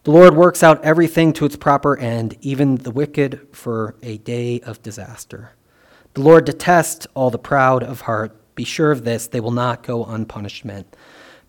The 0.05 0.13
Lord 0.13 0.37
works 0.37 0.63
out 0.63 0.83
everything 0.85 1.33
to 1.35 1.45
its 1.45 1.57
proper 1.57 1.97
end, 1.99 2.37
even 2.41 2.77
the 2.77 2.93
wicked 2.93 3.49
for 3.53 3.97
a 4.03 4.19
day 4.19 4.61
of 4.61 4.83
disaster. 4.83 5.51
The 6.15 6.23
Lord 6.23 6.47
detests 6.47 7.07
all 7.15 7.31
the 7.31 7.39
proud 7.39 7.83
of 7.83 8.03
heart. 8.03 8.55
Be 8.55 8.65
sure 8.65 8.93
of 8.93 9.05
this, 9.05 9.27
they 9.27 9.41
will 9.41 9.51
not 9.51 9.83
go 9.83 10.05
unpunished. 10.05 10.65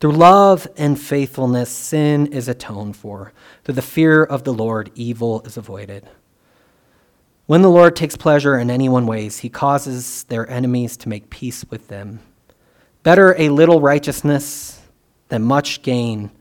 Through 0.01 0.13
love 0.13 0.67
and 0.77 0.99
faithfulness, 0.99 1.69
sin 1.69 2.25
is 2.33 2.47
atoned 2.47 2.97
for. 2.97 3.33
Through 3.63 3.75
the 3.75 3.83
fear 3.83 4.23
of 4.23 4.43
the 4.43 4.53
Lord, 4.53 4.89
evil 4.95 5.43
is 5.43 5.57
avoided. 5.57 6.09
When 7.45 7.61
the 7.61 7.69
Lord 7.69 7.95
takes 7.95 8.17
pleasure 8.17 8.57
in 8.57 8.71
anyone's 8.71 9.07
ways, 9.07 9.37
he 9.39 9.49
causes 9.49 10.23
their 10.23 10.49
enemies 10.49 10.97
to 10.97 11.09
make 11.09 11.29
peace 11.29 11.63
with 11.69 11.87
them. 11.87 12.19
Better 13.03 13.35
a 13.37 13.49
little 13.49 13.79
righteousness 13.79 14.81
than 15.27 15.43
much 15.43 15.83
gain 15.83 16.31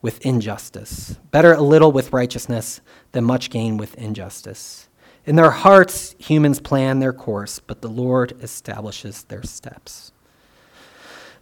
with 0.00 0.24
injustice. 0.24 1.18
Better 1.32 1.54
a 1.54 1.60
little 1.60 1.90
with 1.90 2.12
righteousness 2.12 2.80
than 3.10 3.24
much 3.24 3.50
gain 3.50 3.78
with 3.78 3.96
injustice. 3.96 4.88
In 5.26 5.34
their 5.34 5.50
hearts, 5.50 6.14
humans 6.20 6.60
plan 6.60 7.00
their 7.00 7.12
course, 7.12 7.58
but 7.58 7.80
the 7.82 7.88
Lord 7.88 8.40
establishes 8.40 9.24
their 9.24 9.42
steps. 9.42 10.11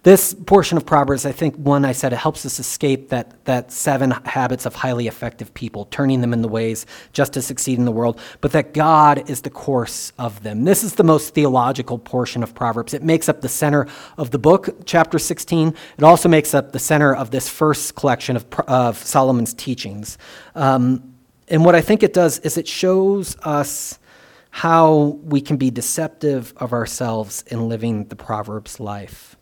This 0.03 0.33
portion 0.33 0.77
of 0.77 0.85
Proverbs, 0.85 1.27
I 1.27 1.31
think, 1.31 1.55
one, 1.57 1.85
I 1.85 1.91
said 1.91 2.11
it 2.11 2.15
helps 2.15 2.43
us 2.43 2.57
escape 2.57 3.09
that, 3.09 3.45
that 3.45 3.71
seven 3.71 4.09
habits 4.09 4.65
of 4.65 4.73
highly 4.73 5.07
effective 5.07 5.53
people, 5.53 5.85
turning 5.85 6.21
them 6.21 6.33
in 6.33 6.41
the 6.41 6.47
ways 6.47 6.87
just 7.13 7.33
to 7.33 7.41
succeed 7.41 7.77
in 7.77 7.85
the 7.85 7.91
world, 7.91 8.19
but 8.41 8.51
that 8.53 8.73
God 8.73 9.29
is 9.29 9.41
the 9.41 9.51
course 9.51 10.11
of 10.17 10.41
them. 10.41 10.63
This 10.63 10.83
is 10.83 10.95
the 10.95 11.03
most 11.03 11.35
theological 11.35 11.99
portion 11.99 12.41
of 12.41 12.55
Proverbs. 12.55 12.95
It 12.95 13.03
makes 13.03 13.29
up 13.29 13.41
the 13.41 13.49
center 13.49 13.85
of 14.17 14.31
the 14.31 14.39
book, 14.39 14.69
chapter 14.85 15.19
16. 15.19 15.75
It 15.99 16.03
also 16.03 16.27
makes 16.27 16.55
up 16.55 16.71
the 16.71 16.79
center 16.79 17.13
of 17.13 17.29
this 17.29 17.47
first 17.47 17.93
collection 17.93 18.35
of, 18.35 18.47
of 18.67 18.97
Solomon's 18.97 19.53
teachings. 19.53 20.17
Um, 20.55 21.13
and 21.47 21.63
what 21.63 21.75
I 21.75 21.81
think 21.81 22.01
it 22.01 22.13
does 22.13 22.39
is 22.39 22.57
it 22.57 22.67
shows 22.67 23.37
us 23.43 23.99
how 24.49 25.19
we 25.21 25.41
can 25.41 25.57
be 25.57 25.69
deceptive 25.69 26.55
of 26.57 26.73
ourselves 26.73 27.43
in 27.47 27.69
living 27.69 28.05
the 28.05 28.15
Proverbs 28.15 28.79
life. 28.79 29.37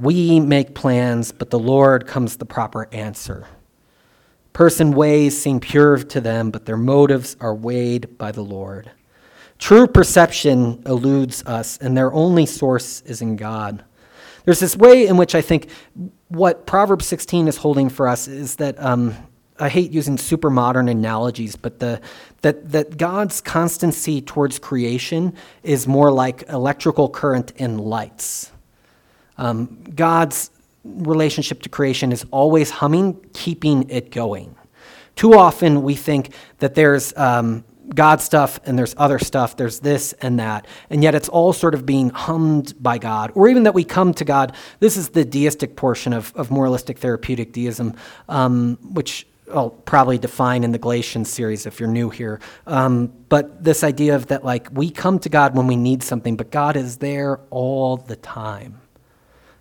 We 0.00 0.40
make 0.40 0.74
plans, 0.74 1.30
but 1.30 1.50
the 1.50 1.58
Lord 1.58 2.06
comes 2.06 2.36
the 2.36 2.46
proper 2.46 2.88
answer. 2.92 3.46
Person 4.52 4.92
ways 4.92 5.40
seem 5.40 5.60
pure 5.60 5.98
to 5.98 6.20
them, 6.20 6.50
but 6.50 6.64
their 6.64 6.76
motives 6.76 7.36
are 7.40 7.54
weighed 7.54 8.16
by 8.16 8.32
the 8.32 8.42
Lord. 8.42 8.90
True 9.58 9.86
perception 9.86 10.82
eludes 10.86 11.44
us, 11.44 11.76
and 11.78 11.96
their 11.96 12.12
only 12.12 12.46
source 12.46 13.02
is 13.02 13.20
in 13.20 13.36
God. 13.36 13.84
There's 14.44 14.60
this 14.60 14.74
way 14.74 15.06
in 15.06 15.18
which 15.18 15.34
I 15.34 15.42
think 15.42 15.68
what 16.28 16.66
Proverbs 16.66 17.06
16 17.06 17.46
is 17.46 17.58
holding 17.58 17.90
for 17.90 18.08
us 18.08 18.26
is 18.26 18.56
that 18.56 18.82
um, 18.82 19.14
I 19.58 19.68
hate 19.68 19.90
using 19.90 20.16
super 20.16 20.48
modern 20.48 20.88
analogies, 20.88 21.56
but 21.56 21.78
the, 21.78 22.00
that, 22.40 22.70
that 22.70 22.96
God's 22.96 23.42
constancy 23.42 24.22
towards 24.22 24.58
creation 24.58 25.34
is 25.62 25.86
more 25.86 26.10
like 26.10 26.48
electrical 26.48 27.10
current 27.10 27.52
in 27.56 27.76
lights. 27.76 28.50
Um, 29.40 29.78
God's 29.96 30.50
relationship 30.84 31.62
to 31.62 31.68
creation 31.68 32.12
is 32.12 32.24
always 32.30 32.70
humming, 32.70 33.18
keeping 33.32 33.88
it 33.88 34.10
going. 34.10 34.54
Too 35.16 35.34
often 35.34 35.82
we 35.82 35.94
think 35.94 36.34
that 36.58 36.74
there's 36.74 37.16
um, 37.16 37.64
God 37.94 38.20
stuff 38.20 38.60
and 38.66 38.78
there's 38.78 38.94
other 38.98 39.18
stuff, 39.18 39.56
there's 39.56 39.80
this 39.80 40.12
and 40.20 40.38
that, 40.38 40.66
and 40.90 41.02
yet 41.02 41.14
it's 41.14 41.28
all 41.28 41.52
sort 41.52 41.74
of 41.74 41.84
being 41.86 42.10
hummed 42.10 42.74
by 42.82 42.98
God, 42.98 43.32
or 43.34 43.48
even 43.48 43.64
that 43.64 43.74
we 43.74 43.82
come 43.82 44.12
to 44.14 44.24
God. 44.24 44.54
This 44.78 44.96
is 44.96 45.08
the 45.08 45.24
deistic 45.24 45.74
portion 45.74 46.12
of, 46.12 46.32
of 46.36 46.50
moralistic 46.50 46.98
therapeutic 46.98 47.52
deism, 47.52 47.94
um, 48.28 48.76
which 48.92 49.26
I'll 49.52 49.70
probably 49.70 50.18
define 50.18 50.64
in 50.64 50.72
the 50.72 50.78
Galatians 50.78 51.30
series 51.30 51.66
if 51.66 51.80
you're 51.80 51.88
new 51.88 52.10
here. 52.10 52.40
Um, 52.66 53.12
but 53.28 53.64
this 53.64 53.82
idea 53.82 54.14
of 54.14 54.26
that, 54.26 54.44
like, 54.44 54.68
we 54.70 54.90
come 54.90 55.18
to 55.20 55.28
God 55.28 55.56
when 55.56 55.66
we 55.66 55.76
need 55.76 56.02
something, 56.02 56.36
but 56.36 56.50
God 56.50 56.76
is 56.76 56.98
there 56.98 57.40
all 57.50 57.96
the 57.96 58.16
time. 58.16 58.80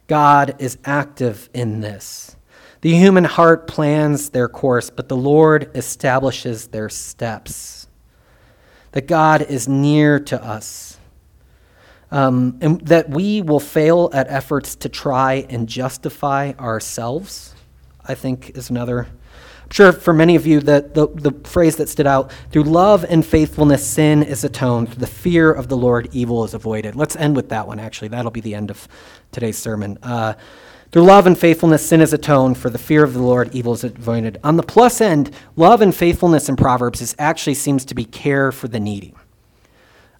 God 0.09 0.55
is 0.57 0.79
active 0.83 1.49
in 1.53 1.81
this. 1.81 2.35
The 2.81 2.93
human 2.95 3.25
heart 3.25 3.67
plans 3.67 4.31
their 4.31 4.49
course, 4.49 4.89
but 4.89 5.07
the 5.07 5.15
Lord 5.15 5.69
establishes 5.75 6.69
their 6.69 6.89
steps. 6.89 7.87
That 8.93 9.05
God 9.07 9.43
is 9.43 9.67
near 9.67 10.19
to 10.21 10.43
us. 10.43 10.97
Um, 12.09 12.57
and 12.59 12.81
that 12.87 13.11
we 13.11 13.43
will 13.43 13.59
fail 13.59 14.09
at 14.11 14.27
efforts 14.29 14.75
to 14.77 14.89
try 14.89 15.45
and 15.47 15.69
justify 15.69 16.53
ourselves. 16.59 17.53
I 18.03 18.15
think, 18.15 18.57
is 18.57 18.71
another. 18.71 19.07
I'm 19.69 19.75
sure 19.75 19.91
for 19.91 20.15
many 20.15 20.35
of 20.35 20.47
you, 20.47 20.61
that 20.61 20.95
the, 20.95 21.07
the 21.07 21.31
phrase 21.47 21.75
that 21.75 21.89
stood 21.89 22.07
out 22.07 22.31
through 22.51 22.63
love 22.63 23.05
and 23.07 23.23
faithfulness, 23.23 23.85
sin 23.85 24.23
is 24.23 24.43
atoned. 24.43 24.89
Through 24.89 25.01
the 25.01 25.05
fear 25.05 25.51
of 25.51 25.67
the 25.67 25.77
Lord, 25.77 26.09
evil 26.11 26.43
is 26.43 26.55
avoided. 26.55 26.95
Let's 26.95 27.15
end 27.15 27.35
with 27.35 27.49
that 27.49 27.67
one, 27.67 27.77
actually. 27.77 28.07
That'll 28.07 28.31
be 28.31 28.41
the 28.41 28.55
end 28.55 28.71
of 28.71 28.87
today's 29.31 29.59
sermon. 29.59 29.99
Uh, 30.01 30.33
through 30.91 31.03
love 31.03 31.27
and 31.27 31.37
faithfulness, 31.37 31.87
sin 31.87 32.01
is 32.01 32.13
atoned. 32.13 32.57
For 32.57 32.71
the 32.71 32.79
fear 32.79 33.03
of 33.03 33.13
the 33.13 33.21
Lord, 33.21 33.53
evil 33.53 33.73
is 33.73 33.83
avoided. 33.83 34.39
On 34.43 34.57
the 34.57 34.63
plus 34.63 35.01
end, 35.01 35.29
love 35.55 35.81
and 35.81 35.95
faithfulness 35.95 36.49
in 36.49 36.55
Proverbs 36.55 36.99
is 36.99 37.15
actually 37.19 37.53
seems 37.53 37.85
to 37.85 37.93
be 37.93 38.05
care 38.05 38.51
for 38.51 38.67
the 38.67 38.79
needy. 38.79 39.13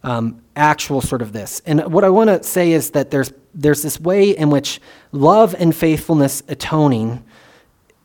Um, 0.03 0.43
actual 0.55 1.01
sort 1.01 1.23
of 1.23 1.33
this. 1.33 1.59
And 1.65 1.91
what 1.91 2.03
I 2.03 2.09
want 2.09 2.29
to 2.29 2.43
say 2.43 2.71
is 2.71 2.91
that 2.91 3.09
there's 3.09 3.33
there's 3.55 3.81
this 3.81 3.99
way 3.99 4.29
in 4.29 4.51
which 4.51 4.79
love 5.11 5.55
and 5.57 5.75
faithfulness 5.75 6.43
atoning 6.47 7.23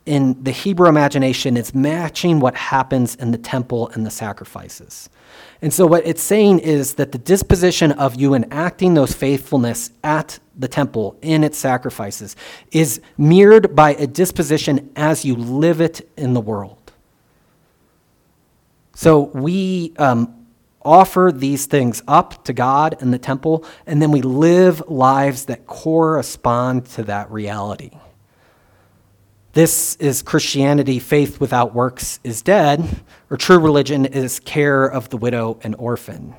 in 0.06 0.42
the 0.42 0.50
Hebrew 0.50 0.88
imagination 0.88 1.56
it's 1.56 1.74
matching 1.74 2.40
what 2.40 2.54
happens 2.54 3.14
in 3.14 3.30
the 3.30 3.38
temple 3.38 3.88
and 3.90 4.04
the 4.04 4.10
sacrifices. 4.10 5.08
And 5.62 5.72
so, 5.72 5.86
what 5.86 6.06
it's 6.06 6.22
saying 6.22 6.58
is 6.58 6.94
that 6.94 7.12
the 7.12 7.18
disposition 7.18 7.92
of 7.92 8.16
you 8.16 8.34
enacting 8.34 8.94
those 8.94 9.14
faithfulness 9.14 9.90
at 10.02 10.38
the 10.56 10.68
temple 10.68 11.16
in 11.22 11.42
its 11.42 11.56
sacrifices 11.56 12.36
is 12.70 13.00
mirrored 13.16 13.74
by 13.74 13.94
a 13.94 14.06
disposition 14.06 14.90
as 14.94 15.24
you 15.24 15.34
live 15.34 15.80
it 15.80 16.08
in 16.16 16.34
the 16.34 16.40
world. 16.40 16.92
So, 18.94 19.30
we 19.32 19.94
um, 19.96 20.46
offer 20.84 21.32
these 21.34 21.64
things 21.64 22.02
up 22.06 22.44
to 22.44 22.52
God 22.52 23.00
in 23.00 23.10
the 23.10 23.18
temple, 23.18 23.64
and 23.86 24.02
then 24.02 24.10
we 24.10 24.20
live 24.20 24.82
lives 24.86 25.46
that 25.46 25.66
correspond 25.66 26.84
to 26.90 27.04
that 27.04 27.30
reality. 27.30 27.92
This 29.54 29.94
is 30.00 30.20
Christianity, 30.20 30.98
faith 30.98 31.38
without 31.38 31.74
works 31.74 32.18
is 32.24 32.42
dead, 32.42 32.84
or 33.30 33.36
true 33.36 33.60
religion 33.60 34.04
is 34.04 34.40
care 34.40 34.84
of 34.84 35.10
the 35.10 35.16
widow 35.16 35.60
and 35.62 35.76
orphan. 35.76 36.34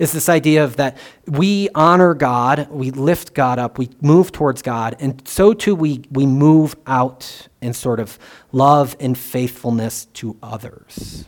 Is 0.00 0.10
this 0.10 0.28
idea 0.28 0.64
of 0.64 0.74
that 0.74 0.96
we 1.26 1.68
honor 1.76 2.14
God, 2.14 2.68
we 2.68 2.90
lift 2.90 3.32
God 3.32 3.60
up, 3.60 3.78
we 3.78 3.90
move 4.00 4.32
towards 4.32 4.62
God, 4.62 4.96
and 4.98 5.22
so 5.26 5.54
too 5.54 5.76
we, 5.76 6.02
we 6.10 6.26
move 6.26 6.74
out 6.84 7.46
in 7.60 7.74
sort 7.74 8.00
of 8.00 8.18
love 8.50 8.96
and 8.98 9.16
faithfulness 9.16 10.06
to 10.14 10.36
others. 10.42 11.26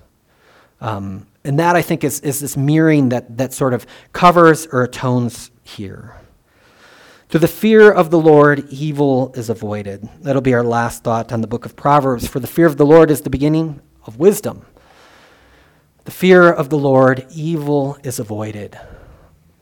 Um, 0.80 1.28
and 1.44 1.60
that, 1.60 1.76
I 1.76 1.82
think, 1.82 2.02
is, 2.02 2.18
is 2.20 2.40
this 2.40 2.56
mirroring 2.56 3.10
that, 3.10 3.38
that 3.38 3.52
sort 3.52 3.72
of 3.72 3.86
covers 4.12 4.66
or 4.66 4.82
atones 4.82 5.52
here. 5.62 6.19
Through 7.30 7.40
the 7.40 7.46
fear 7.46 7.92
of 7.92 8.10
the 8.10 8.18
Lord, 8.18 8.68
evil 8.70 9.32
is 9.36 9.50
avoided. 9.50 10.08
That'll 10.22 10.42
be 10.42 10.52
our 10.52 10.64
last 10.64 11.04
thought 11.04 11.32
on 11.32 11.42
the 11.42 11.46
book 11.46 11.64
of 11.64 11.76
Proverbs. 11.76 12.26
For 12.26 12.40
the 12.40 12.48
fear 12.48 12.66
of 12.66 12.76
the 12.76 12.84
Lord 12.84 13.08
is 13.08 13.20
the 13.20 13.30
beginning 13.30 13.80
of 14.04 14.16
wisdom. 14.16 14.66
The 16.06 16.10
fear 16.10 16.50
of 16.50 16.70
the 16.70 16.76
Lord, 16.76 17.24
evil 17.30 17.96
is 18.02 18.18
avoided. 18.18 18.76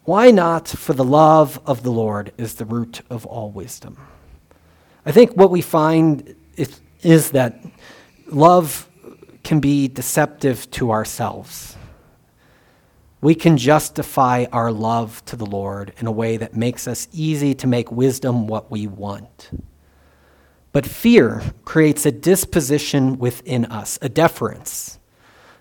Why 0.04 0.30
not? 0.30 0.66
For 0.66 0.94
the 0.94 1.04
love 1.04 1.60
of 1.66 1.82
the 1.82 1.90
Lord 1.92 2.32
is 2.38 2.54
the 2.54 2.64
root 2.64 3.02
of 3.10 3.26
all 3.26 3.50
wisdom. 3.50 3.98
I 5.04 5.12
think 5.12 5.36
what 5.36 5.50
we 5.50 5.60
find 5.60 6.36
is, 6.56 6.80
is 7.02 7.32
that 7.32 7.62
love 8.28 8.88
can 9.44 9.60
be 9.60 9.88
deceptive 9.88 10.70
to 10.70 10.90
ourselves. 10.90 11.76
We 13.20 13.34
can 13.34 13.56
justify 13.56 14.46
our 14.52 14.70
love 14.70 15.24
to 15.26 15.36
the 15.36 15.46
Lord 15.46 15.92
in 15.98 16.06
a 16.06 16.12
way 16.12 16.36
that 16.36 16.54
makes 16.54 16.86
us 16.86 17.08
easy 17.12 17.54
to 17.56 17.66
make 17.66 17.90
wisdom 17.90 18.46
what 18.46 18.70
we 18.70 18.86
want. 18.86 19.50
But 20.72 20.86
fear 20.86 21.42
creates 21.64 22.06
a 22.06 22.12
disposition 22.12 23.18
within 23.18 23.64
us, 23.64 23.98
a 24.00 24.08
deference. 24.08 24.98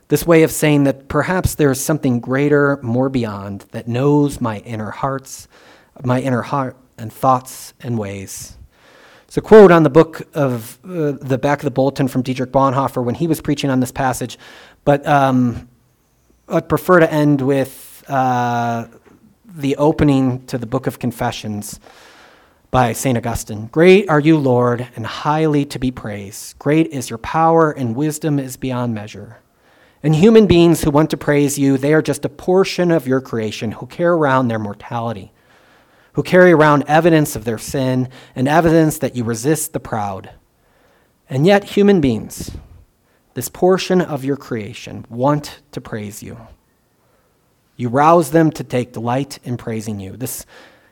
This 0.10 0.26
way 0.26 0.44
of 0.44 0.52
saying 0.52 0.84
that 0.84 1.08
perhaps 1.08 1.56
there 1.56 1.72
is 1.72 1.84
something 1.84 2.20
greater, 2.20 2.80
more 2.84 3.10
beyond, 3.10 3.62
that 3.72 3.88
knows 3.88 4.40
my 4.40 4.60
inner 4.60 4.92
hearts, 4.92 5.48
my 6.04 6.22
inner 6.22 6.44
heart 6.44 6.78
and 6.98 7.12
thoughts 7.12 7.74
and 7.82 7.98
ways. 7.98 8.58
It's 9.26 9.38
a 9.38 9.42
quote 9.42 9.72
on 9.72 9.84
the 9.84 9.90
book 9.90 10.22
of 10.34 10.80
uh, 10.86 11.14
the 11.20 11.38
back 11.38 11.60
of 11.60 11.66
the 11.66 11.72
bulletin 11.72 12.08
from 12.08 12.22
Dietrich 12.22 12.52
Bonhoeffer 12.52 13.04
when 13.04 13.16
he 13.16 13.28
was 13.28 13.42
preaching 13.42 13.70
on 13.70 13.82
this 13.82 13.92
passage, 13.92 14.38
but 14.86 15.06
um, 15.06 15.68
I'd 16.50 16.70
prefer 16.70 17.00
to 17.00 17.12
end 17.12 17.42
with 17.42 18.04
uh, 18.08 18.88
the 19.46 19.76
opening 19.78 20.46
to 20.48 20.58
the 20.58 20.66
book 20.66 20.88
of 20.88 21.00
Confessions 21.00 21.80
by 22.72 22.94
St. 22.94 23.18
Augustine. 23.18 23.68
Great 23.68 24.10
are 24.10 24.20
you, 24.20 24.38
Lord, 24.38 24.88
and 24.96 25.06
highly 25.06 25.66
to 25.66 25.80
be 25.80 25.92
praised. 25.92 26.58
Great 26.60 26.88
is 26.88 27.10
your 27.10 27.20
power, 27.20 27.72
and 27.72 27.96
wisdom 27.96 28.40
is 28.40 28.58
beyond 28.58 28.94
measure. 28.94 29.40
And 30.04 30.16
human 30.16 30.48
beings 30.48 30.84
who 30.84 30.92
want 30.92 31.10
to 31.10 31.18
praise 31.18 31.58
you, 31.58 31.78
they 31.78 31.94
are 31.94 32.02
just 32.02 32.24
a 32.24 32.30
portion 32.30 32.92
of 32.92 33.08
your 33.08 33.20
creation 33.20 33.72
who 33.72 33.88
carry 33.88 34.16
around 34.16 34.48
their 34.48 34.60
mortality 34.60 35.34
who 36.18 36.24
carry 36.24 36.52
around 36.52 36.84
evidence 36.88 37.36
of 37.36 37.46
their 37.46 37.60
sin 37.60 38.10
and 38.36 38.48
evidence 38.48 38.98
that 38.98 39.16
you 39.16 39.24
resist 39.24 39.72
the 39.72 39.80
proud. 39.80 40.32
And 41.30 41.46
yet, 41.46 41.64
human 41.64 42.02
beings, 42.02 42.58
this 43.38 43.50
portion 43.50 44.02
of 44.02 44.26
your 44.26 44.36
creation, 44.36 45.06
want 45.12 45.60
to 45.72 45.80
praise 45.80 46.24
you. 46.24 46.40
You 47.76 47.88
rouse 47.88 48.32
them 48.32 48.50
to 48.50 48.64
take 48.64 48.94
delight 48.94 49.38
in 49.44 49.58
praising 49.58 50.00
you. 50.00 50.18
This 50.18 50.44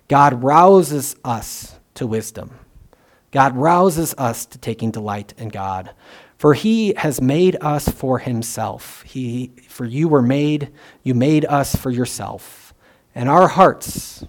God 0.07 0.43
rouses 0.43 1.15
us 1.25 1.79
to 1.95 2.05
wisdom. 2.05 2.59
God 3.31 3.57
rouses 3.57 4.13
us 4.19 4.45
to 4.45 4.59
taking 4.59 4.91
delight 4.91 5.33
in 5.39 5.49
God. 5.49 5.89
For 6.37 6.53
he 6.53 6.93
has 6.97 7.19
made 7.19 7.57
us 7.61 7.89
for 7.89 8.19
himself. 8.19 9.01
He, 9.01 9.51
for 9.67 9.85
you 9.85 10.07
were 10.07 10.21
made, 10.21 10.71
you 11.01 11.15
made 11.15 11.45
us 11.45 11.75
for 11.75 11.89
yourself. 11.89 12.75
And 13.15 13.27
our 13.27 13.47
hearts 13.47 14.23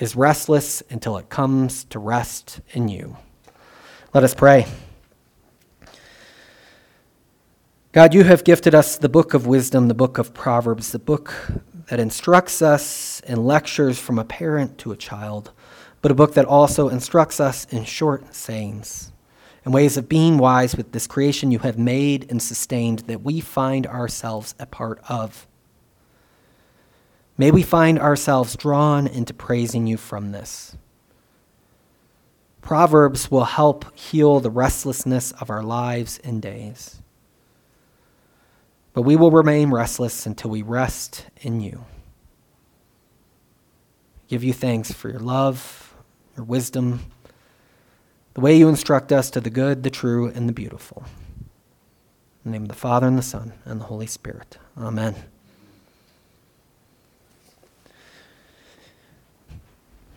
is 0.00 0.16
restless 0.16 0.82
until 0.90 1.16
it 1.16 1.28
comes 1.28 1.84
to 1.90 2.00
rest 2.00 2.60
in 2.70 2.88
you. 2.88 3.16
Let 4.12 4.24
us 4.24 4.34
pray. 4.34 4.66
God, 7.98 8.14
you 8.14 8.22
have 8.22 8.44
gifted 8.44 8.76
us 8.76 8.96
the 8.96 9.08
book 9.08 9.34
of 9.34 9.48
wisdom, 9.48 9.88
the 9.88 9.92
book 9.92 10.18
of 10.18 10.32
Proverbs, 10.32 10.92
the 10.92 11.00
book 11.00 11.34
that 11.88 11.98
instructs 11.98 12.62
us 12.62 13.18
in 13.26 13.44
lectures 13.44 13.98
from 13.98 14.20
a 14.20 14.24
parent 14.24 14.78
to 14.78 14.92
a 14.92 14.96
child, 14.96 15.50
but 16.00 16.12
a 16.12 16.14
book 16.14 16.34
that 16.34 16.44
also 16.44 16.88
instructs 16.88 17.40
us 17.40 17.64
in 17.72 17.82
short 17.82 18.32
sayings 18.32 19.10
and 19.64 19.74
ways 19.74 19.96
of 19.96 20.08
being 20.08 20.38
wise 20.38 20.76
with 20.76 20.92
this 20.92 21.08
creation 21.08 21.50
you 21.50 21.58
have 21.58 21.76
made 21.76 22.30
and 22.30 22.40
sustained 22.40 23.00
that 23.08 23.22
we 23.22 23.40
find 23.40 23.84
ourselves 23.84 24.54
a 24.60 24.66
part 24.66 25.00
of. 25.08 25.48
May 27.36 27.50
we 27.50 27.64
find 27.64 27.98
ourselves 27.98 28.54
drawn 28.54 29.08
into 29.08 29.34
praising 29.34 29.88
you 29.88 29.96
from 29.96 30.30
this. 30.30 30.76
Proverbs 32.62 33.28
will 33.28 33.46
help 33.46 33.92
heal 33.98 34.38
the 34.38 34.50
restlessness 34.50 35.32
of 35.32 35.50
our 35.50 35.64
lives 35.64 36.20
and 36.22 36.40
days. 36.40 37.02
But 38.98 39.02
we 39.02 39.14
will 39.14 39.30
remain 39.30 39.70
restless 39.70 40.26
until 40.26 40.50
we 40.50 40.62
rest 40.62 41.26
in 41.40 41.60
you. 41.60 41.84
Give 44.26 44.42
you 44.42 44.52
thanks 44.52 44.90
for 44.90 45.08
your 45.08 45.20
love, 45.20 45.94
your 46.36 46.44
wisdom, 46.44 47.12
the 48.34 48.40
way 48.40 48.56
you 48.56 48.68
instruct 48.68 49.12
us 49.12 49.30
to 49.30 49.40
the 49.40 49.50
good, 49.50 49.84
the 49.84 49.90
true, 49.90 50.32
and 50.34 50.48
the 50.48 50.52
beautiful. 50.52 51.04
In 52.44 52.50
the 52.50 52.58
name 52.58 52.62
of 52.62 52.70
the 52.70 52.74
Father, 52.74 53.06
and 53.06 53.16
the 53.16 53.22
Son, 53.22 53.52
and 53.64 53.80
the 53.80 53.84
Holy 53.84 54.08
Spirit. 54.08 54.58
Amen. 54.76 55.14